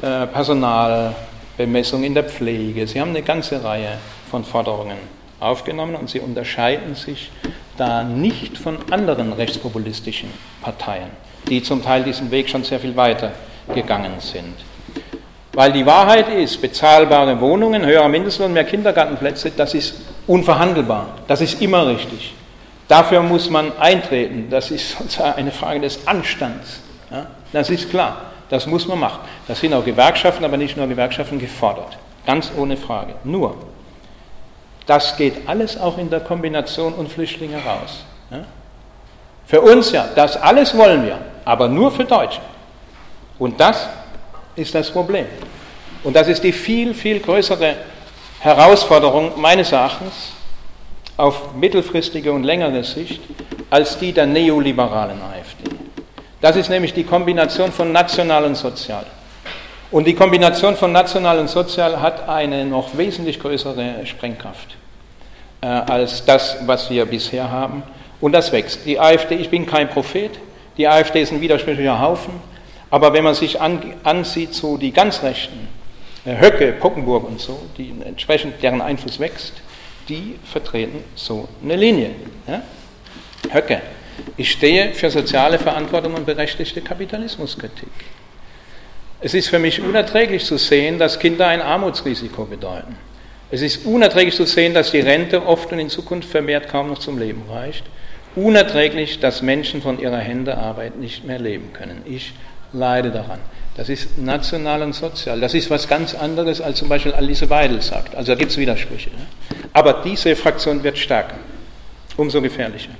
äh, 0.00 0.26
Personal 0.26 1.14
Bemessung 1.56 2.04
in 2.04 2.14
der 2.14 2.24
Pflege. 2.24 2.86
Sie 2.86 3.00
haben 3.00 3.10
eine 3.10 3.22
ganze 3.22 3.62
Reihe 3.62 3.98
von 4.30 4.44
Forderungen 4.44 4.98
aufgenommen 5.40 5.94
und 5.94 6.10
sie 6.10 6.20
unterscheiden 6.20 6.94
sich 6.94 7.30
da 7.76 8.02
nicht 8.02 8.56
von 8.56 8.78
anderen 8.90 9.32
rechtspopulistischen 9.32 10.30
Parteien, 10.62 11.10
die 11.48 11.62
zum 11.62 11.82
Teil 11.82 12.04
diesen 12.04 12.30
Weg 12.30 12.48
schon 12.48 12.64
sehr 12.64 12.80
viel 12.80 12.96
weiter 12.96 13.32
gegangen 13.74 14.14
sind. 14.18 14.54
Weil 15.52 15.72
die 15.72 15.86
Wahrheit 15.86 16.28
ist, 16.28 16.60
bezahlbare 16.60 17.40
Wohnungen, 17.40 17.84
höherer 17.84 18.08
Mindestlohn, 18.08 18.52
mehr 18.52 18.64
Kindergartenplätze, 18.64 19.52
das 19.56 19.72
ist 19.72 19.94
unverhandelbar. 20.26 21.14
Das 21.26 21.40
ist 21.40 21.62
immer 21.62 21.86
richtig. 21.86 22.34
Dafür 22.88 23.22
muss 23.22 23.48
man 23.50 23.76
eintreten. 23.78 24.48
Das 24.50 24.70
ist 24.70 24.90
sozusagen 24.98 25.38
eine 25.38 25.50
Frage 25.50 25.80
des 25.80 26.06
Anstands. 26.06 26.80
Ja? 27.10 27.26
Das 27.52 27.70
ist 27.70 27.90
klar. 27.90 28.32
Das 28.48 28.66
muss 28.66 28.86
man 28.86 29.00
machen. 29.00 29.20
Das 29.48 29.60
sind 29.60 29.74
auch 29.74 29.84
Gewerkschaften, 29.84 30.44
aber 30.44 30.56
nicht 30.56 30.76
nur 30.76 30.86
Gewerkschaften 30.86 31.38
gefordert. 31.38 31.98
Ganz 32.24 32.52
ohne 32.56 32.76
Frage. 32.76 33.14
Nur, 33.24 33.56
das 34.86 35.16
geht 35.16 35.48
alles 35.48 35.78
auch 35.78 35.98
in 35.98 36.10
der 36.10 36.20
Kombination 36.20 36.94
und 36.94 37.10
Flüchtlinge 37.10 37.56
raus. 37.56 38.04
Für 39.46 39.60
uns 39.60 39.92
ja, 39.92 40.08
das 40.14 40.36
alles 40.36 40.76
wollen 40.76 41.04
wir, 41.06 41.18
aber 41.44 41.68
nur 41.68 41.92
für 41.92 42.04
Deutsche. 42.04 42.40
Und 43.38 43.60
das 43.60 43.88
ist 44.56 44.74
das 44.74 44.90
Problem. 44.90 45.26
Und 46.02 46.16
das 46.16 46.28
ist 46.28 46.42
die 46.42 46.52
viel, 46.52 46.94
viel 46.94 47.20
größere 47.20 47.76
Herausforderung 48.40 49.40
meines 49.40 49.72
Erachtens 49.72 50.32
auf 51.16 51.54
mittelfristige 51.54 52.32
und 52.32 52.42
längere 52.42 52.82
Sicht 52.82 53.20
als 53.70 53.98
die 53.98 54.12
der 54.12 54.26
neoliberalen 54.26 55.20
AfD. 55.22 55.85
Das 56.46 56.54
ist 56.54 56.70
nämlich 56.70 56.94
die 56.94 57.02
Kombination 57.02 57.72
von 57.72 57.90
national 57.90 58.44
und 58.44 58.54
sozial. 58.54 59.04
Und 59.90 60.06
die 60.06 60.14
Kombination 60.14 60.76
von 60.76 60.92
national 60.92 61.40
und 61.40 61.50
sozial 61.50 62.00
hat 62.00 62.28
eine 62.28 62.64
noch 62.64 62.96
wesentlich 62.96 63.40
größere 63.40 64.06
Sprengkraft 64.06 64.76
äh, 65.60 65.66
als 65.66 66.24
das, 66.24 66.58
was 66.64 66.88
wir 66.88 67.04
bisher 67.04 67.50
haben. 67.50 67.82
Und 68.20 68.30
das 68.30 68.52
wächst. 68.52 68.86
Die 68.86 69.00
AfD, 69.00 69.34
ich 69.34 69.50
bin 69.50 69.66
kein 69.66 69.88
Prophet, 69.88 70.38
die 70.76 70.86
AfD 70.86 71.20
ist 71.20 71.32
ein 71.32 71.40
widersprüchlicher 71.40 72.00
Haufen, 72.00 72.34
aber 72.90 73.12
wenn 73.12 73.24
man 73.24 73.34
sich 73.34 73.60
an, 73.60 73.80
ansieht, 74.04 74.54
so 74.54 74.76
die 74.76 74.92
ganz 74.92 75.24
Rechten, 75.24 75.66
äh, 76.24 76.40
Höcke, 76.40 76.70
Pockenburg 76.74 77.26
und 77.26 77.40
so, 77.40 77.60
die 77.76 77.92
entsprechend 78.04 78.62
deren 78.62 78.82
Einfluss 78.82 79.18
wächst, 79.18 79.54
die 80.08 80.38
vertreten 80.44 81.02
so 81.16 81.48
eine 81.60 81.74
Linie. 81.74 82.12
Ja? 82.46 82.62
Höcke, 83.50 83.82
ich 84.36 84.50
stehe 84.50 84.94
für 84.94 85.10
soziale 85.10 85.58
Verantwortung 85.58 86.14
und 86.14 86.26
berechtigte 86.26 86.80
Kapitalismuskritik. 86.80 87.88
Es 89.20 89.34
ist 89.34 89.48
für 89.48 89.58
mich 89.58 89.80
unerträglich 89.80 90.44
zu 90.44 90.58
sehen, 90.58 90.98
dass 90.98 91.18
Kinder 91.18 91.46
ein 91.46 91.62
Armutsrisiko 91.62 92.44
bedeuten. 92.44 92.96
Es 93.50 93.62
ist 93.62 93.86
unerträglich 93.86 94.34
zu 94.34 94.44
sehen, 94.44 94.74
dass 94.74 94.90
die 94.90 95.00
Rente 95.00 95.46
oft 95.46 95.72
und 95.72 95.78
in 95.78 95.88
Zukunft 95.88 96.28
vermehrt 96.28 96.68
kaum 96.68 96.88
noch 96.88 96.98
zum 96.98 97.18
Leben 97.18 97.42
reicht 97.50 97.84
unerträglich, 98.36 99.18
dass 99.18 99.42
Menschen 99.42 99.82
von 99.82 99.98
ihrer 99.98 100.18
Hände 100.18 100.56
Arbeit 100.56 100.96
nicht 100.96 101.24
mehr 101.24 101.38
leben 101.38 101.72
können. 101.72 102.02
Ich 102.04 102.34
leide 102.72 103.10
daran. 103.10 103.40
Das 103.76 103.88
ist 103.88 104.18
national 104.18 104.82
und 104.82 104.94
sozial. 104.94 105.40
Das 105.40 105.54
ist 105.54 105.70
was 105.70 105.88
ganz 105.88 106.14
anderes, 106.14 106.60
als 106.60 106.78
zum 106.78 106.88
Beispiel 106.88 107.12
Alice 107.12 107.48
Weidel 107.50 107.82
sagt. 107.82 108.14
Also 108.14 108.32
da 108.32 108.38
gibt 108.38 108.52
es 108.52 108.58
Widersprüche. 108.58 109.10
Ne? 109.10 109.26
Aber 109.72 110.02
diese 110.04 110.36
Fraktion 110.36 110.82
wird 110.82 110.96
stärker. 110.96 111.36
Umso 112.16 112.40
gefährlicher. 112.40 112.90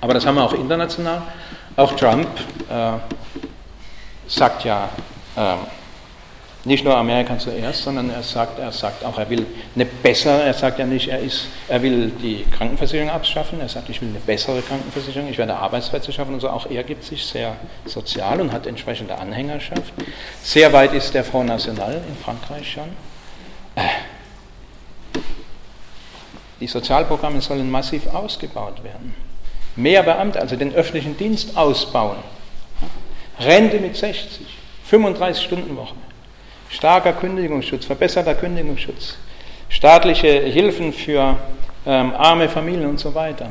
Aber 0.00 0.14
das 0.14 0.26
haben 0.26 0.36
wir 0.36 0.44
auch 0.44 0.52
international. 0.52 1.22
Auch 1.76 1.92
Trump 1.92 2.28
äh, 2.70 2.92
sagt 4.26 4.64
ja, 4.64 4.88
äh, 5.36 5.56
nicht 6.66 6.84
nur 6.84 6.96
Amerika 6.96 7.38
zuerst, 7.38 7.84
sondern 7.84 8.10
er 8.10 8.24
sagt, 8.24 8.58
er 8.58 8.72
sagt 8.72 9.04
auch, 9.04 9.18
er 9.18 9.30
will 9.30 9.46
eine 9.76 9.84
bessere, 9.84 10.42
er 10.42 10.52
sagt 10.52 10.80
ja 10.80 10.84
nicht, 10.84 11.08
er, 11.08 11.20
ist, 11.20 11.46
er 11.68 11.80
will 11.80 12.10
die 12.20 12.44
Krankenversicherung 12.50 13.08
abschaffen, 13.08 13.60
er 13.60 13.68
sagt, 13.68 13.88
ich 13.88 14.02
will 14.02 14.08
eine 14.08 14.18
bessere 14.18 14.60
Krankenversicherung, 14.62 15.28
ich 15.28 15.38
werde 15.38 15.54
Arbeitsplätze 15.54 16.12
schaffen 16.12 16.34
und 16.34 16.40
so. 16.40 16.50
Auch 16.50 16.68
er 16.68 16.82
gibt 16.82 17.04
sich 17.04 17.24
sehr 17.24 17.54
sozial 17.84 18.40
und 18.40 18.52
hat 18.52 18.66
entsprechende 18.66 19.16
Anhängerschaft. 19.16 19.92
Sehr 20.42 20.72
weit 20.72 20.92
ist 20.92 21.14
der 21.14 21.22
Front 21.22 21.48
National 21.48 22.02
in 22.08 22.16
Frankreich 22.16 22.72
schon. 22.72 22.88
Äh, 23.76 23.82
die 26.58 26.66
Sozialprogramme 26.66 27.40
sollen 27.40 27.70
massiv 27.70 28.08
ausgebaut 28.08 28.82
werden. 28.82 29.14
Mehr 29.76 30.02
Beamte, 30.02 30.40
also 30.40 30.56
den 30.56 30.74
öffentlichen 30.74 31.16
Dienst 31.16 31.56
ausbauen. 31.56 32.16
Rente 33.38 33.78
mit 33.78 33.96
60, 33.96 34.46
35 34.84 35.44
Stunden 35.44 35.76
Woche. 35.76 35.94
Starker 36.70 37.12
Kündigungsschutz, 37.12 37.84
verbesserter 37.84 38.34
Kündigungsschutz, 38.34 39.16
staatliche 39.68 40.28
Hilfen 40.28 40.92
für 40.92 41.36
ähm, 41.86 42.14
arme 42.14 42.48
Familien 42.48 42.90
und 42.90 42.98
so 42.98 43.14
weiter. 43.14 43.50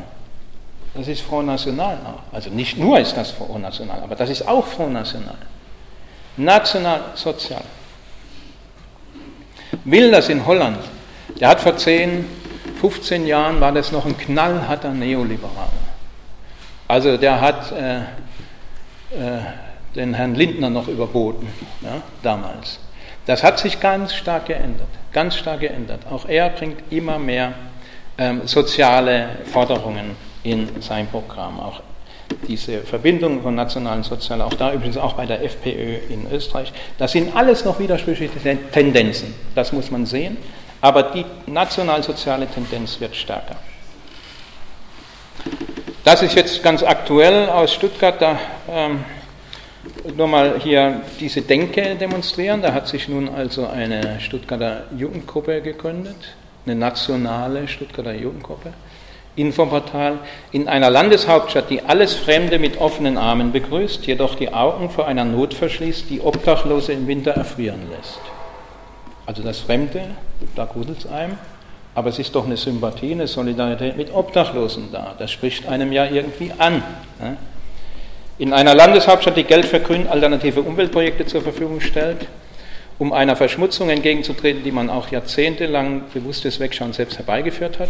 Das 0.96 1.08
ist 1.08 1.22
Front 1.22 1.48
National 1.48 1.98
auch. 2.06 2.34
Also 2.34 2.50
nicht 2.50 2.78
nur 2.78 3.00
ist 3.00 3.16
das 3.16 3.32
Front 3.32 3.62
National, 3.62 4.02
aber 4.02 4.16
das 4.16 4.30
ist 4.30 4.48
auch 4.48 4.66
Front 4.66 4.94
National. 4.94 5.36
National 6.38 7.02
sozial. 7.16 7.64
Will 9.84 10.12
das 10.12 10.30
in 10.30 10.46
Holland. 10.46 10.80
Der 11.40 11.50
hat 11.50 11.62
vor 11.62 11.78
10, 11.78 12.26
15 12.80 13.28
Jahren, 13.28 13.60
war 13.60 13.72
das 13.72 13.92
noch 13.92 14.06
ein 14.06 14.18
knallharter 14.18 14.92
Neoliberaler. 14.92 15.85
Also 16.88 17.18
der 17.18 17.42
hat 17.42 17.72
äh, 17.72 17.98
äh, 17.98 18.02
den 19.96 20.14
Herrn 20.14 20.36
Lindner 20.36 20.70
noch 20.70 20.88
überboten, 20.88 21.48
ja, 21.82 22.02
damals. 22.22 22.80
Das 23.26 23.44
hat 23.44 23.58
sich 23.58 23.80
ganz 23.80 24.14
stark 24.14 24.46
geändert, 24.46 24.88
ganz 25.12 25.36
stark 25.36 25.62
geändert. 25.62 26.02
Auch 26.12 26.28
er 26.28 26.50
bringt 26.50 26.92
immer 26.92 27.18
mehr 27.18 27.54
ähm, 28.18 28.42
soziale 28.46 29.30
Forderungen 29.46 30.16
in 30.44 30.82
sein 30.82 31.08
Programm. 31.08 31.60
Auch 31.60 31.82
diese 32.48 32.82
Verbindung 32.82 33.42
von 33.42 33.56
nationalen 33.56 34.04
Sozialen, 34.04 34.42
auch 34.42 34.54
da 34.54 34.74
übrigens 34.74 34.98
auch 34.98 35.14
bei 35.14 35.26
der 35.26 35.44
FPÖ 35.44 35.98
in 36.10 36.32
Österreich, 36.32 36.72
das 36.98 37.12
sind 37.12 37.36
alles 37.36 37.66
noch 37.66 37.80
widersprüchliche 37.80 38.58
Tendenzen, 38.72 39.34
das 39.54 39.72
muss 39.72 39.92
man 39.92 40.06
sehen, 40.06 40.38
aber 40.82 41.04
die 41.04 41.26
nationalsoziale 41.48 42.48
Tendenz 42.48 43.00
wird 43.00 43.16
stärker. 43.16 43.56
Das 46.06 46.22
ist 46.22 46.36
jetzt 46.36 46.62
ganz 46.62 46.84
aktuell 46.84 47.50
aus 47.50 47.74
Stuttgart, 47.74 48.22
da 48.22 48.38
ähm, 48.70 49.04
nur 50.16 50.28
mal 50.28 50.60
hier 50.60 51.02
diese 51.20 51.42
Denke 51.42 51.96
demonstrieren. 51.96 52.62
Da 52.62 52.74
hat 52.74 52.88
sich 52.88 53.10
nun 53.10 53.28
also 53.28 53.66
eine 53.66 54.20
Stuttgarter 54.20 54.84
Jugendgruppe 54.96 55.64
gegründet, 55.64 56.36
eine 56.68 56.76
nationale 56.76 57.68
Stuttgarter 57.68 58.14
Jugendgruppe. 58.14 58.74
Infoportal 59.36 60.20
in 60.52 60.68
einer 60.68 60.92
Landeshauptstadt, 60.92 61.72
die 61.72 61.82
alles 61.82 62.14
Fremde 62.14 62.60
mit 62.60 62.80
offenen 62.80 63.18
Armen 63.18 63.52
begrüßt, 63.52 64.06
jedoch 64.06 64.36
die 64.36 64.54
Augen 64.54 64.92
vor 64.92 65.08
einer 65.08 65.26
Not 65.26 65.56
verschließt, 65.56 66.08
die 66.12 66.22
Obdachlose 66.22 66.94
im 66.94 67.08
Winter 67.08 67.32
erfrieren 67.32 67.82
lässt. 67.90 68.22
Also 69.26 69.42
das 69.42 69.58
Fremde, 69.58 70.02
da 70.56 70.66
grudelt 70.66 71.00
es 71.00 71.08
einem, 71.08 71.40
aber 71.96 72.10
es 72.10 72.20
ist 72.20 72.36
doch 72.36 72.46
eine 72.46 72.58
Sympathie, 72.58 73.14
eine 73.14 73.28
Solidarität 73.28 73.98
mit 73.98 74.14
Obdachlosen 74.14 74.92
da. 74.92 75.16
Das 75.18 75.32
spricht 75.32 75.68
einem 75.68 75.92
ja 75.92 76.06
irgendwie 76.06 76.52
an. 76.58 76.84
Ne? 77.20 77.38
in 78.38 78.54
einer 78.54 78.76
Landeshauptstadt, 78.76 79.38
die 79.38 79.44
Geld 79.44 79.66
für 79.66 79.80
grün 79.80 80.08
alternative 80.08 80.62
Umweltprojekte 80.62 81.26
zur 81.26 81.42
Verfügung 81.42 81.80
stellt, 81.80 82.28
um 83.00 83.14
einer 83.14 83.36
Verschmutzung 83.36 83.90
entgegenzutreten, 83.90 84.64
die 84.64 84.72
man 84.72 84.90
auch 84.90 85.10
jahrzehntelang 85.10 86.04
bewusstes 86.14 86.60
Wegschauen 86.60 86.94
selbst 86.94 87.18
herbeigeführt 87.18 87.80
hat. 87.80 87.90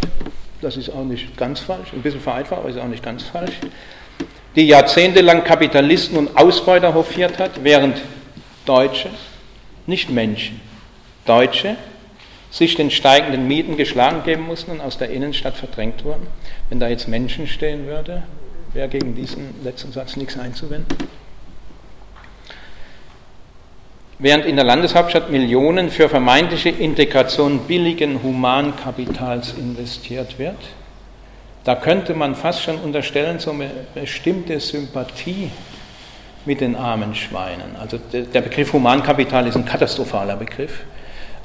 Das 0.62 0.76
ist 0.76 0.90
auch 0.90 1.04
nicht 1.04 1.36
ganz 1.36 1.60
falsch, 1.60 1.92
ein 1.92 2.02
bisschen 2.02 2.20
vereinfacht, 2.20 2.60
aber 2.60 2.68
ist 2.68 2.78
auch 2.78 2.86
nicht 2.86 3.04
ganz 3.04 3.24
falsch. 3.24 3.54
Die 4.54 4.66
jahrzehntelang 4.66 5.44
Kapitalisten 5.44 6.16
und 6.16 6.36
Ausbeuter 6.36 6.94
hofiert 6.94 7.38
hat, 7.38 7.62
während 7.62 8.00
Deutsche, 8.64 9.10
nicht 9.86 10.10
Menschen, 10.10 10.60
Deutsche 11.24 11.76
sich 12.56 12.74
den 12.74 12.90
steigenden 12.90 13.46
Mieten 13.48 13.76
geschlagen 13.76 14.22
geben 14.24 14.46
mussten 14.46 14.70
und 14.70 14.80
aus 14.80 14.98
der 14.98 15.10
Innenstadt 15.10 15.56
verdrängt 15.56 16.04
wurden. 16.04 16.26
Wenn 16.68 16.80
da 16.80 16.88
jetzt 16.88 17.08
Menschen 17.08 17.46
stehen 17.46 17.86
würde, 17.86 18.22
Wäre 18.76 18.88
gegen 18.88 19.14
diesen 19.14 19.54
letzten 19.64 19.90
Satz 19.90 20.16
nichts 20.16 20.38
einzuwenden? 20.38 20.98
Während 24.18 24.44
in 24.44 24.56
der 24.56 24.66
Landeshauptstadt 24.66 25.30
Millionen 25.30 25.88
für 25.88 26.10
vermeintliche 26.10 26.68
Integration 26.68 27.60
billigen 27.60 28.22
Humankapitals 28.22 29.54
investiert 29.54 30.38
wird, 30.38 30.58
da 31.64 31.74
könnte 31.74 32.12
man 32.12 32.34
fast 32.34 32.64
schon 32.64 32.76
unterstellen, 32.76 33.38
so 33.38 33.52
eine 33.52 33.70
bestimmte 33.94 34.60
Sympathie 34.60 35.50
mit 36.44 36.60
den 36.60 36.76
armen 36.76 37.14
Schweinen. 37.14 37.76
Also 37.80 37.98
der 38.12 38.42
Begriff 38.42 38.74
Humankapital 38.74 39.46
ist 39.46 39.56
ein 39.56 39.64
katastrophaler 39.64 40.36
Begriff. 40.36 40.84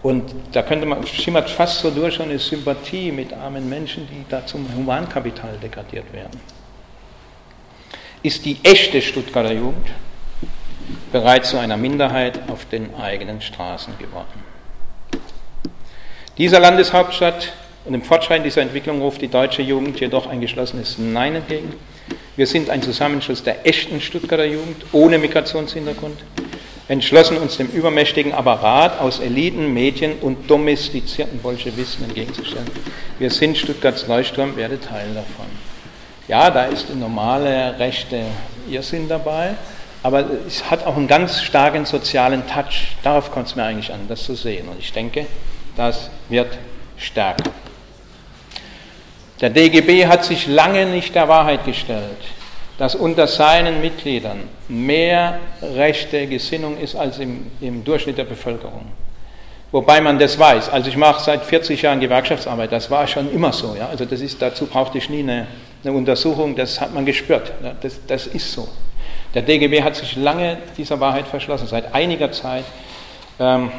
Und 0.03 0.33
da 0.51 0.63
könnte 0.63 0.85
man, 0.85 1.05
schimmert 1.05 1.49
fast 1.49 1.81
so 1.81 1.91
durch 1.91 2.19
eine 2.19 2.39
Sympathie 2.39 3.11
mit 3.11 3.33
armen 3.33 3.69
Menschen, 3.69 4.07
die 4.07 4.25
da 4.29 4.45
zum 4.45 4.67
Humankapital 4.75 5.57
degradiert 5.61 6.11
werden 6.11 6.39
ist 8.23 8.45
die 8.45 8.57
echte 8.63 9.01
Stuttgarter 9.01 9.53
Jugend 9.53 9.87
bereits 11.11 11.49
zu 11.49 11.57
einer 11.57 11.77
Minderheit 11.77 12.39
auf 12.49 12.65
den 12.65 12.93
eigenen 12.95 13.41
Straßen 13.41 13.97
geworden. 13.97 14.43
Dieser 16.37 16.59
Landeshauptstadt 16.59 17.53
und 17.85 17.93
im 17.93 18.03
Fortschreiten 18.03 18.43
dieser 18.43 18.61
Entwicklung 18.61 19.01
ruft 19.01 19.21
die 19.21 19.27
deutsche 19.27 19.61
Jugend 19.61 19.99
jedoch 19.99 20.27
ein 20.27 20.39
geschlossenes 20.39 20.97
Nein 20.97 21.35
entgegen. 21.35 21.73
Wir 22.35 22.47
sind 22.47 22.69
ein 22.69 22.81
Zusammenschluss 22.81 23.43
der 23.43 23.65
echten 23.67 23.99
Stuttgarter 23.99 24.45
Jugend 24.45 24.85
ohne 24.91 25.17
Migrationshintergrund, 25.17 26.19
entschlossen 26.91 27.37
uns 27.37 27.55
dem 27.55 27.67
übermächtigen 27.67 28.33
Apparat 28.33 28.99
aus 28.99 29.19
Eliten, 29.19 29.73
Medien 29.73 30.19
und 30.19 30.51
domestizierten 30.51 31.39
Bolschewisten 31.39 32.03
entgegenzustellen. 32.03 32.69
Wir 33.17 33.29
sind 33.29 33.57
Stuttgarts 33.57 34.07
Leuchtturm, 34.07 34.57
werde 34.57 34.77
Teil 34.77 35.07
davon. 35.13 35.45
Ja, 36.27 36.51
da 36.51 36.65
ist 36.65 36.89
die 36.89 36.99
normale 36.99 37.79
rechte 37.79 38.23
Irrsinn 38.69 39.07
dabei, 39.07 39.55
aber 40.03 40.25
es 40.45 40.69
hat 40.69 40.85
auch 40.85 40.97
einen 40.97 41.07
ganz 41.07 41.41
starken 41.41 41.85
sozialen 41.85 42.45
Touch. 42.45 42.97
Darauf 43.03 43.31
kommt 43.31 43.47
es 43.47 43.55
mir 43.55 43.63
eigentlich 43.63 43.93
an, 43.93 44.01
das 44.09 44.25
zu 44.25 44.35
sehen. 44.35 44.67
Und 44.67 44.77
ich 44.77 44.91
denke, 44.91 45.27
das 45.77 46.09
wird 46.27 46.57
stärker. 46.97 47.51
Der 49.39 49.49
DGB 49.49 50.07
hat 50.07 50.25
sich 50.25 50.45
lange 50.45 50.87
nicht 50.87 51.15
der 51.15 51.29
Wahrheit 51.29 51.63
gestellt, 51.63 52.19
dass 52.81 52.95
unter 52.95 53.27
seinen 53.27 53.79
Mitgliedern 53.79 54.39
mehr 54.67 55.37
rechte 55.61 56.25
Gesinnung 56.25 56.79
ist 56.79 56.95
als 56.95 57.19
im, 57.19 57.51
im 57.61 57.83
Durchschnitt 57.83 58.17
der 58.17 58.23
Bevölkerung. 58.23 58.87
Wobei 59.71 60.01
man 60.01 60.17
das 60.17 60.39
weiß. 60.39 60.69
Also 60.69 60.89
ich 60.89 60.97
mache 60.97 61.21
seit 61.21 61.45
40 61.45 61.79
Jahren 61.79 61.99
Gewerkschaftsarbeit, 61.99 62.71
das 62.71 62.89
war 62.89 63.05
schon 63.05 63.31
immer 63.31 63.53
so. 63.53 63.75
Ja? 63.77 63.89
Also 63.89 64.05
das 64.05 64.19
ist, 64.21 64.41
dazu 64.41 64.65
brauchte 64.65 64.97
ich 64.97 65.11
nie 65.11 65.19
eine, 65.19 65.45
eine 65.83 65.93
Untersuchung, 65.93 66.55
das 66.55 66.81
hat 66.81 66.91
man 66.91 67.05
gespürt. 67.05 67.51
Ja? 67.63 67.73
Das, 67.79 67.99
das 68.07 68.25
ist 68.25 68.51
so. 68.51 68.67
Der 69.35 69.43
DGB 69.43 69.83
hat 69.83 69.95
sich 69.95 70.15
lange 70.15 70.57
dieser 70.75 70.99
Wahrheit 70.99 71.27
verschlossen, 71.27 71.67
seit 71.67 71.93
einiger 71.93 72.31
Zeit. 72.31 72.65
Ähm, 73.39 73.71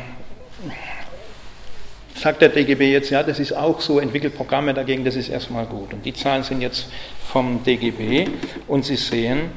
sagt 2.14 2.42
der 2.42 2.50
DGB 2.50 2.92
jetzt, 2.92 3.10
ja, 3.10 3.22
das 3.22 3.38
ist 3.38 3.52
auch 3.52 3.80
so, 3.80 3.98
entwickelt 3.98 4.36
Programme 4.36 4.74
dagegen, 4.74 5.04
das 5.04 5.16
ist 5.16 5.28
erstmal 5.28 5.66
gut. 5.66 5.92
Und 5.92 6.04
die 6.04 6.12
Zahlen 6.12 6.42
sind 6.42 6.60
jetzt 6.60 6.86
vom 7.26 7.62
DGB 7.64 8.28
und 8.68 8.84
Sie 8.84 8.96
sehen, 8.96 9.50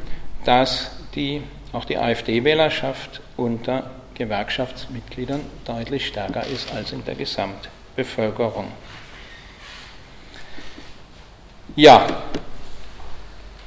dass 0.46 0.92
die, 1.16 1.42
auch 1.74 1.86
die 1.86 1.98
AfD-Wählerschaft 1.98 3.22
unter 3.38 3.92
Gewerkschaftsmitgliedern 4.14 5.42
deutlich 5.66 6.08
stärker 6.08 6.46
ist 6.48 6.72
als 6.74 6.92
in 6.92 7.04
der 7.04 7.16
Gesamtbevölkerung. 7.16 8.68
Ja, 11.76 12.08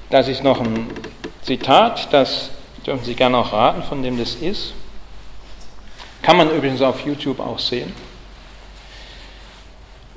das 0.08 0.28
ist 0.28 0.42
noch 0.42 0.60
ein 0.60 0.86
Zitat, 1.42 2.08
das 2.12 2.50
dürfen 2.86 3.04
Sie 3.04 3.14
gerne 3.14 3.36
auch 3.36 3.52
raten, 3.52 3.82
von 3.82 4.02
dem 4.02 4.18
das 4.18 4.36
ist. 4.36 4.72
Kann 6.22 6.38
man 6.38 6.50
übrigens 6.50 6.80
auf 6.80 7.04
YouTube 7.04 7.40
auch 7.40 7.58
sehen. 7.58 7.92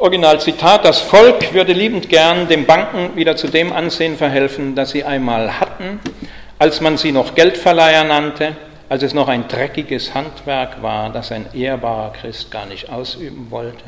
Originalzitat, 0.01 0.83
das 0.83 0.99
Volk 0.99 1.53
würde 1.53 1.73
liebend 1.73 2.09
gern 2.09 2.47
dem 2.47 2.65
Banken 2.65 3.15
wieder 3.15 3.35
zu 3.35 3.47
dem 3.47 3.71
Ansehen 3.71 4.17
verhelfen, 4.17 4.73
das 4.73 4.89
sie 4.89 5.03
einmal 5.03 5.59
hatten, 5.59 5.99
als 6.57 6.81
man 6.81 6.97
sie 6.97 7.11
noch 7.11 7.35
Geldverleiher 7.35 8.03
nannte, 8.03 8.55
als 8.89 9.03
es 9.03 9.13
noch 9.13 9.27
ein 9.27 9.47
dreckiges 9.47 10.15
Handwerk 10.15 10.81
war, 10.81 11.11
das 11.11 11.31
ein 11.31 11.45
ehrbarer 11.53 12.13
Christ 12.13 12.49
gar 12.49 12.65
nicht 12.65 12.89
ausüben 12.89 13.51
wollte, 13.51 13.83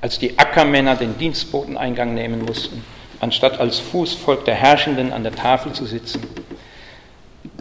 als 0.00 0.18
die 0.18 0.36
Ackermänner 0.36 0.96
den 0.96 1.16
Dienstboteneingang 1.16 2.12
nehmen 2.12 2.44
mussten, 2.44 2.84
anstatt 3.20 3.60
als 3.60 3.78
Fußvolk 3.78 4.46
der 4.46 4.56
Herrschenden 4.56 5.12
an 5.12 5.22
der 5.22 5.36
Tafel 5.36 5.70
zu 5.70 5.86
sitzen. 5.86 6.26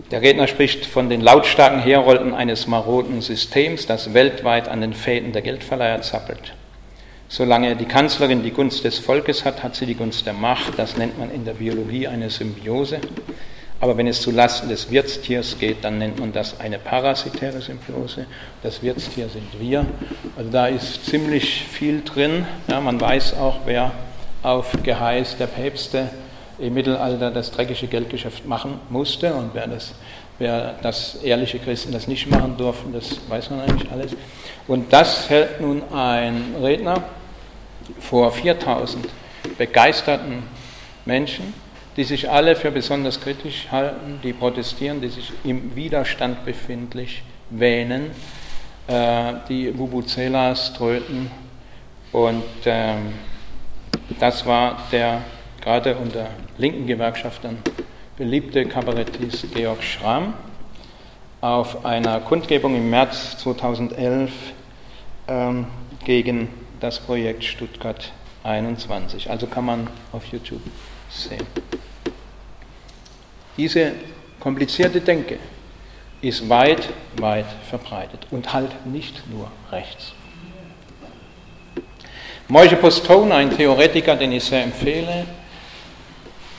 Der 0.09 0.23
Redner 0.23 0.47
spricht 0.47 0.87
von 0.87 1.07
den 1.07 1.21
lautstarken 1.21 1.81
Herolden 1.81 2.33
eines 2.33 2.65
maroden 2.65 3.21
Systems, 3.21 3.85
das 3.85 4.15
weltweit 4.15 4.69
an 4.69 4.81
den 4.81 4.95
Fäden 4.95 5.33
der 5.33 5.43
Geldverleiher 5.43 6.01
zappelt. 6.01 6.54
Solange 7.37 7.75
die 7.75 7.83
Kanzlerin 7.83 8.43
die 8.43 8.51
Gunst 8.51 8.85
des 8.85 8.97
Volkes 8.97 9.43
hat, 9.43 9.61
hat 9.61 9.75
sie 9.75 9.85
die 9.85 9.95
Gunst 9.95 10.25
der 10.25 10.31
Macht. 10.31 10.79
Das 10.79 10.95
nennt 10.95 11.19
man 11.19 11.29
in 11.29 11.43
der 11.43 11.55
Biologie 11.55 12.07
eine 12.07 12.29
Symbiose. 12.29 12.99
Aber 13.81 13.97
wenn 13.97 14.07
es 14.07 14.21
zu 14.21 14.31
Lasten 14.31 14.69
des 14.69 14.89
Wirtstiers 14.89 15.57
geht, 15.59 15.83
dann 15.83 15.97
nennt 15.97 16.17
man 16.17 16.31
das 16.31 16.61
eine 16.61 16.79
parasitäre 16.79 17.59
Symbiose. 17.59 18.25
Das 18.63 18.81
Wirtstier 18.81 19.27
sind 19.27 19.59
wir. 19.59 19.85
Also 20.37 20.49
da 20.49 20.67
ist 20.67 21.07
ziemlich 21.07 21.65
viel 21.65 22.03
drin. 22.05 22.45
Ja, 22.69 22.79
man 22.79 23.01
weiß 23.01 23.33
auch, 23.33 23.57
wer 23.65 23.91
auf 24.41 24.71
Geheiß 24.81 25.35
der 25.35 25.47
Päpste 25.47 26.09
im 26.57 26.73
Mittelalter 26.73 27.31
das 27.31 27.51
dreckige 27.51 27.87
Geldgeschäft 27.87 28.47
machen 28.47 28.79
musste 28.89 29.33
und 29.33 29.49
wer 29.51 29.67
das, 29.67 29.93
wer 30.39 30.75
das 30.81 31.15
ehrliche 31.15 31.59
Christen 31.59 31.91
das 31.91 32.07
nicht 32.07 32.29
machen 32.29 32.55
durften, 32.55 32.93
das 32.93 33.19
weiß 33.27 33.49
man 33.49 33.59
eigentlich 33.59 33.91
alles. 33.91 34.15
Und 34.69 34.93
das 34.93 35.29
hält 35.29 35.59
nun 35.59 35.83
ein 35.91 36.55
Redner 36.63 37.03
vor 37.99 38.31
4000 38.31 39.07
begeisterten 39.57 40.43
Menschen, 41.05 41.53
die 41.97 42.03
sich 42.03 42.29
alle 42.29 42.55
für 42.55 42.71
besonders 42.71 43.21
kritisch 43.21 43.67
halten, 43.71 44.19
die 44.23 44.33
protestieren, 44.33 45.01
die 45.01 45.09
sich 45.09 45.31
im 45.43 45.75
Widerstand 45.75 46.45
befindlich 46.45 47.23
wähnen, 47.49 48.11
äh, 48.87 49.33
die 49.47 49.77
Vuvuzelas 49.77 50.73
tröten. 50.73 51.31
Und 52.11 52.43
ähm, 52.65 53.13
das 54.19 54.45
war 54.45 54.77
der 54.91 55.21
gerade 55.61 55.95
unter 55.95 56.27
linken 56.57 56.85
Gewerkschaftern 56.85 57.57
beliebte 58.17 58.65
Kabarettist 58.65 59.53
Georg 59.53 59.83
Schramm 59.83 60.33
auf 61.41 61.85
einer 61.85 62.21
Kundgebung 62.21 62.75
im 62.75 62.89
März 62.89 63.37
2011 63.39 64.31
ähm, 65.27 65.67
gegen 66.05 66.47
das 66.79 66.99
Projekt 66.99 67.43
Stuttgart 67.43 68.11
21. 68.43 69.29
Also 69.29 69.47
kann 69.47 69.65
man 69.65 69.87
auf 70.11 70.25
YouTube 70.25 70.61
sehen. 71.09 71.45
Diese 73.57 73.93
komplizierte 74.39 75.01
Denke 75.01 75.39
ist 76.21 76.47
weit, 76.49 76.89
weit 77.19 77.45
verbreitet 77.69 78.27
und 78.31 78.53
halt 78.53 78.85
nicht 78.85 79.23
nur 79.29 79.49
rechts. 79.71 80.13
Moishe 82.47 82.75
Postone, 82.75 83.33
ein 83.33 83.55
Theoretiker, 83.55 84.15
den 84.15 84.31
ich 84.33 84.43
sehr 84.43 84.63
empfehle, 84.63 85.25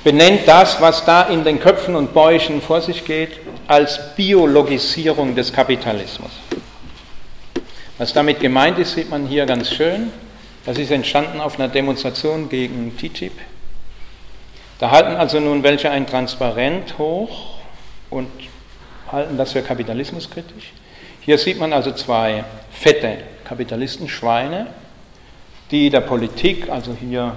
benennt 0.03 0.41
das, 0.47 0.81
was 0.81 1.05
da 1.05 1.23
in 1.23 1.45
den 1.45 1.61
Köpfen 1.61 1.95
und 1.95 2.12
Bäuchen 2.12 2.61
vor 2.61 2.81
sich 2.81 3.05
geht, 3.05 3.39
als 3.67 4.14
Biologisierung 4.17 5.35
des 5.35 5.53
Kapitalismus. 5.53 6.31
Was 7.99 8.13
damit 8.13 8.41
gemeint 8.41 8.79
ist, 8.79 8.95
sieht 8.95 9.09
man 9.09 9.27
hier 9.27 9.47
ganz 9.47 9.71
schön. 9.71 10.13
Das 10.67 10.79
ist 10.79 10.91
entstanden 10.91 11.41
auf 11.41 11.59
einer 11.59 11.69
Demonstration 11.69 12.49
gegen 12.49 12.97
TTIP. 12.97 13.33
Da 14.79 14.91
halten 14.91 15.17
also 15.17 15.41
nun 15.41 15.63
welche 15.63 15.91
ein 15.91 16.07
Transparent 16.07 16.99
hoch 16.99 17.55
und 18.11 18.29
halten 19.11 19.39
das 19.39 19.53
für 19.53 19.63
kapitalismuskritisch. 19.63 20.73
Hier 21.21 21.39
sieht 21.39 21.59
man 21.59 21.73
also 21.73 21.93
zwei 21.93 22.45
fette 22.71 23.19
Kapitalistenschweine, 23.45 24.67
die 25.71 25.89
der 25.89 26.01
Politik, 26.03 26.69
also 26.69 26.95
hier 26.95 27.37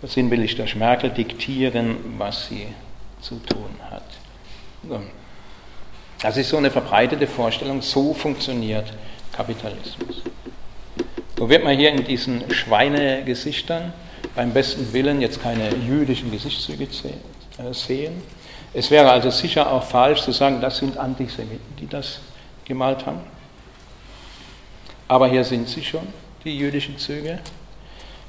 versinnbildlich 0.00 0.54
durch 0.56 0.76
Merkel, 0.76 1.10
diktieren, 1.10 1.96
was 2.18 2.46
sie 2.46 2.68
zu 3.20 3.40
tun 3.40 3.70
hat. 3.90 4.04
Das 6.20 6.36
ist 6.36 6.48
so 6.48 6.56
eine 6.56 6.70
verbreitete 6.70 7.26
Vorstellung, 7.26 7.80
so 7.80 8.12
funktioniert 8.12 8.92
Kapitalismus. 9.32 10.22
So 11.38 11.48
wird 11.48 11.62
man 11.62 11.76
hier 11.76 11.90
in 11.90 12.04
diesen 12.04 12.50
Schweinegesichtern 12.52 13.92
beim 14.34 14.52
besten 14.52 14.92
Willen 14.92 15.20
jetzt 15.20 15.40
keine 15.40 15.72
jüdischen 15.76 16.32
Gesichtszüge 16.32 16.84
äh, 16.84 17.72
sehen. 17.72 18.22
Es 18.74 18.90
wäre 18.90 19.10
also 19.10 19.30
sicher 19.30 19.72
auch 19.72 19.84
falsch 19.84 20.22
zu 20.22 20.32
sagen, 20.32 20.60
das 20.60 20.78
sind 20.78 20.98
Antisemiten, 20.98 21.76
die 21.78 21.86
das 21.86 22.20
gemalt 22.64 23.06
haben. 23.06 23.20
Aber 25.06 25.28
hier 25.28 25.44
sind 25.44 25.68
sie 25.68 25.82
schon, 25.82 26.06
die 26.44 26.58
jüdischen 26.58 26.98
Züge. 26.98 27.38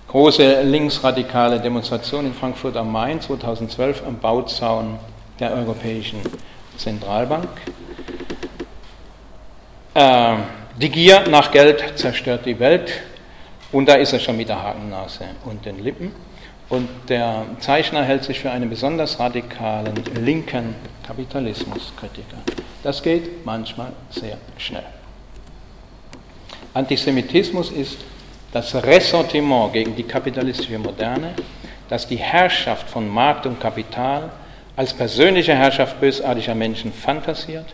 Große 0.07 0.61
linksradikale 0.63 1.59
Demonstration 1.59 2.25
in 2.27 2.33
Frankfurt 2.33 2.77
am 2.77 2.91
Main 2.91 3.19
2012 3.19 4.03
am 4.07 4.19
Bauzaun 4.19 4.99
der 5.39 5.53
Europäischen 5.53 6.19
Zentralbank. 6.79 7.49
Äh, 9.93 10.35
die 10.79 10.89
Gier 10.89 11.27
nach 11.29 11.51
Geld 11.51 11.83
zerstört 11.95 12.45
die 12.45 12.57
Welt 12.59 12.91
und 13.71 13.87
da 13.87 13.95
ist 13.95 14.13
er 14.13 14.19
schon 14.19 14.37
mit 14.37 14.49
der 14.49 14.63
Hakennase 14.63 15.25
und 15.45 15.65
den 15.65 15.83
Lippen. 15.83 16.11
Und 16.69 16.87
der 17.09 17.45
Zeichner 17.59 18.03
hält 18.03 18.23
sich 18.23 18.39
für 18.39 18.51
einen 18.51 18.69
besonders 18.69 19.19
radikalen 19.19 19.95
linken 20.23 20.75
Kapitalismuskritiker. 21.05 22.37
Das 22.83 23.01
geht 23.01 23.45
manchmal 23.45 23.91
sehr 24.09 24.37
schnell. 24.57 24.85
Antisemitismus 26.73 27.71
ist 27.71 27.97
das 28.51 28.75
Ressentiment 28.75 29.73
gegen 29.73 29.95
die 29.95 30.03
kapitalistische 30.03 30.77
Moderne, 30.77 31.33
das 31.89 32.07
die 32.07 32.17
Herrschaft 32.17 32.87
von 32.89 33.07
Markt 33.07 33.45
und 33.47 33.59
Kapital 33.59 34.31
als 34.79 34.93
persönliche 34.93 35.53
Herrschaft 35.53 35.99
bösartiger 35.99 36.55
Menschen 36.55 36.93
fantasiert, 36.93 37.65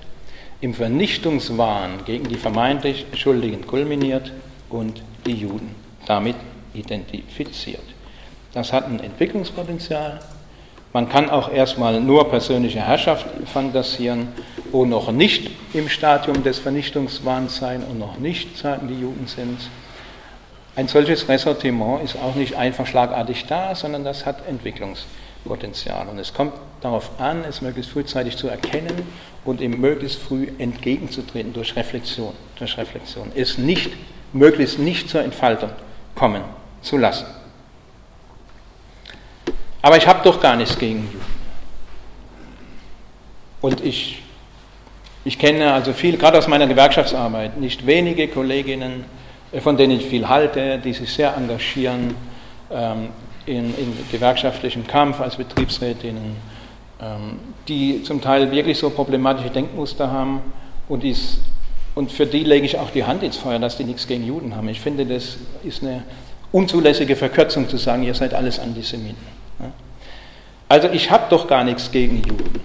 im 0.59 0.73
Vernichtungswahn 0.73 2.03
gegen 2.03 2.27
die 2.27 2.35
vermeintlich 2.35 3.05
Schuldigen 3.13 3.67
kulminiert 3.67 4.31
und 4.71 5.03
die 5.27 5.35
Juden 5.35 5.75
damit 6.07 6.35
identifiziert. 6.73 7.83
Das 8.55 8.73
hat 8.73 8.87
ein 8.87 8.99
Entwicklungspotenzial. 8.99 10.19
Man 10.93 11.07
kann 11.07 11.29
auch 11.29 11.51
erstmal 11.51 12.01
nur 12.01 12.27
persönliche 12.27 12.79
Herrschaft 12.79 13.27
fantasieren, 13.45 14.29
wo 14.71 14.83
noch 14.83 15.11
nicht 15.11 15.51
im 15.73 15.89
Stadium 15.89 16.43
des 16.43 16.57
Vernichtungswahns 16.57 17.57
sein 17.57 17.83
und 17.83 17.99
noch 17.99 18.17
nicht 18.17 18.57
sagen 18.57 18.87
die 18.87 18.99
Juden 18.99 19.27
sind. 19.27 19.59
Ein 20.75 20.87
solches 20.87 21.29
Ressortiment 21.29 22.03
ist 22.03 22.15
auch 22.15 22.33
nicht 22.33 22.55
einfach 22.55 22.87
schlagartig 22.87 23.45
da, 23.45 23.75
sondern 23.75 24.03
das 24.03 24.25
hat 24.25 24.47
Entwicklungspotenzial. 24.47 25.24
Potenzial. 25.45 26.07
Und 26.07 26.19
es 26.19 26.33
kommt 26.33 26.53
darauf 26.81 27.19
an, 27.19 27.43
es 27.47 27.61
möglichst 27.61 27.91
frühzeitig 27.91 28.35
zu 28.37 28.47
erkennen 28.47 29.07
und 29.45 29.61
ihm 29.61 29.79
möglichst 29.79 30.19
früh 30.19 30.47
entgegenzutreten 30.57 31.53
durch 31.53 31.75
Reflexion. 31.75 32.33
Durch 32.57 32.77
Reflexion. 32.77 33.31
Es 33.35 33.57
nicht, 33.57 33.91
möglichst 34.33 34.79
nicht 34.79 35.09
zur 35.09 35.21
Entfaltung 35.21 35.69
kommen 36.15 36.43
zu 36.81 36.97
lassen. 36.97 37.25
Aber 39.81 39.97
ich 39.97 40.07
habe 40.07 40.21
doch 40.23 40.41
gar 40.41 40.55
nichts 40.55 40.77
gegen 40.77 41.03
Juden. 41.11 41.35
Und 43.61 43.81
ich, 43.81 44.21
ich 45.23 45.39
kenne 45.39 45.73
also 45.73 45.93
viel, 45.93 46.17
gerade 46.17 46.37
aus 46.37 46.47
meiner 46.47 46.67
Gewerkschaftsarbeit, 46.67 47.57
nicht 47.57 47.85
wenige 47.85 48.27
Kolleginnen, 48.27 49.05
von 49.59 49.77
denen 49.77 49.99
ich 49.99 50.05
viel 50.05 50.27
halte, 50.27 50.79
die 50.79 50.93
sich 50.93 51.11
sehr 51.11 51.35
engagieren, 51.35 52.15
ähm, 52.71 53.09
in, 53.45 53.75
in 53.77 53.93
gewerkschaftlichem 54.11 54.87
Kampf 54.87 55.19
als 55.19 55.35
Betriebsrätinnen, 55.35 56.35
ähm, 57.01 57.39
die 57.67 58.03
zum 58.03 58.21
Teil 58.21 58.51
wirklich 58.51 58.77
so 58.77 58.89
problematische 58.89 59.49
Denkmuster 59.49 60.11
haben 60.11 60.41
und, 60.87 61.03
dies, 61.03 61.39
und 61.93 62.11
für 62.11 62.25
die 62.25 62.43
lege 62.43 62.65
ich 62.65 62.77
auch 62.77 62.89
die 62.89 63.03
Hand 63.03 63.23
ins 63.23 63.37
Feuer, 63.37 63.59
dass 63.59 63.77
die 63.77 63.83
nichts 63.83 64.07
gegen 64.07 64.25
Juden 64.25 64.55
haben. 64.55 64.69
Ich 64.69 64.81
finde, 64.81 65.05
das 65.05 65.37
ist 65.63 65.83
eine 65.83 66.03
unzulässige 66.51 67.15
Verkürzung 67.15 67.67
zu 67.69 67.77
sagen, 67.77 68.03
ihr 68.03 68.13
seid 68.13 68.33
alles 68.33 68.59
Antisemiten. 68.59 69.35
Also 70.67 70.89
ich 70.89 71.11
habe 71.11 71.25
doch 71.29 71.47
gar 71.47 71.63
nichts 71.63 71.91
gegen 71.91 72.17
Juden. 72.17 72.61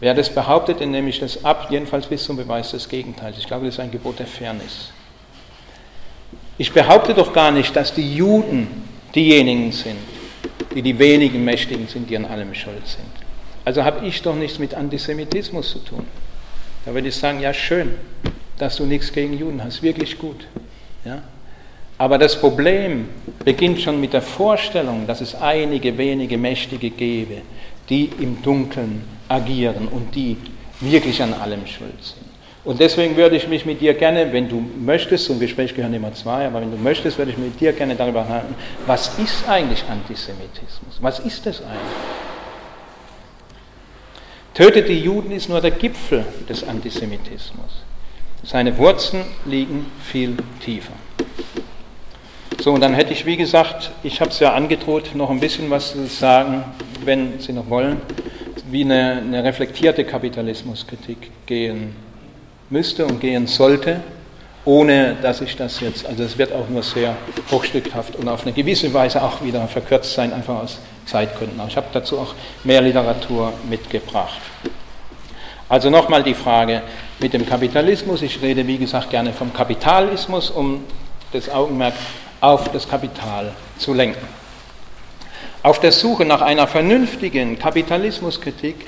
Wer 0.00 0.14
das 0.14 0.30
behauptet, 0.30 0.80
den 0.80 0.90
nehme 0.90 1.10
ich 1.10 1.20
das 1.20 1.44
ab, 1.44 1.68
jedenfalls 1.70 2.06
bis 2.06 2.24
zum 2.24 2.36
Beweis 2.36 2.70
des 2.72 2.88
Gegenteils. 2.88 3.38
Ich 3.38 3.46
glaube, 3.46 3.66
das 3.66 3.74
ist 3.74 3.80
ein 3.80 3.90
Gebot 3.90 4.18
der 4.18 4.26
Fairness. 4.26 4.90
Ich 6.58 6.72
behaupte 6.72 7.14
doch 7.14 7.32
gar 7.32 7.50
nicht, 7.50 7.76
dass 7.76 7.94
die 7.94 8.14
Juden 8.14 8.66
diejenigen 9.14 9.72
sind, 9.72 9.98
die 10.74 10.82
die 10.82 10.98
wenigen 10.98 11.44
Mächtigen 11.44 11.86
sind, 11.86 12.08
die 12.08 12.16
an 12.16 12.24
allem 12.24 12.54
schuld 12.54 12.86
sind. 12.86 13.06
Also 13.64 13.84
habe 13.84 14.06
ich 14.06 14.22
doch 14.22 14.34
nichts 14.34 14.58
mit 14.58 14.74
Antisemitismus 14.74 15.70
zu 15.70 15.78
tun. 15.80 16.04
Da 16.84 16.92
würde 16.92 17.08
ich 17.08 17.14
sagen, 17.14 17.40
ja 17.40 17.54
schön, 17.54 17.92
dass 18.58 18.76
du 18.76 18.84
nichts 18.84 19.12
gegen 19.12 19.38
Juden 19.38 19.62
hast, 19.62 19.82
wirklich 19.82 20.18
gut. 20.18 20.46
Ja? 21.04 21.22
Aber 21.98 22.18
das 22.18 22.38
Problem 22.38 23.08
beginnt 23.44 23.80
schon 23.80 24.00
mit 24.00 24.12
der 24.12 24.22
Vorstellung, 24.22 25.06
dass 25.06 25.20
es 25.20 25.34
einige 25.34 25.96
wenige 25.96 26.36
Mächtige 26.36 26.90
gäbe, 26.90 27.42
die 27.88 28.10
im 28.18 28.42
Dunkeln 28.42 29.04
agieren 29.28 29.88
und 29.88 30.14
die 30.14 30.36
wirklich 30.80 31.22
an 31.22 31.34
allem 31.34 31.66
schuld 31.66 32.02
sind. 32.02 32.31
Und 32.64 32.78
deswegen 32.78 33.16
würde 33.16 33.34
ich 33.34 33.48
mich 33.48 33.66
mit 33.66 33.80
dir 33.80 33.92
gerne, 33.94 34.32
wenn 34.32 34.48
du 34.48 34.64
möchtest, 34.78 35.24
zum 35.24 35.40
Gespräch 35.40 35.74
gehören 35.74 35.94
immer 35.94 36.14
zwei, 36.14 36.46
aber 36.46 36.60
wenn 36.60 36.70
du 36.70 36.76
möchtest, 36.76 37.18
würde 37.18 37.32
ich 37.32 37.38
mit 37.38 37.58
dir 37.60 37.72
gerne 37.72 37.96
darüber 37.96 38.28
halten, 38.28 38.54
was 38.86 39.18
ist 39.18 39.48
eigentlich 39.48 39.82
Antisemitismus? 39.88 40.98
Was 41.00 41.18
ist 41.18 41.44
das 41.44 41.60
eigentlich? 41.60 41.80
Tötet 44.54 44.88
die 44.88 45.00
Juden 45.00 45.32
ist 45.32 45.48
nur 45.48 45.60
der 45.60 45.72
Gipfel 45.72 46.24
des 46.48 46.62
Antisemitismus. 46.62 47.82
Seine 48.44 48.76
Wurzeln 48.78 49.24
liegen 49.44 49.86
viel 50.04 50.36
tiefer. 50.64 50.92
So, 52.60 52.72
und 52.72 52.80
dann 52.80 52.94
hätte 52.94 53.12
ich, 53.12 53.26
wie 53.26 53.36
gesagt, 53.36 53.90
ich 54.04 54.20
habe 54.20 54.30
es 54.30 54.38
ja 54.38 54.52
angedroht, 54.52 55.16
noch 55.16 55.30
ein 55.30 55.40
bisschen 55.40 55.68
was 55.70 55.92
zu 55.92 56.06
sagen, 56.06 56.62
wenn 57.04 57.40
Sie 57.40 57.52
noch 57.52 57.68
wollen, 57.70 58.00
wie 58.70 58.84
eine, 58.84 59.22
eine 59.26 59.42
reflektierte 59.42 60.04
Kapitalismuskritik 60.04 61.30
gehen 61.46 61.96
müsste 62.72 63.04
und 63.04 63.20
gehen 63.20 63.46
sollte, 63.46 64.00
ohne 64.64 65.16
dass 65.20 65.42
ich 65.42 65.56
das 65.56 65.80
jetzt, 65.80 66.06
also 66.06 66.22
es 66.22 66.38
wird 66.38 66.52
auch 66.52 66.68
nur 66.68 66.82
sehr 66.82 67.14
hochstückhaft 67.50 68.16
und 68.16 68.28
auf 68.28 68.42
eine 68.42 68.52
gewisse 68.52 68.92
Weise 68.94 69.22
auch 69.22 69.42
wieder 69.44 69.68
verkürzt 69.68 70.14
sein, 70.14 70.32
einfach 70.32 70.62
aus 70.62 70.78
Zeitgründen. 71.04 71.60
Ich 71.68 71.76
habe 71.76 71.88
dazu 71.92 72.18
auch 72.18 72.34
mehr 72.64 72.80
Literatur 72.80 73.52
mitgebracht. 73.68 74.40
Also 75.68 75.90
nochmal 75.90 76.22
die 76.22 76.34
Frage 76.34 76.82
mit 77.18 77.34
dem 77.34 77.46
Kapitalismus. 77.46 78.22
Ich 78.22 78.40
rede, 78.40 78.66
wie 78.66 78.78
gesagt, 78.78 79.10
gerne 79.10 79.32
vom 79.32 79.52
Kapitalismus, 79.52 80.50
um 80.50 80.84
das 81.32 81.50
Augenmerk 81.50 81.94
auf 82.40 82.70
das 82.72 82.88
Kapital 82.88 83.52
zu 83.78 83.92
lenken. 83.92 84.26
Auf 85.62 85.78
der 85.78 85.92
Suche 85.92 86.24
nach 86.24 86.40
einer 86.40 86.66
vernünftigen 86.66 87.58
Kapitalismuskritik 87.58 88.86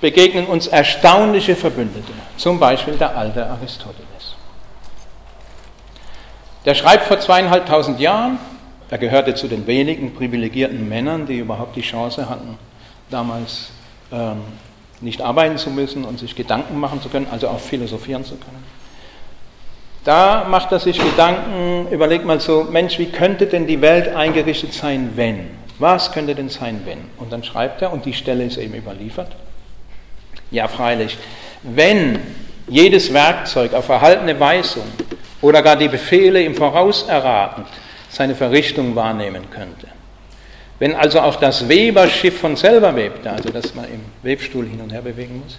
begegnen 0.00 0.46
uns 0.46 0.66
erstaunliche 0.66 1.56
Verbündete, 1.56 2.12
zum 2.36 2.58
Beispiel 2.58 2.94
der 2.94 3.16
alte 3.16 3.46
Aristoteles. 3.46 4.36
Der 6.64 6.74
schreibt 6.74 7.04
vor 7.04 7.18
zweieinhalbtausend 7.18 8.00
Jahren, 8.00 8.38
er 8.90 8.98
gehörte 8.98 9.34
zu 9.34 9.48
den 9.48 9.66
wenigen 9.66 10.14
privilegierten 10.14 10.88
Männern, 10.88 11.26
die 11.26 11.38
überhaupt 11.38 11.76
die 11.76 11.82
Chance 11.82 12.28
hatten, 12.28 12.58
damals 13.10 13.70
ähm, 14.12 14.42
nicht 15.00 15.22
arbeiten 15.22 15.58
zu 15.58 15.70
müssen 15.70 16.04
und 16.04 16.18
sich 16.18 16.34
Gedanken 16.34 16.78
machen 16.78 17.00
zu 17.02 17.08
können, 17.08 17.26
also 17.30 17.48
auch 17.48 17.60
philosophieren 17.60 18.24
zu 18.24 18.36
können. 18.36 18.64
Da 20.04 20.46
macht 20.48 20.70
er 20.70 20.78
sich 20.78 20.98
Gedanken, 20.98 21.88
überlegt 21.90 22.24
mal 22.24 22.38
so, 22.38 22.64
Mensch, 22.70 22.98
wie 22.98 23.06
könnte 23.06 23.46
denn 23.46 23.66
die 23.66 23.80
Welt 23.80 24.14
eingerichtet 24.14 24.72
sein, 24.72 25.12
wenn? 25.16 25.50
Was 25.78 26.12
könnte 26.12 26.34
denn 26.34 26.48
sein, 26.48 26.82
wenn? 26.84 26.98
Und 27.18 27.32
dann 27.32 27.42
schreibt 27.42 27.82
er, 27.82 27.92
und 27.92 28.04
die 28.04 28.12
Stelle 28.12 28.44
ist 28.44 28.56
eben 28.56 28.74
überliefert, 28.74 29.34
ja, 30.50 30.68
freilich. 30.68 31.16
Wenn 31.62 32.18
jedes 32.68 33.12
Werkzeug 33.12 33.74
auf 33.74 33.88
erhaltene 33.88 34.38
Weisung 34.38 34.86
oder 35.40 35.62
gar 35.62 35.76
die 35.76 35.88
Befehle 35.88 36.42
im 36.42 36.54
Voraus 36.54 37.04
erratend 37.08 37.66
seine 38.08 38.34
Verrichtung 38.34 38.94
wahrnehmen 38.96 39.50
könnte. 39.50 39.88
Wenn 40.78 40.94
also 40.94 41.20
auch 41.20 41.36
das 41.36 41.68
Weberschiff 41.68 42.38
von 42.38 42.56
selber 42.56 42.94
webte, 42.94 43.30
also 43.30 43.50
dass 43.50 43.74
man 43.74 43.86
im 43.86 44.00
Webstuhl 44.22 44.66
hin 44.66 44.80
und 44.80 44.92
her 44.92 45.02
bewegen 45.02 45.42
muss, 45.42 45.58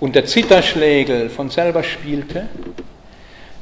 und 0.00 0.14
der 0.14 0.26
Zitterschlägel 0.26 1.30
von 1.30 1.50
selber 1.50 1.82
spielte, 1.82 2.46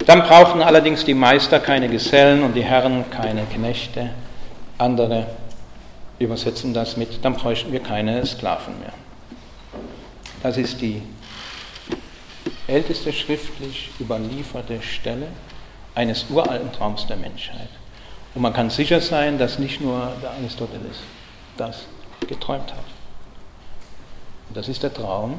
dann 0.07 0.23
brauchten 0.23 0.63
allerdings 0.63 1.05
die 1.05 1.15
Meister 1.15 1.61
keine 1.61 1.89
Gesellen 1.89 2.43
und 2.43 2.55
die 2.55 2.65
Herren 2.65 3.05
keine 3.11 3.43
Knechte. 3.45 4.11
Andere 4.79 5.27
übersetzen 6.19 6.73
das 6.73 6.97
mit, 6.97 7.25
dann 7.25 7.35
bräuchten 7.35 7.73
wir 7.73 7.81
keine 7.81 8.25
Sklaven 8.25 8.79
mehr. 8.81 8.93
Das 10.43 10.57
ist 10.57 10.81
die 10.81 11.03
älteste 12.67 13.13
schriftlich 13.13 13.91
überlieferte 14.01 14.81
Stelle 14.81 15.29
eines 15.95 16.27
uralten 16.31 16.73
Traums 16.73 17.07
der 17.07 17.17
Menschheit. 17.17 17.69
Und 18.35 18.43
man 18.43 18.53
kann 18.53 18.71
sicher 18.71 19.01
sein, 19.01 19.39
dass 19.39 19.59
nicht 19.59 19.81
nur 19.81 20.13
der 20.23 20.31
Aristoteles 20.31 20.99
das 21.57 21.85
geträumt 22.27 22.73
hat. 22.73 22.85
Und 24.49 24.57
das 24.57 24.69
ist 24.69 24.83
der 24.83 24.95
Traum 24.95 25.39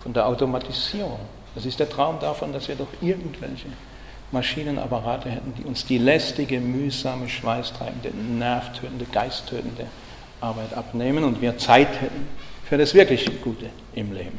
von 0.00 0.12
der 0.12 0.26
Automatisierung. 0.26 1.20
Das 1.54 1.66
ist 1.66 1.78
der 1.78 1.88
Traum 1.88 2.18
davon, 2.20 2.52
dass 2.52 2.68
wir 2.68 2.76
doch 2.76 2.88
irgendwelche 3.00 3.68
Maschinenapparate 4.32 5.30
hätten, 5.30 5.54
die 5.54 5.64
uns 5.64 5.84
die 5.84 5.98
lästige, 5.98 6.60
mühsame, 6.60 7.28
schweißtreibende, 7.28 8.10
nervtötende, 8.10 9.04
geisttötende 9.06 9.86
Arbeit 10.40 10.74
abnehmen 10.74 11.24
und 11.24 11.40
wir 11.40 11.58
Zeit 11.58 12.00
hätten 12.00 12.28
für 12.64 12.78
das 12.78 12.94
wirklich 12.94 13.26
Gute 13.42 13.70
im 13.94 14.12
Leben. 14.12 14.38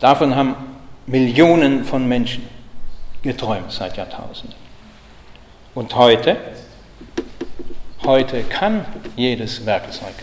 Davon 0.00 0.34
haben 0.34 0.54
Millionen 1.06 1.84
von 1.84 2.08
Menschen 2.08 2.48
geträumt 3.22 3.70
seit 3.70 3.96
Jahrtausenden. 3.96 4.58
Und 5.74 5.94
heute, 5.94 6.36
heute 8.04 8.42
kann 8.44 8.86
jedes 9.14 9.66
Werkzeug 9.66 10.14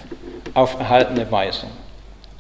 auf 0.54 0.80
erhaltene 0.80 1.32
Weisung 1.32 1.70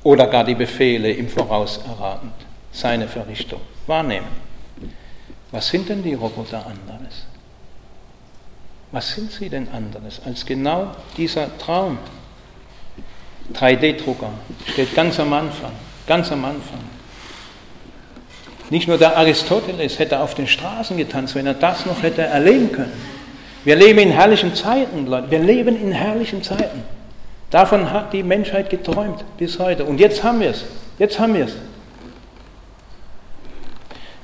oder 0.03 0.25
gar 0.27 0.43
die 0.43 0.55
Befehle 0.55 1.11
im 1.11 1.29
Voraus 1.29 1.79
erratend 1.85 2.33
seine 2.71 3.07
Verrichtung 3.07 3.61
wahrnehmen. 3.85 4.27
Was 5.51 5.67
sind 5.69 5.89
denn 5.89 6.01
die 6.03 6.15
Roboter 6.15 6.65
anderes? 6.65 7.26
Was 8.91 9.13
sind 9.13 9.31
sie 9.31 9.49
denn 9.49 9.67
anderes 9.73 10.21
als 10.25 10.45
genau 10.45 10.91
dieser 11.17 11.57
Traum? 11.57 11.97
3D-Drucker 13.53 14.29
steht 14.71 14.93
ganz 14.95 15.19
am 15.19 15.31
Anfang, 15.33 15.71
ganz 16.05 16.31
am 16.31 16.43
Anfang. 16.45 16.79
Nicht 18.69 18.87
nur 18.87 18.97
der 18.97 19.15
Aristoteles 19.17 19.99
hätte 19.99 20.19
auf 20.19 20.35
den 20.35 20.47
Straßen 20.47 20.97
getanzt, 20.97 21.35
wenn 21.35 21.47
er 21.47 21.53
das 21.53 21.85
noch 21.85 22.03
hätte 22.03 22.23
erleben 22.23 22.71
können. 22.71 22.91
Wir 23.63 23.75
leben 23.75 23.99
in 23.99 24.11
herrlichen 24.11 24.53
Zeiten, 24.55 25.07
Leute. 25.07 25.31
Wir 25.31 25.39
leben 25.39 25.81
in 25.81 25.91
herrlichen 25.91 26.43
Zeiten. 26.43 26.83
Davon 27.49 27.91
hat 27.91 28.11
die 28.11 28.23
Menschheit 28.23 28.69
geträumt 28.69 29.23
bis 29.37 29.59
heute. 29.59 29.85
Und 29.85 29.99
jetzt 29.99 30.23
haben 30.23 30.41
wir 30.41 30.51
es. 30.51 30.65
Jetzt 30.99 31.17
haben 31.19 31.33
wir 31.33 31.45
es. 31.45 31.55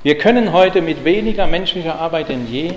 Wir 0.04 0.18
können 0.18 0.52
heute 0.52 0.82
mit 0.82 1.02
weniger 1.06 1.46
menschlicher 1.46 1.98
Arbeit 1.98 2.28
denn 2.28 2.46
je 2.46 2.74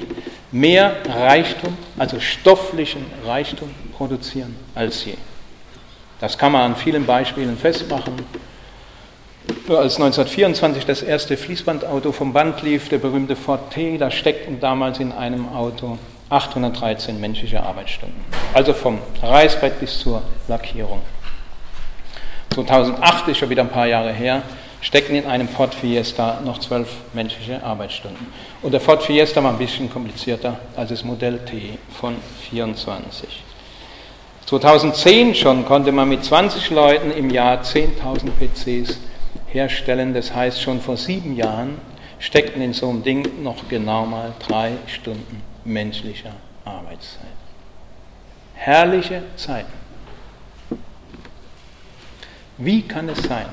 mehr 0.53 0.95
Reichtum, 1.09 1.77
also 1.97 2.21
stofflichen 2.21 3.05
Reichtum 3.25 3.69
produzieren 3.97 4.55
als 4.73 5.03
je. 5.03 5.15
Das 6.21 6.37
kann 6.37 6.53
man 6.53 6.71
an 6.71 6.75
vielen 6.77 7.05
Beispielen 7.05 7.57
festmachen. 7.57 8.13
Als 9.67 9.95
1924 9.95 10.85
das 10.85 11.01
erste 11.01 11.35
Fließbandauto 11.35 12.13
vom 12.13 12.31
Band 12.31 12.61
lief, 12.61 12.87
der 12.87 12.99
berühmte 12.99 13.35
Ford 13.35 13.71
T, 13.71 13.97
da 13.97 14.09
steckten 14.09 14.61
damals 14.61 15.01
in 15.01 15.11
einem 15.11 15.49
Auto 15.49 15.97
813 16.29 17.19
menschliche 17.19 17.61
Arbeitsstunden. 17.61 18.23
Also 18.53 18.73
vom 18.73 18.99
Reißbrett 19.21 19.81
bis 19.81 19.99
zur 19.99 20.21
Lackierung. 20.47 21.01
2008 22.51 23.27
ist 23.27 23.39
schon 23.39 23.49
wieder 23.49 23.63
ein 23.63 23.69
paar 23.69 23.87
Jahre 23.87 24.13
her, 24.13 24.43
steckten 24.81 25.15
in 25.15 25.25
einem 25.25 25.47
Ford 25.47 25.73
Fiesta 25.73 26.41
noch 26.45 26.59
zwölf 26.59 26.89
menschliche 27.13 27.63
Arbeitsstunden. 27.63 28.27
Und 28.61 28.71
der 28.71 28.81
Ford 28.81 29.03
Fiesta 29.03 29.43
war 29.43 29.51
ein 29.51 29.57
bisschen 29.57 29.89
komplizierter 29.89 30.59
als 30.75 30.89
das 30.89 31.03
Modell 31.03 31.39
T 31.39 31.77
von 31.99 32.15
24. 32.49 33.43
2010 34.45 35.35
schon 35.35 35.65
konnte 35.65 35.91
man 35.91 36.07
mit 36.07 36.23
20 36.23 36.69
Leuten 36.69 37.11
im 37.11 37.29
Jahr 37.29 37.61
10.000 37.61 38.29
PCs 38.31 38.99
herstellen. 39.47 40.13
Das 40.13 40.33
heißt, 40.33 40.61
schon 40.61 40.79
vor 40.79 40.95
sieben 40.95 41.35
Jahren 41.35 41.77
steckten 42.19 42.61
in 42.61 42.73
so 42.73 42.89
einem 42.89 43.03
Ding 43.03 43.43
noch 43.43 43.67
genau 43.67 44.05
mal 44.05 44.33
drei 44.39 44.71
Stunden 44.87 45.41
menschlicher 45.65 46.31
Arbeitszeit. 46.63 47.25
Herrliche 48.55 49.23
Zeiten. 49.35 49.73
Wie 52.57 52.81
kann 52.81 53.09
es 53.09 53.21
sein, 53.21 53.45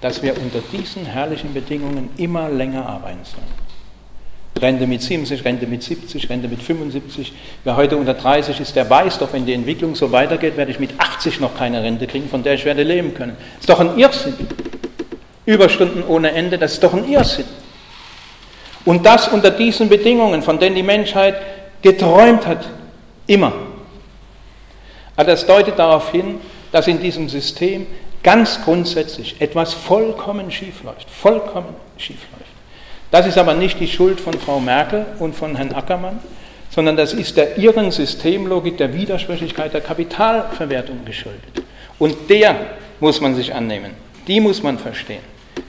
dass 0.00 0.22
wir 0.22 0.34
unter 0.40 0.60
diesen 0.72 1.04
herrlichen 1.04 1.52
Bedingungen 1.52 2.10
immer 2.16 2.48
länger 2.48 2.86
arbeiten 2.86 3.24
sollen? 3.24 3.70
Rente 4.60 4.86
mit 4.86 5.02
70, 5.02 5.44
Rente 5.44 5.66
mit 5.66 5.82
70, 5.82 6.28
Rente 6.28 6.48
mit 6.48 6.62
75. 6.62 7.32
Wer 7.64 7.76
heute 7.76 7.96
unter 7.96 8.14
30 8.14 8.60
ist, 8.60 8.76
der 8.76 8.88
weiß 8.88 9.18
doch, 9.18 9.32
wenn 9.32 9.46
die 9.46 9.54
Entwicklung 9.54 9.94
so 9.94 10.12
weitergeht, 10.12 10.56
werde 10.56 10.70
ich 10.70 10.78
mit 10.78 10.90
80 10.98 11.40
noch 11.40 11.56
keine 11.56 11.82
Rente 11.82 12.06
kriegen, 12.06 12.28
von 12.28 12.42
der 12.42 12.54
ich 12.54 12.64
werde 12.64 12.82
leben 12.82 13.14
können. 13.14 13.36
Das 13.38 13.60
ist 13.60 13.68
doch 13.68 13.80
ein 13.80 13.98
Irrsinn. 13.98 14.34
Überstunden 15.46 16.04
ohne 16.06 16.32
Ende, 16.32 16.58
das 16.58 16.74
ist 16.74 16.82
doch 16.82 16.92
ein 16.92 17.08
Irrsinn. 17.08 17.46
Und 18.84 19.04
das 19.06 19.28
unter 19.28 19.50
diesen 19.50 19.88
Bedingungen, 19.88 20.42
von 20.42 20.58
denen 20.58 20.76
die 20.76 20.82
Menschheit 20.82 21.36
geträumt 21.82 22.46
hat, 22.46 22.66
immer. 23.26 23.52
Aber 25.16 25.30
das 25.30 25.46
deutet 25.46 25.78
darauf 25.78 26.10
hin, 26.12 26.40
dass 26.72 26.86
in 26.86 27.00
diesem 27.00 27.28
System 27.28 27.86
ganz 28.22 28.62
grundsätzlich 28.62 29.40
etwas 29.40 29.74
vollkommen 29.74 30.50
schief 30.50 30.82
läuft. 30.82 31.08
Vollkommen 31.10 31.74
schief 31.96 32.18
läuft. 32.32 32.50
Das 33.10 33.26
ist 33.26 33.38
aber 33.38 33.54
nicht 33.54 33.80
die 33.80 33.88
Schuld 33.88 34.20
von 34.20 34.34
Frau 34.34 34.60
Merkel 34.60 35.06
und 35.18 35.34
von 35.34 35.56
Herrn 35.56 35.72
Ackermann, 35.72 36.20
sondern 36.70 36.96
das 36.96 37.12
ist 37.12 37.36
der 37.36 37.58
irren 37.58 37.90
Systemlogik 37.90 38.78
der 38.78 38.94
Widersprüchlichkeit 38.94 39.74
der 39.74 39.80
Kapitalverwertung 39.80 41.04
geschuldet. 41.04 41.62
Und 41.98 42.30
der 42.30 42.54
muss 43.00 43.20
man 43.20 43.34
sich 43.34 43.52
annehmen. 43.52 43.92
Die 44.26 44.40
muss 44.40 44.62
man 44.62 44.78
verstehen. 44.78 45.22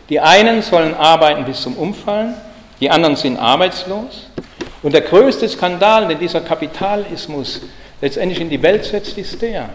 Die 0.09 0.19
einen 0.19 0.61
sollen 0.61 0.93
arbeiten 0.93 1.45
bis 1.45 1.61
zum 1.61 1.75
Umfallen, 1.75 2.35
die 2.79 2.89
anderen 2.89 3.15
sind 3.15 3.37
arbeitslos. 3.37 4.27
Und 4.83 4.93
der 4.93 5.01
größte 5.01 5.47
Skandal, 5.47 6.07
den 6.07 6.19
dieser 6.19 6.41
Kapitalismus 6.41 7.61
letztendlich 8.01 8.41
in 8.41 8.49
die 8.49 8.61
Welt 8.61 8.83
setzt, 8.83 9.17
ist 9.17 9.41
der, 9.41 9.69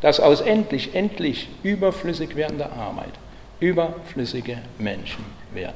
dass 0.00 0.20
aus 0.20 0.40
endlich, 0.40 0.94
endlich 0.94 1.48
überflüssig 1.62 2.36
werdender 2.36 2.72
Arbeit 2.72 3.12
überflüssige 3.60 4.58
Menschen 4.78 5.24
werden. 5.52 5.74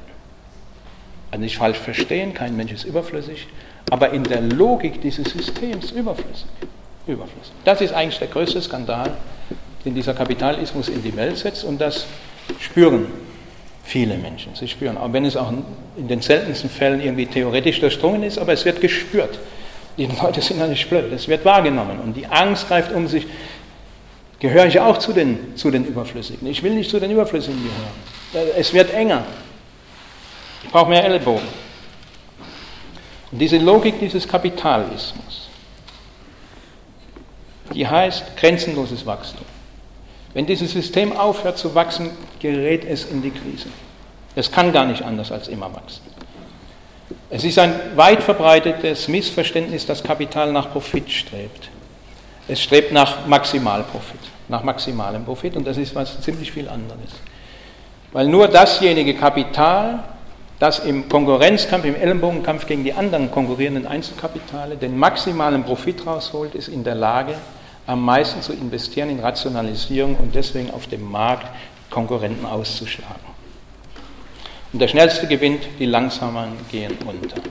Also 1.31 1.43
nicht 1.43 1.57
falsch 1.57 1.77
verstehen, 1.77 2.33
kein 2.33 2.57
Mensch 2.57 2.71
ist 2.71 2.83
überflüssig, 2.83 3.47
aber 3.91 4.09
in 4.11 4.23
der 4.23 4.41
Logik 4.41 5.01
dieses 5.01 5.31
Systems 5.31 5.91
überflüssig. 5.91 6.47
überflüssig. 7.07 7.53
Das 7.63 7.81
ist 7.81 7.93
eigentlich 7.93 8.19
der 8.19 8.27
größte 8.27 8.61
Skandal, 8.61 9.15
den 9.85 9.93
dieser 9.93 10.15
Kapitalismus 10.15 10.89
in 10.89 11.03
die 11.03 11.15
Welt 11.15 11.37
setzt 11.37 11.63
und 11.63 11.79
das 11.79 12.07
spüren 12.59 13.05
viele 13.83 14.17
Menschen. 14.17 14.55
Sie 14.55 14.67
spüren, 14.67 14.97
auch 14.97 15.13
wenn 15.13 15.25
es 15.25 15.37
auch 15.37 15.53
in 15.95 16.07
den 16.07 16.21
seltensten 16.21 16.69
Fällen 16.69 17.01
irgendwie 17.01 17.27
theoretisch 17.27 17.79
durchdrungen 17.79 18.23
ist, 18.23 18.39
aber 18.39 18.53
es 18.53 18.65
wird 18.65 18.81
gespürt. 18.81 19.37
Die 19.97 20.07
Leute 20.07 20.41
sind 20.41 20.59
ja 20.59 20.67
nicht 20.67 20.89
blöd, 20.89 21.11
es 21.13 21.27
wird 21.27 21.45
wahrgenommen 21.45 21.99
und 22.03 22.17
die 22.17 22.25
Angst 22.25 22.67
greift 22.67 22.91
um 22.91 23.07
sich. 23.07 23.27
Gehöre 24.45 24.67
ich 24.67 24.79
auch 24.79 24.99
zu 24.99 25.11
den, 25.11 25.57
zu 25.57 25.71
den 25.71 25.85
Überflüssigen? 25.85 26.47
Ich 26.47 26.61
will 26.61 26.75
nicht 26.75 26.91
zu 26.91 26.99
den 26.99 27.09
Überflüssigen 27.09 27.59
gehören. 27.63 28.51
Es 28.55 28.71
wird 28.75 28.93
enger. 28.93 29.23
Ich 30.63 30.69
brauche 30.69 30.87
mehr 30.87 31.03
Ellbogen. 31.03 31.47
Und 33.31 33.39
diese 33.39 33.57
Logik 33.57 33.99
dieses 33.99 34.27
Kapitalismus, 34.27 35.49
die 37.73 37.87
heißt 37.87 38.37
grenzenloses 38.37 39.03
Wachstum. 39.07 39.47
Wenn 40.35 40.45
dieses 40.45 40.73
System 40.73 41.17
aufhört 41.17 41.57
zu 41.57 41.73
wachsen, 41.73 42.11
gerät 42.39 42.85
es 42.85 43.05
in 43.05 43.23
die 43.23 43.31
Krise. 43.31 43.69
Es 44.35 44.51
kann 44.51 44.71
gar 44.71 44.85
nicht 44.85 45.01
anders 45.01 45.31
als 45.31 45.47
immer 45.47 45.73
wachsen. 45.73 46.03
Es 47.31 47.43
ist 47.43 47.57
ein 47.57 47.73
weit 47.95 48.21
verbreitetes 48.21 49.07
Missverständnis, 49.07 49.87
dass 49.87 50.03
Kapital 50.03 50.51
nach 50.51 50.71
Profit 50.71 51.11
strebt. 51.11 51.71
Es 52.47 52.61
strebt 52.61 52.91
nach 52.91 53.25
Maximalprofit, 53.25 54.19
nach 54.47 54.63
maximalem 54.63 55.25
Profit 55.25 55.55
und 55.55 55.65
das 55.65 55.77
ist 55.77 55.95
was 55.95 56.21
ziemlich 56.21 56.51
viel 56.51 56.69
anderes. 56.69 57.09
Weil 58.11 58.27
nur 58.27 58.47
dasjenige 58.47 59.15
Kapital, 59.15 60.03
das 60.59 60.79
im 60.79 61.09
Konkurrenzkampf, 61.09 61.85
im 61.85 61.95
Ellenbogenkampf 61.95 62.67
gegen 62.67 62.83
die 62.83 62.93
anderen 62.93 63.31
konkurrierenden 63.31 63.87
Einzelkapitale 63.87 64.77
den 64.77 64.97
maximalen 64.97 65.63
Profit 65.63 66.05
rausholt, 66.05 66.55
ist 66.55 66.67
in 66.67 66.83
der 66.83 66.95
Lage, 66.95 67.35
am 67.87 68.03
meisten 68.03 68.41
zu 68.41 68.53
investieren 68.53 69.09
in 69.09 69.19
Rationalisierung 69.19 70.15
und 70.15 70.33
deswegen 70.33 70.71
auf 70.71 70.87
dem 70.87 71.09
Markt 71.09 71.47
Konkurrenten 71.89 72.45
auszuschlagen. 72.45 73.35
Und 74.71 74.79
der 74.79 74.87
Schnellste 74.87 75.27
gewinnt, 75.27 75.61
die 75.79 75.85
Langsameren 75.85 76.53
gehen 76.71 76.97
unter. 77.05 77.41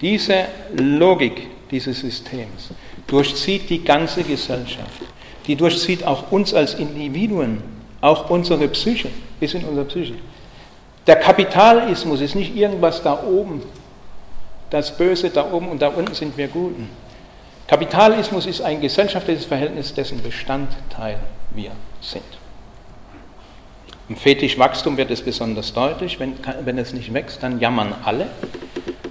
Diese 0.00 0.46
Logik 0.76 1.48
dieses 1.70 2.00
Systems 2.00 2.70
durchzieht 3.12 3.68
die 3.68 3.84
ganze 3.84 4.22
Gesellschaft. 4.22 5.02
Die 5.46 5.54
durchzieht 5.54 6.04
auch 6.04 6.32
uns 6.32 6.54
als 6.54 6.74
Individuen, 6.74 7.62
auch 8.00 8.30
unsere 8.30 8.66
Psyche, 8.68 9.10
bis 9.38 9.52
in 9.52 9.64
unsere 9.64 9.84
Psyche. 9.84 10.14
Der 11.06 11.16
Kapitalismus 11.16 12.22
ist 12.22 12.34
nicht 12.34 12.56
irgendwas 12.56 13.02
da 13.02 13.22
oben, 13.22 13.62
das 14.70 14.96
Böse 14.96 15.28
da 15.28 15.52
oben 15.52 15.68
und 15.68 15.82
da 15.82 15.88
unten 15.88 16.14
sind 16.14 16.38
wir 16.38 16.48
Guten. 16.48 16.88
Kapitalismus 17.66 18.46
ist 18.46 18.62
ein 18.62 18.80
gesellschaftliches 18.80 19.44
Verhältnis, 19.44 19.92
dessen 19.92 20.22
Bestandteil 20.22 21.18
wir 21.50 21.72
sind. 22.00 22.24
Im 24.08 24.16
Fetischwachstum 24.16 24.96
wird 24.96 25.10
es 25.10 25.20
besonders 25.20 25.72
deutlich, 25.74 26.18
wenn, 26.18 26.34
wenn 26.64 26.78
es 26.78 26.92
nicht 26.94 27.12
wächst, 27.12 27.42
dann 27.42 27.60
jammern 27.60 27.94
alle. 28.04 28.28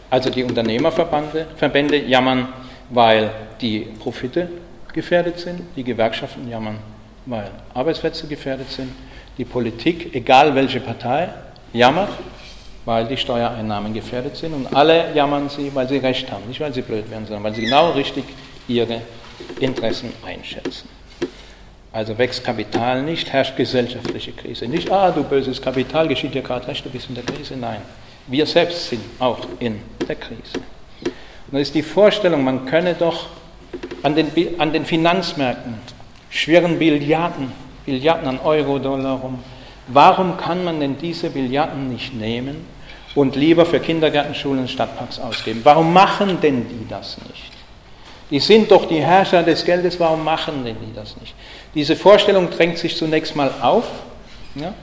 Also 0.10 0.30
die 0.30 0.44
Unternehmerverbände 0.44 1.48
Verbände 1.56 1.98
jammern, 1.98 2.50
weil 2.90 3.32
die 3.62 3.88
Profite 4.00 4.50
gefährdet 4.94 5.40
sind, 5.40 5.62
die 5.76 5.84
Gewerkschaften 5.84 6.50
jammern, 6.50 6.80
weil 7.26 7.50
Arbeitsplätze 7.74 8.28
gefährdet 8.28 8.70
sind, 8.70 8.92
die 9.38 9.46
Politik, 9.46 10.14
egal 10.16 10.54
welche 10.56 10.80
Partei, 10.80 11.30
jammert, 11.74 12.10
weil 12.86 13.08
die 13.08 13.18
Steuereinnahmen 13.18 13.94
gefährdet 13.94 14.36
sind 14.36 14.54
und 14.54 14.76
alle 14.76 15.14
jammern 15.14 15.50
sie, 15.50 15.74
weil 15.74 15.88
sie 15.88 15.98
recht 15.98 16.32
haben, 16.32 16.48
nicht 16.48 16.60
weil 16.60 16.74
sie 16.74 16.82
blöd 16.82 17.10
werden, 17.10 17.26
sondern 17.26 17.44
weil 17.44 17.54
sie 17.54 17.62
genau 17.62 17.92
richtig 17.92 18.26
ihre 18.68 19.02
Interessen 19.60 20.12
einschätzen. 20.26 20.90
Also 21.94 22.18
wächst 22.18 22.44
Kapital 22.44 23.04
nicht, 23.04 23.32
herrscht 23.34 23.58
gesellschaftliche 23.58 24.32
Krise. 24.32 24.66
Nicht, 24.68 24.92
ah, 24.92 25.12
du 25.12 25.24
böses 25.24 25.62
Kapital, 25.62 26.08
geschieht 26.08 26.34
dir 26.34 26.42
gerade 26.42 26.68
recht, 26.68 26.86
du 26.86 26.90
bist 26.90 27.10
in 27.10 27.16
der 27.16 27.26
Krise. 27.26 27.58
Nein, 27.58 27.82
wir 28.28 28.46
selbst 28.46 28.90
sind 28.90 29.02
auch 29.20 29.40
in 29.60 29.82
der 30.08 30.16
Krise. 30.16 30.60
Und 31.04 31.52
das 31.52 31.64
ist 31.64 31.76
die 31.76 31.84
Vorstellung, 31.84 32.46
man 32.46 32.66
könne 32.66 32.94
doch 32.94 33.28
an 34.04 34.16
den, 34.16 34.60
an 34.60 34.74
den 34.74 34.86
Finanzmärkten 34.86 35.76
schwirren 36.30 36.80
Billiarden, 36.80 37.52
Billiarden 37.86 38.28
an 38.28 38.40
Euro, 38.40 38.80
Dollar 38.80 39.20
rum. 39.20 39.40
Warum 39.88 40.38
kann 40.38 40.64
man 40.64 40.80
denn 40.80 40.98
diese 40.98 41.30
Billiarden 41.30 41.90
nicht 41.90 42.14
nehmen 42.14 42.66
und 43.16 43.36
lieber 43.36 43.66
für 43.66 43.80
Kindergärten, 43.80 44.34
Schulen 44.34 44.60
und 44.60 44.70
Stadtparks 44.70 45.20
ausgeben? 45.20 45.62
Warum 45.64 45.92
machen 45.94 46.40
denn 46.42 46.68
die 46.68 46.88
das 46.88 47.18
nicht? 47.28 47.52
Die 48.30 48.40
sind 48.40 48.72
doch 48.72 48.88
die 48.88 49.02
Herrscher 49.02 49.44
des 49.44 49.66
Geldes, 49.66 50.00
warum 50.00 50.24
machen 50.24 50.64
denn 50.64 50.78
die 50.80 50.96
das 50.96 51.18
nicht? 51.18 51.36
Diese 51.76 51.98
Vorstellung 51.98 52.50
drängt 52.50 52.78
sich 52.78 52.96
zunächst 52.96 53.36
mal 53.36 53.52
auf, 53.62 53.86
ja, 54.56 54.74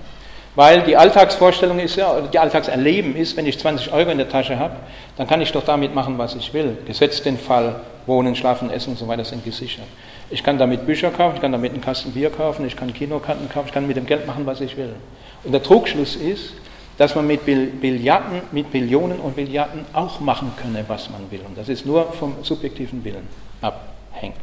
weil 0.58 0.82
die 0.82 0.96
Alltagsvorstellung 0.96 1.78
ist 1.78 1.94
ja, 1.94 2.20
die 2.20 2.36
Alltagserleben 2.36 3.14
ist, 3.14 3.36
wenn 3.36 3.46
ich 3.46 3.60
20 3.60 3.92
Euro 3.92 4.10
in 4.10 4.18
der 4.18 4.28
Tasche 4.28 4.58
habe, 4.58 4.74
dann 5.16 5.28
kann 5.28 5.40
ich 5.40 5.52
doch 5.52 5.62
damit 5.62 5.94
machen, 5.94 6.18
was 6.18 6.34
ich 6.34 6.52
will. 6.52 6.76
Gesetzt 6.84 7.24
den 7.26 7.38
Fall, 7.38 7.76
Wohnen, 8.06 8.34
Schlafen, 8.34 8.68
Essen 8.68 8.90
und 8.90 8.98
so 8.98 9.06
weiter 9.06 9.24
sind 9.24 9.44
gesichert. 9.44 9.86
Ich 10.30 10.42
kann 10.42 10.58
damit 10.58 10.84
Bücher 10.84 11.12
kaufen, 11.12 11.36
ich 11.36 11.40
kann 11.40 11.52
damit 11.52 11.74
einen 11.74 11.80
Kasten 11.80 12.10
Bier 12.10 12.30
kaufen, 12.30 12.66
ich 12.66 12.74
kann 12.74 12.92
Kinokarten 12.92 13.48
kaufen, 13.48 13.68
ich 13.68 13.72
kann 13.72 13.86
mit 13.86 13.96
dem 13.96 14.04
Geld 14.04 14.26
machen, 14.26 14.46
was 14.46 14.60
ich 14.60 14.76
will. 14.76 14.96
Und 15.44 15.52
der 15.52 15.62
Trugschluss 15.62 16.16
ist, 16.16 16.54
dass 16.96 17.14
man 17.14 17.28
mit 17.28 17.46
Billiarden, 17.46 18.42
mit 18.50 18.72
Billionen 18.72 19.20
und 19.20 19.36
Billiarden 19.36 19.86
auch 19.92 20.18
machen 20.18 20.50
könne, 20.60 20.84
was 20.88 21.08
man 21.08 21.20
will. 21.30 21.42
Und 21.46 21.56
das 21.56 21.68
ist 21.68 21.86
nur 21.86 22.10
vom 22.14 22.34
subjektiven 22.42 23.04
Willen 23.04 23.28
abhängt. 23.60 24.34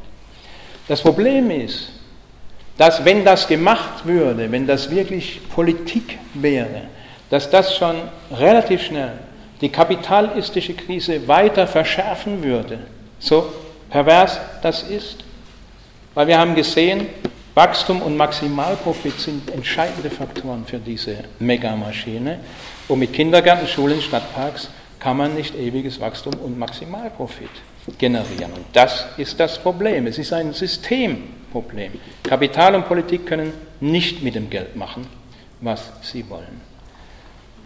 Das 0.88 1.02
Problem 1.02 1.52
ist, 1.52 1.90
dass 2.78 3.04
wenn 3.06 3.24
das 3.24 3.48
gemacht 3.48 4.06
würde, 4.06 4.52
wenn 4.52 4.68
das 4.68 4.90
wirklich 4.90 5.42
Politik 5.50 6.20
wäre, 6.34 6.82
dass 7.30 7.50
das 7.50 7.76
schon 7.76 7.96
relativ 8.32 8.84
schnell 8.84 9.14
die 9.62 9.70
kapitalistische 9.70 10.74
Krise 10.74 11.28
weiter 11.28 11.66
verschärfen 11.66 12.44
würde. 12.44 12.80
So 13.20 13.52
pervers 13.90 14.40
das 14.62 14.84
ist. 14.84 15.24
Weil 16.14 16.28
wir 16.28 16.38
haben 16.38 16.56
gesehen, 16.56 17.08
Wachstum 17.54 18.02
und 18.02 18.18
Maximalprofit 18.18 19.20
sind 19.20 19.50
entscheidende 19.50 20.10
Faktoren 20.10 20.66
für 20.66 20.78
diese 20.78 21.24
Megamaschine. 21.40 22.40
Und 22.88 23.00
mit 23.00 23.14
Kindergärten, 23.14 23.68
Schulen, 23.68 24.02
Stadtparks 24.02 24.70
kann 25.00 25.18
man 25.18 25.36
nicht 25.36 25.56
ewiges 25.56 26.00
Wachstum 26.00 26.34
und 26.44 26.60
Maximalprofit 26.60 27.50
generieren. 27.98 28.52
Und 28.54 28.66
das 28.74 29.06
ist 29.18 29.40
das 29.40 29.58
Problem. 29.58 30.08
Es 30.08 30.18
ist 30.18 30.34
ein 30.34 30.54
Systemproblem. 31.56 31.94
Kapital 32.24 32.76
und 32.76 32.88
Politik 32.88 33.26
können 33.26 33.54
nicht 33.80 34.24
mit 34.24 34.36
dem 34.36 34.50
Geld 34.50 34.76
machen, 34.76 35.08
was 35.62 35.92
sie 36.02 36.30
wollen. 36.30 36.62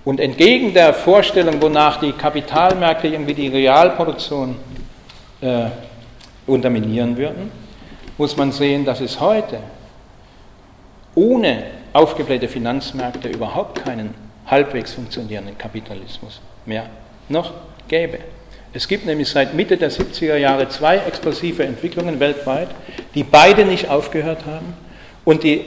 Und 0.05 0.19
entgegen 0.19 0.73
der 0.73 0.93
Vorstellung, 0.93 1.61
wonach 1.61 1.99
die 1.99 2.13
Kapitalmärkte 2.13 3.07
irgendwie 3.07 3.33
die 3.33 3.47
Realproduktion 3.47 4.55
äh, 5.41 5.65
unterminieren 6.47 7.17
würden, 7.17 7.51
muss 8.17 8.37
man 8.37 8.51
sehen, 8.51 8.85
dass 8.85 9.01
es 9.01 9.19
heute 9.19 9.59
ohne 11.15 11.63
aufgeblähte 11.93 12.47
Finanzmärkte 12.47 13.29
überhaupt 13.29 13.83
keinen 13.83 14.13
halbwegs 14.45 14.93
funktionierenden 14.93 15.57
Kapitalismus 15.57 16.41
mehr 16.65 16.85
noch 17.27 17.53
gäbe. 17.87 18.19
Es 18.71 18.87
gibt 18.87 19.05
nämlich 19.05 19.29
seit 19.29 19.55
Mitte 19.55 19.77
der 19.77 19.91
70er 19.91 20.35
Jahre 20.35 20.69
zwei 20.69 20.97
explosive 20.97 21.63
Entwicklungen 21.63 22.19
weltweit, 22.19 22.69
die 23.15 23.23
beide 23.23 23.65
nicht 23.65 23.89
aufgehört 23.89 24.45
haben 24.45 24.73
und 25.25 25.43
die 25.43 25.65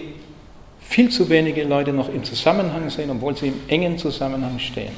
viel 0.80 1.10
zu 1.10 1.28
wenige 1.28 1.64
Leute 1.64 1.92
noch 1.92 2.08
im 2.08 2.22
Zusammenhang 2.22 2.90
sehen, 2.90 3.10
obwohl 3.10 3.36
sie 3.36 3.48
im 3.48 3.60
engen 3.66 3.98
Zusammenhang 3.98 4.58
stehen. 4.58 4.94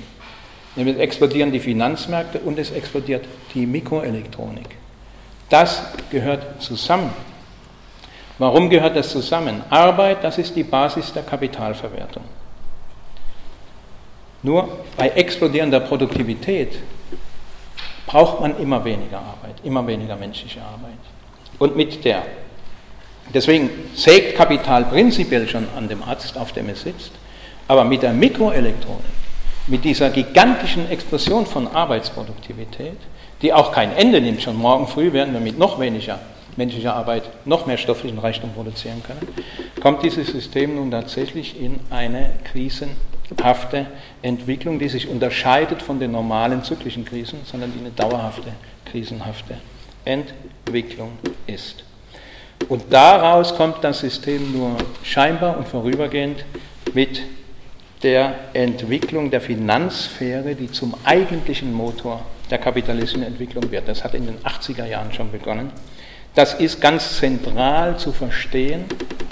Nämlich 0.76 0.98
explodieren 0.98 1.52
die 1.52 1.60
Finanzmärkte 1.60 2.40
und 2.40 2.58
es 2.58 2.72
explodiert 2.72 3.24
die 3.54 3.64
Mikroelektronik. 3.64 4.76
Das 5.48 5.82
gehört 6.10 6.60
zusammen. 6.60 7.10
Warum 8.38 8.68
gehört 8.68 8.96
das 8.96 9.10
zusammen? 9.10 9.62
Arbeit, 9.70 10.24
das 10.24 10.38
ist 10.38 10.56
die 10.56 10.64
Basis 10.64 11.12
der 11.12 11.22
Kapitalverwertung. 11.22 12.24
Nur 14.42 14.68
bei 14.96 15.08
explodierender 15.10 15.80
Produktivität 15.80 16.76
braucht 18.06 18.40
man 18.40 18.58
immer 18.58 18.84
weniger 18.84 19.18
Arbeit, 19.18 19.56
immer 19.64 19.86
weniger 19.86 20.16
menschliche 20.16 20.60
Arbeit. 20.60 20.98
Und 21.58 21.76
mit 21.76 22.04
der, 22.04 22.22
deswegen 23.32 23.70
sägt 23.94 24.36
Kapital 24.36 24.84
prinzipiell 24.84 25.48
schon 25.48 25.66
an 25.76 25.88
dem 25.88 26.02
Arzt, 26.02 26.36
auf 26.36 26.52
dem 26.52 26.68
es 26.68 26.82
sitzt, 26.82 27.12
aber 27.68 27.84
mit 27.84 28.02
der 28.02 28.12
Mikroelektronik, 28.12 29.04
mit 29.66 29.84
dieser 29.84 30.10
gigantischen 30.10 30.90
Explosion 30.90 31.46
von 31.46 31.68
Arbeitsproduktivität, 31.68 32.98
die 33.40 33.52
auch 33.52 33.72
kein 33.72 33.94
Ende 33.96 34.20
nimmt, 34.20 34.42
schon 34.42 34.56
morgen 34.56 34.86
früh 34.86 35.12
werden 35.12 35.32
wir 35.32 35.40
mit 35.40 35.58
noch 35.58 35.80
weniger 35.80 36.18
menschlicher 36.56 36.94
Arbeit 36.94 37.24
noch 37.46 37.66
mehr 37.66 37.78
stofflichen 37.78 38.18
Reichtum 38.18 38.52
produzieren 38.52 39.02
können, 39.02 39.26
kommt 39.80 40.02
dieses 40.02 40.28
System 40.28 40.76
nun 40.76 40.90
tatsächlich 40.90 41.60
in 41.60 41.80
eine 41.90 42.30
krisenhafte 43.28 43.86
Entwicklung, 44.22 44.78
die 44.78 44.88
sich 44.88 45.08
unterscheidet 45.08 45.82
von 45.82 45.98
den 45.98 46.12
normalen 46.12 46.62
zyklischen 46.62 47.04
Krisen, 47.04 47.40
sondern 47.44 47.72
die 47.72 47.80
eine 47.80 47.90
dauerhafte, 47.90 48.52
krisenhafte 48.84 49.56
Entwicklung 50.04 51.12
ist. 51.46 51.84
Und 52.68 52.84
daraus 52.90 53.54
kommt 53.56 53.82
das 53.82 54.00
System 54.00 54.52
nur 54.52 54.76
scheinbar 55.02 55.58
und 55.58 55.68
vorübergehend 55.68 56.44
mit 56.94 57.22
der 58.02 58.34
Entwicklung 58.52 59.30
der 59.30 59.40
Finanzsphäre, 59.40 60.54
die 60.54 60.70
zum 60.70 60.94
eigentlichen 61.04 61.72
Motor 61.72 62.22
der 62.50 62.58
kapitalistischen 62.58 63.22
Entwicklung 63.22 63.70
wird. 63.70 63.88
Das 63.88 64.04
hat 64.04 64.14
in 64.14 64.26
den 64.26 64.38
80er 64.40 64.84
Jahren 64.84 65.12
schon 65.12 65.30
begonnen. 65.32 65.72
Das 66.34 66.54
ist 66.54 66.80
ganz 66.80 67.18
zentral 67.18 67.96
zu 67.98 68.12
verstehen, 68.12 68.84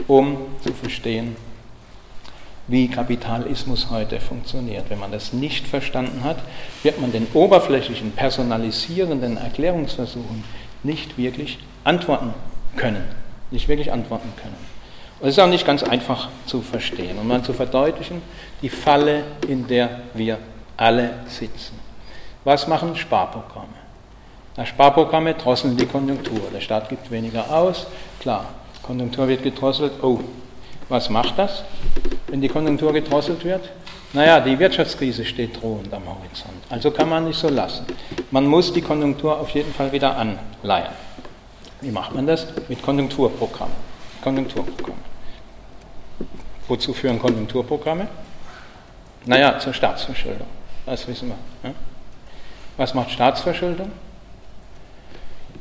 um 0.09 0.39
zu 0.63 0.73
verstehen, 0.73 1.37
wie 2.73 2.89
Kapitalismus 2.89 3.91
heute 3.91 4.19
funktioniert. 4.19 4.89
Wenn 4.89 4.99
man 4.99 5.13
das 5.13 5.35
nicht 5.35 5.69
verstanden 5.69 6.25
hat, 6.25 6.39
wird 6.83 6.99
man 6.99 7.13
den 7.13 7.27
oberflächlichen, 7.35 8.13
personalisierenden 8.13 9.37
Erklärungsversuchen 9.37 10.43
nicht 10.83 11.19
wirklich 11.19 11.59
antworten 11.85 12.33
können. 12.77 13.05
Nicht 13.51 13.69
wirklich 13.69 13.93
antworten 13.93 14.33
können. 14.41 14.57
Und 15.21 15.29
es 15.29 15.37
ist 15.37 15.45
auch 15.45 15.49
nicht 15.49 15.67
ganz 15.67 15.83
einfach 15.83 16.31
zu 16.47 16.63
verstehen 16.63 17.19
und 17.19 17.29
mal 17.29 17.43
zu 17.43 17.53
verdeutlichen, 17.53 18.23
die 18.63 18.71
Falle, 18.71 19.25
in 19.47 19.67
der 19.67 20.01
wir 20.15 20.39
alle 20.79 21.11
sitzen. 21.27 21.79
Was 22.45 22.67
machen 22.67 22.97
Sparprogramme? 22.97 23.69
Na, 24.57 24.65
Sparprogramme 24.65 25.35
drosseln 25.35 25.77
die 25.77 25.87
Konjunktur. 25.87 26.41
Der 26.53 26.61
Staat 26.61 26.89
gibt 26.89 27.11
weniger 27.11 27.55
aus. 27.55 27.87
Klar, 28.19 28.47
Konjunktur 28.83 29.29
wird 29.29 29.43
gedrosselt. 29.43 29.93
Oh, 30.03 30.21
was 30.89 31.09
macht 31.11 31.39
das, 31.39 31.65
wenn 32.29 32.41
die 32.41 32.49
Konjunktur 32.49 32.93
gedrosselt 32.93 33.45
wird? 33.45 33.69
Naja, 34.13 34.41
die 34.41 34.59
Wirtschaftskrise 34.59 35.25
steht 35.25 35.61
drohend 35.61 35.93
am 35.93 36.03
Horizont. 36.07 36.53
Also 36.69 36.91
kann 36.91 37.09
man 37.09 37.25
nicht 37.25 37.39
so 37.39 37.49
lassen. 37.49 37.87
Man 38.31 38.47
muss 38.47 38.73
die 38.73 38.83
Konjunktur 38.83 39.41
auf 39.41 39.51
jeden 39.51 39.73
Fall 39.73 39.91
wieder 39.93 40.17
anleihen. 40.17 40.93
Wie 41.81 41.91
macht 41.91 42.15
man 42.15 42.27
das? 42.27 42.47
Mit 42.69 42.83
Konjunkturprogrammen. 42.83 43.75
Konjunkturprogramme. 44.23 45.01
Wozu 46.69 46.93
führen 46.93 47.19
Konjunkturprogramme? 47.19 48.07
Naja, 49.25 49.59
zur 49.59 49.73
Staatsverschuldung. 49.73 50.47
Das 50.85 51.07
wissen 51.09 51.33
wir. 51.63 51.75
Was 52.77 52.95
macht 52.95 53.11
Staatsverschuldung? 53.11 53.91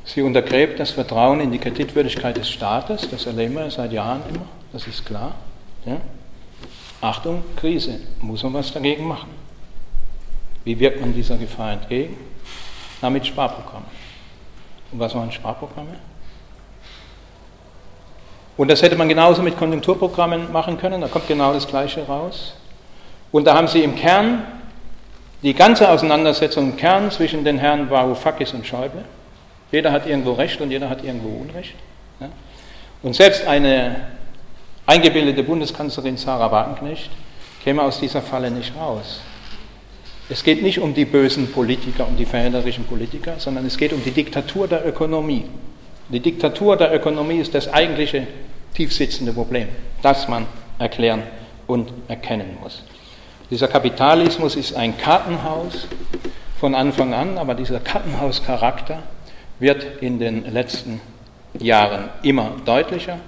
Sie 0.04 0.22
untergräbt 0.22 0.80
das 0.80 0.92
Vertrauen 0.92 1.40
in 1.40 1.52
die 1.52 1.60
Kreditwürdigkeit 1.60 2.36
des 2.36 2.50
Staates. 2.50 3.10
Das 3.10 3.26
erleben 3.28 3.56
wir 3.56 3.70
seit 3.72 3.92
Jahren 3.92 4.22
immer. 4.30 4.46
Das 4.74 4.88
ist 4.88 5.06
klar. 5.06 5.36
Ja? 5.86 5.98
Achtung, 7.02 7.44
Krise. 7.56 8.00
Muss 8.22 8.44
man 8.44 8.54
was 8.54 8.72
dagegen 8.72 9.08
machen? 9.08 9.30
Wie 10.64 10.80
wirkt 10.80 11.02
man 11.02 11.14
dieser 11.14 11.38
Gefahr 11.38 11.74
entgegen? 11.74 12.18
Na, 13.02 13.10
mit 13.10 13.26
Sparprogrammen. 13.26 13.90
Und 14.92 15.00
was 15.00 15.16
waren 15.16 15.32
Sparprogramme? 15.32 15.96
Und 18.58 18.68
das 18.70 18.82
hätte 18.84 18.96
man 18.96 19.10
genauso 19.10 19.42
mit 19.42 19.58
Konjunkturprogrammen 19.58 20.52
machen 20.52 20.78
können, 20.78 21.02
da 21.02 21.08
kommt 21.08 21.28
genau 21.28 21.54
das 21.54 21.68
Gleiche 21.68 22.06
raus. 22.06 22.54
Und 23.32 23.46
da 23.48 23.56
haben 23.56 23.68
Sie 23.68 23.84
im 23.84 23.96
Kern 23.96 24.44
die 25.42 25.54
ganze 25.54 25.90
Auseinandersetzung 25.90 26.72
im 26.72 26.78
Kern 26.78 27.10
zwischen 27.10 27.44
den 27.44 27.58
Herren 27.58 27.90
Varoufakis 27.90 28.54
und 28.54 28.68
Schäuble. 28.68 29.04
Jeder 29.72 29.92
hat 29.92 30.06
irgendwo 30.06 30.34
Recht 30.34 30.62
und 30.62 30.70
jeder 30.70 30.90
hat 30.90 31.04
irgendwo 31.04 31.30
Unrecht. 31.30 31.74
Und 33.02 33.16
selbst 33.16 33.48
eine 33.48 33.96
eingebildete 34.92 35.44
Bundeskanzlerin 35.44 36.18
Sarah 36.18 36.52
Wagenknecht 36.52 37.10
käme 37.64 37.82
aus 37.82 38.02
dieser 38.02 38.22
Falle 38.22 38.52
nicht 38.52 38.76
raus. 38.76 39.22
Es 40.28 40.44
geht 40.44 40.62
nicht 40.62 40.80
um 40.80 40.94
die 40.94 41.06
bösen 41.06 41.50
Politiker, 41.50 42.06
um 42.06 42.18
die 42.18 42.26
verhältnerischen 42.26 42.84
Politiker, 42.84 43.36
sondern 43.38 43.66
es 43.66 43.78
geht 43.78 43.94
um 43.94 44.04
die 44.04 44.12
Diktatur 44.12 44.68
der 44.68 44.86
Ökonomie. 44.86 45.46
Die 46.10 46.20
Diktatur 46.20 46.76
der 46.76 46.94
Ökonomie 46.94 47.38
ist 47.38 47.56
das 47.56 47.72
eigentliche 47.72 48.28
tiefsitzende 48.74 49.32
Problem, 49.32 49.70
das 50.02 50.28
man 50.28 50.46
erklären 50.78 51.24
und 51.68 51.94
erkennen 52.10 52.58
muss. 52.62 52.84
Dieser 53.50 53.70
Kapitalismus 53.70 54.58
ist 54.58 54.76
ein 54.76 54.98
Kartenhaus 54.98 55.88
von 56.60 56.76
Anfang 56.76 57.14
an, 57.14 57.38
aber 57.38 57.56
dieser 57.56 57.80
Kartenhauscharakter 57.80 59.04
wird 59.58 60.02
in 60.02 60.20
den 60.20 60.52
letzten 60.52 61.00
Jahren 61.60 62.10
immer 62.24 62.52
deutlicher. 62.66 63.20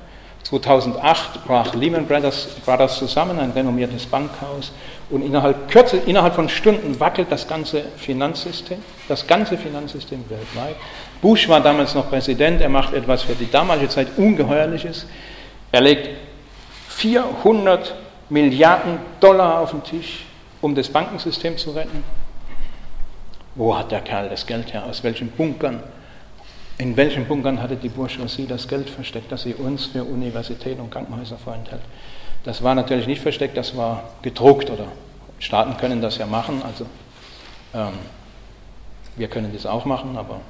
2008 0.44 1.46
brach 1.46 1.74
Lehman 1.74 2.06
Brothers, 2.06 2.48
Brothers, 2.66 2.98
zusammen, 2.98 3.40
ein 3.40 3.52
renommiertes 3.52 4.06
Bankhaus, 4.06 4.72
und 5.10 5.22
innerhalb, 5.22 5.70
Kürze, 5.70 5.98
innerhalb 5.98 6.36
von 6.36 6.50
Stunden 6.50 7.00
wackelt 7.00 7.28
das 7.30 7.48
ganze 7.48 7.84
Finanzsystem, 7.98 8.80
das 9.08 9.26
ganze 9.26 9.58
Finanzsystem 9.58 10.24
weltweit. 10.30 10.76
Bush 11.22 11.48
war 11.48 11.62
damals 11.62 11.94
noch 11.96 12.10
Präsident, 12.10 12.62
er 12.62 12.70
macht 12.70 12.94
etwas 12.94 13.24
für 13.24 13.36
die 13.36 13.50
damalige 13.50 13.90
Zeit 13.90 14.08
Ungeheuerliches. 14.18 15.06
Er 15.72 15.82
legt 15.82 16.10
400 16.90 17.96
Milliarden 18.30 19.00
Dollar 19.20 19.60
auf 19.60 19.72
den 19.72 19.84
Tisch, 19.84 20.26
um 20.62 20.74
das 20.76 20.90
Bankensystem 20.90 21.58
zu 21.58 21.72
retten. 21.72 22.04
Wo 23.56 23.78
hat 23.78 23.92
der 23.92 24.02
Kerl 24.02 24.30
das 24.30 24.46
Geld 24.46 24.74
her? 24.74 24.86
Aus 24.86 25.04
welchen 25.04 25.30
Bunkern? 25.30 25.84
In 26.78 26.98
welchen 26.98 27.26
Bunkern 27.26 27.62
hatte 27.62 27.76
die 27.76 27.90
Bourgeoisie 27.90 28.48
das 28.48 28.68
Geld 28.68 28.90
versteckt, 28.90 29.32
das 29.32 29.44
sie 29.44 29.54
uns 29.54 29.86
für 29.86 30.04
Universitäten 30.04 30.82
und 30.82 30.92
Krankenhäuser 30.92 31.38
vorenthält? 31.38 31.82
Das 32.44 32.64
war 32.64 32.76
natürlich 32.76 33.08
nicht 33.08 33.22
versteckt, 33.22 33.56
das 33.56 33.78
war 33.78 34.10
gedruckt 34.22 34.70
oder 34.70 34.88
Staaten 35.40 35.78
können 35.78 36.02
das 36.02 36.18
ja 36.18 36.26
machen. 36.26 36.62
Also 36.64 36.86
ähm, 37.74 37.94
wir 39.16 39.28
können 39.28 39.52
das 39.54 39.66
auch 39.66 39.86
machen, 39.86 40.18
aber 40.18 40.42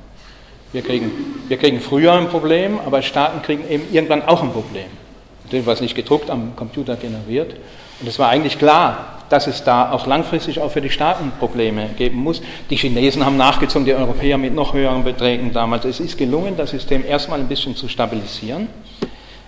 wir 0.71 0.81
kriegen, 0.81 1.11
wir 1.47 1.57
kriegen 1.57 1.79
früher 1.79 2.13
ein 2.13 2.29
Problem, 2.29 2.79
aber 2.79 3.01
Staaten 3.01 3.41
kriegen 3.41 3.67
eben 3.69 3.85
irgendwann 3.91 4.23
auch 4.23 4.41
ein 4.41 4.51
Problem. 4.51 4.87
Natürlich 5.43 5.65
war 5.65 5.73
es 5.73 5.81
nicht 5.81 5.95
gedruckt, 5.95 6.29
am 6.29 6.55
Computer 6.55 6.95
generiert. 6.95 7.55
Und 7.99 8.07
es 8.07 8.17
war 8.17 8.29
eigentlich 8.29 8.57
klar, 8.57 9.12
dass 9.33 9.47
es 9.47 9.63
da 9.63 9.91
auch 9.91 10.05
langfristig 10.05 10.59
auch 10.59 10.69
für 10.69 10.79
die 10.79 10.91
Staaten 10.91 11.31
Probleme 11.39 11.89
geben 11.97 12.19
muss. 12.19 12.39
Die 12.69 12.75
Chinesen 12.75 13.25
haben 13.25 13.35
nachgezogen, 13.35 13.83
die 13.83 13.95
Europäer 13.95 14.37
mit 14.37 14.53
noch 14.53 14.75
höheren 14.75 15.03
Beträgen 15.03 15.51
damals. 15.51 15.85
Es 15.85 15.99
ist 15.99 16.19
gelungen, 16.19 16.55
das 16.55 16.69
System 16.69 17.03
erstmal 17.03 17.39
ein 17.39 17.47
bisschen 17.47 17.75
zu 17.75 17.87
stabilisieren. 17.87 18.67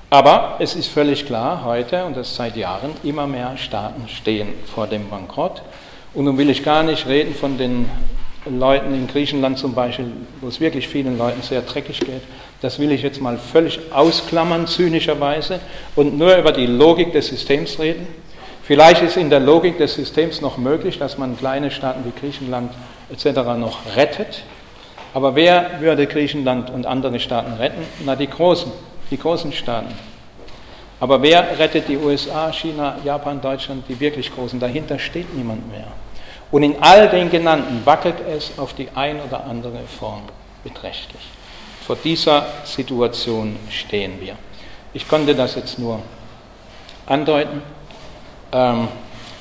Aber 0.10 0.56
es 0.58 0.76
ist 0.76 0.88
völlig 0.88 1.28
klar 1.28 1.64
heute, 1.64 2.04
und 2.04 2.18
das 2.18 2.36
seit 2.36 2.58
Jahren, 2.58 2.90
immer 3.04 3.28
mehr 3.28 3.58
Staaten 3.58 4.08
stehen 4.08 4.48
vor 4.74 4.88
dem 4.88 5.08
Bankrott. 5.08 5.62
Und 6.16 6.26
nun 6.26 6.40
will 6.40 6.50
ich 6.50 6.64
gar 6.64 6.82
nicht 6.82 7.06
reden 7.08 7.36
von 7.36 7.60
den 7.60 7.88
Leuten 8.50 8.92
in 8.96 9.06
Griechenland 9.06 9.60
zum 9.60 9.76
Beispiel, 9.76 10.08
wo 10.42 10.48
es 10.48 10.60
wirklich 10.60 10.88
vielen 10.88 11.16
Leuten 11.20 11.44
sehr 11.44 11.62
dreckig 11.62 12.00
geht, 12.00 12.24
das 12.62 12.80
will 12.80 12.92
ich 12.92 13.04
jetzt 13.04 13.22
mal 13.22 13.38
völlig 13.38 13.80
ausklammern, 13.94 14.66
zynischerweise, 14.66 15.60
und 15.96 16.18
nur 16.18 16.36
über 16.36 16.52
die 16.52 16.66
Logik 16.66 17.14
des 17.14 17.28
Systems 17.28 17.78
reden. 17.78 18.08
Vielleicht 18.66 19.04
ist 19.04 19.16
in 19.16 19.30
der 19.30 19.40
Logik 19.40 19.78
des 19.78 19.94
Systems 19.94 20.42
noch 20.42 20.58
möglich, 20.58 20.98
dass 20.98 21.20
man 21.20 21.38
kleine 21.38 21.70
Staaten 21.70 22.04
wie 22.04 22.20
Griechenland 22.20 22.74
etc. 23.12 23.38
noch 23.60 23.78
rettet. 23.96 24.42
Aber 25.14 25.36
wer 25.36 25.80
würde 25.82 26.08
Griechenland 26.08 26.72
und 26.72 26.88
andere 26.88 27.20
Staaten 27.20 27.54
retten? 27.54 27.86
Na, 28.04 28.16
die 28.16 28.26
großen, 28.26 28.72
die 29.12 29.20
großen 29.20 29.54
Staaten. 29.54 29.94
Aber 31.00 31.22
wer 31.22 31.60
rettet 31.60 31.88
die 31.88 31.98
USA, 31.98 32.52
China, 32.52 32.98
Japan, 33.04 33.40
Deutschland, 33.40 33.84
die 33.88 34.00
wirklich 34.00 34.34
großen? 34.34 34.60
Dahinter 34.60 34.98
steht 34.98 35.32
niemand 35.36 35.70
mehr. 35.70 35.88
Und 36.50 36.64
in 36.64 36.82
all 36.82 37.08
den 37.08 37.30
genannten 37.30 37.86
wackelt 37.86 38.16
es 38.36 38.58
auf 38.58 38.74
die 38.74 38.88
ein 38.96 39.22
oder 39.22 39.46
andere 39.46 39.82
Form 40.00 40.24
beträchtlich. 40.64 41.22
Vor 41.86 41.98
dieser 42.04 42.48
Situation 42.64 43.58
stehen 43.70 44.20
wir. 44.20 44.36
Ich 44.92 45.08
konnte 45.08 45.36
das 45.36 45.54
jetzt 45.54 45.78
nur 45.78 46.00
andeuten 47.06 47.62
ähm, 48.56 48.88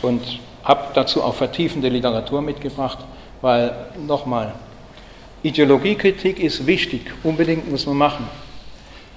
und 0.03 0.41
habe 0.65 0.87
dazu 0.95 1.23
auch 1.23 1.35
vertiefende 1.35 1.89
Literatur 1.89 2.43
mitgebracht, 2.43 2.99
weil 3.41 3.73
nochmal, 4.07 4.53
Ideologiekritik 5.43 6.41
ist 6.41 6.67
wichtig, 6.67 7.03
unbedingt 7.23 7.71
muss 7.71 7.87
man 7.87 7.97
machen. 7.97 8.27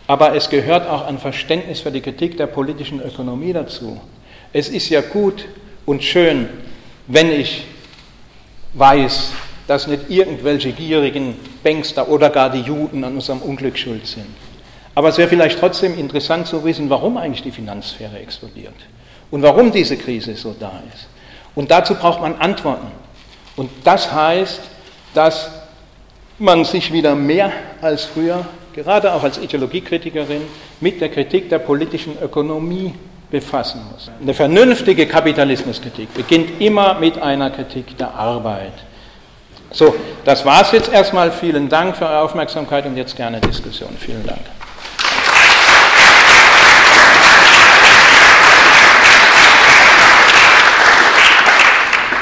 Aber 0.07 0.35
es 0.35 0.49
gehört 0.49 0.87
auch 0.87 1.05
ein 1.07 1.17
Verständnis 1.17 1.79
für 1.79 1.91
die 1.91 2.01
Kritik 2.01 2.37
der 2.37 2.47
politischen 2.47 3.01
Ökonomie 3.01 3.53
dazu. 3.53 3.99
Es 4.53 4.69
ist 4.69 4.89
ja 4.89 5.01
gut 5.01 5.45
und 5.85 6.03
schön, 6.03 6.47
wenn 7.07 7.31
ich 7.31 7.65
weiß, 8.73 9.31
dass 9.67 9.87
nicht 9.87 10.09
irgendwelche 10.09 10.71
gierigen 10.73 11.35
Bankster 11.63 12.07
oder 12.07 12.29
gar 12.29 12.49
die 12.49 12.61
Juden 12.61 13.03
an 13.03 13.15
unserem 13.15 13.41
Unglück 13.41 13.77
schuld 13.77 14.05
sind. 14.05 14.27
Aber 14.95 15.09
es 15.09 15.17
wäre 15.17 15.29
vielleicht 15.29 15.59
trotzdem 15.59 15.97
interessant 15.97 16.47
zu 16.47 16.63
wissen, 16.63 16.89
warum 16.89 17.17
eigentlich 17.17 17.43
die 17.43 17.51
Finanzsphäre 17.51 18.19
explodiert 18.19 18.75
und 19.31 19.41
warum 19.41 19.71
diese 19.71 19.97
Krise 19.97 20.35
so 20.35 20.55
da 20.57 20.81
ist. 20.93 21.07
Und 21.55 21.71
dazu 21.71 21.95
braucht 21.95 22.21
man 22.21 22.35
Antworten. 22.35 22.87
Und 23.55 23.69
das 23.83 24.11
heißt, 24.11 24.61
dass 25.13 25.49
man 26.39 26.63
sich 26.65 26.93
wieder 26.93 27.15
mehr 27.15 27.51
als 27.81 28.05
früher, 28.05 28.45
gerade 28.73 29.11
auch 29.11 29.23
als 29.23 29.39
Ideologiekritikerin, 29.39 30.43
mit 30.79 31.01
der 31.01 31.09
Kritik 31.09 31.49
der 31.49 31.59
politischen 31.59 32.21
Ökonomie 32.21 32.93
befassen 33.31 33.81
muss. 33.91 34.09
Eine 34.21 34.33
vernünftige 34.33 35.07
Kapitalismuskritik 35.07 36.13
beginnt 36.13 36.61
immer 36.61 36.99
mit 36.99 37.17
einer 37.17 37.49
Kritik 37.49 37.97
der 37.97 38.13
Arbeit. 38.13 38.73
So, 39.71 39.95
das 40.23 40.45
war 40.45 40.61
es 40.61 40.71
jetzt 40.71 40.91
erstmal. 40.91 41.31
Vielen 41.31 41.67
Dank 41.67 41.97
für 41.97 42.05
eure 42.05 42.21
Aufmerksamkeit 42.21 42.85
und 42.85 42.95
jetzt 42.95 43.15
gerne 43.15 43.41
Diskussion. 43.41 43.89
Vielen 43.99 44.25
Dank. 44.25 44.39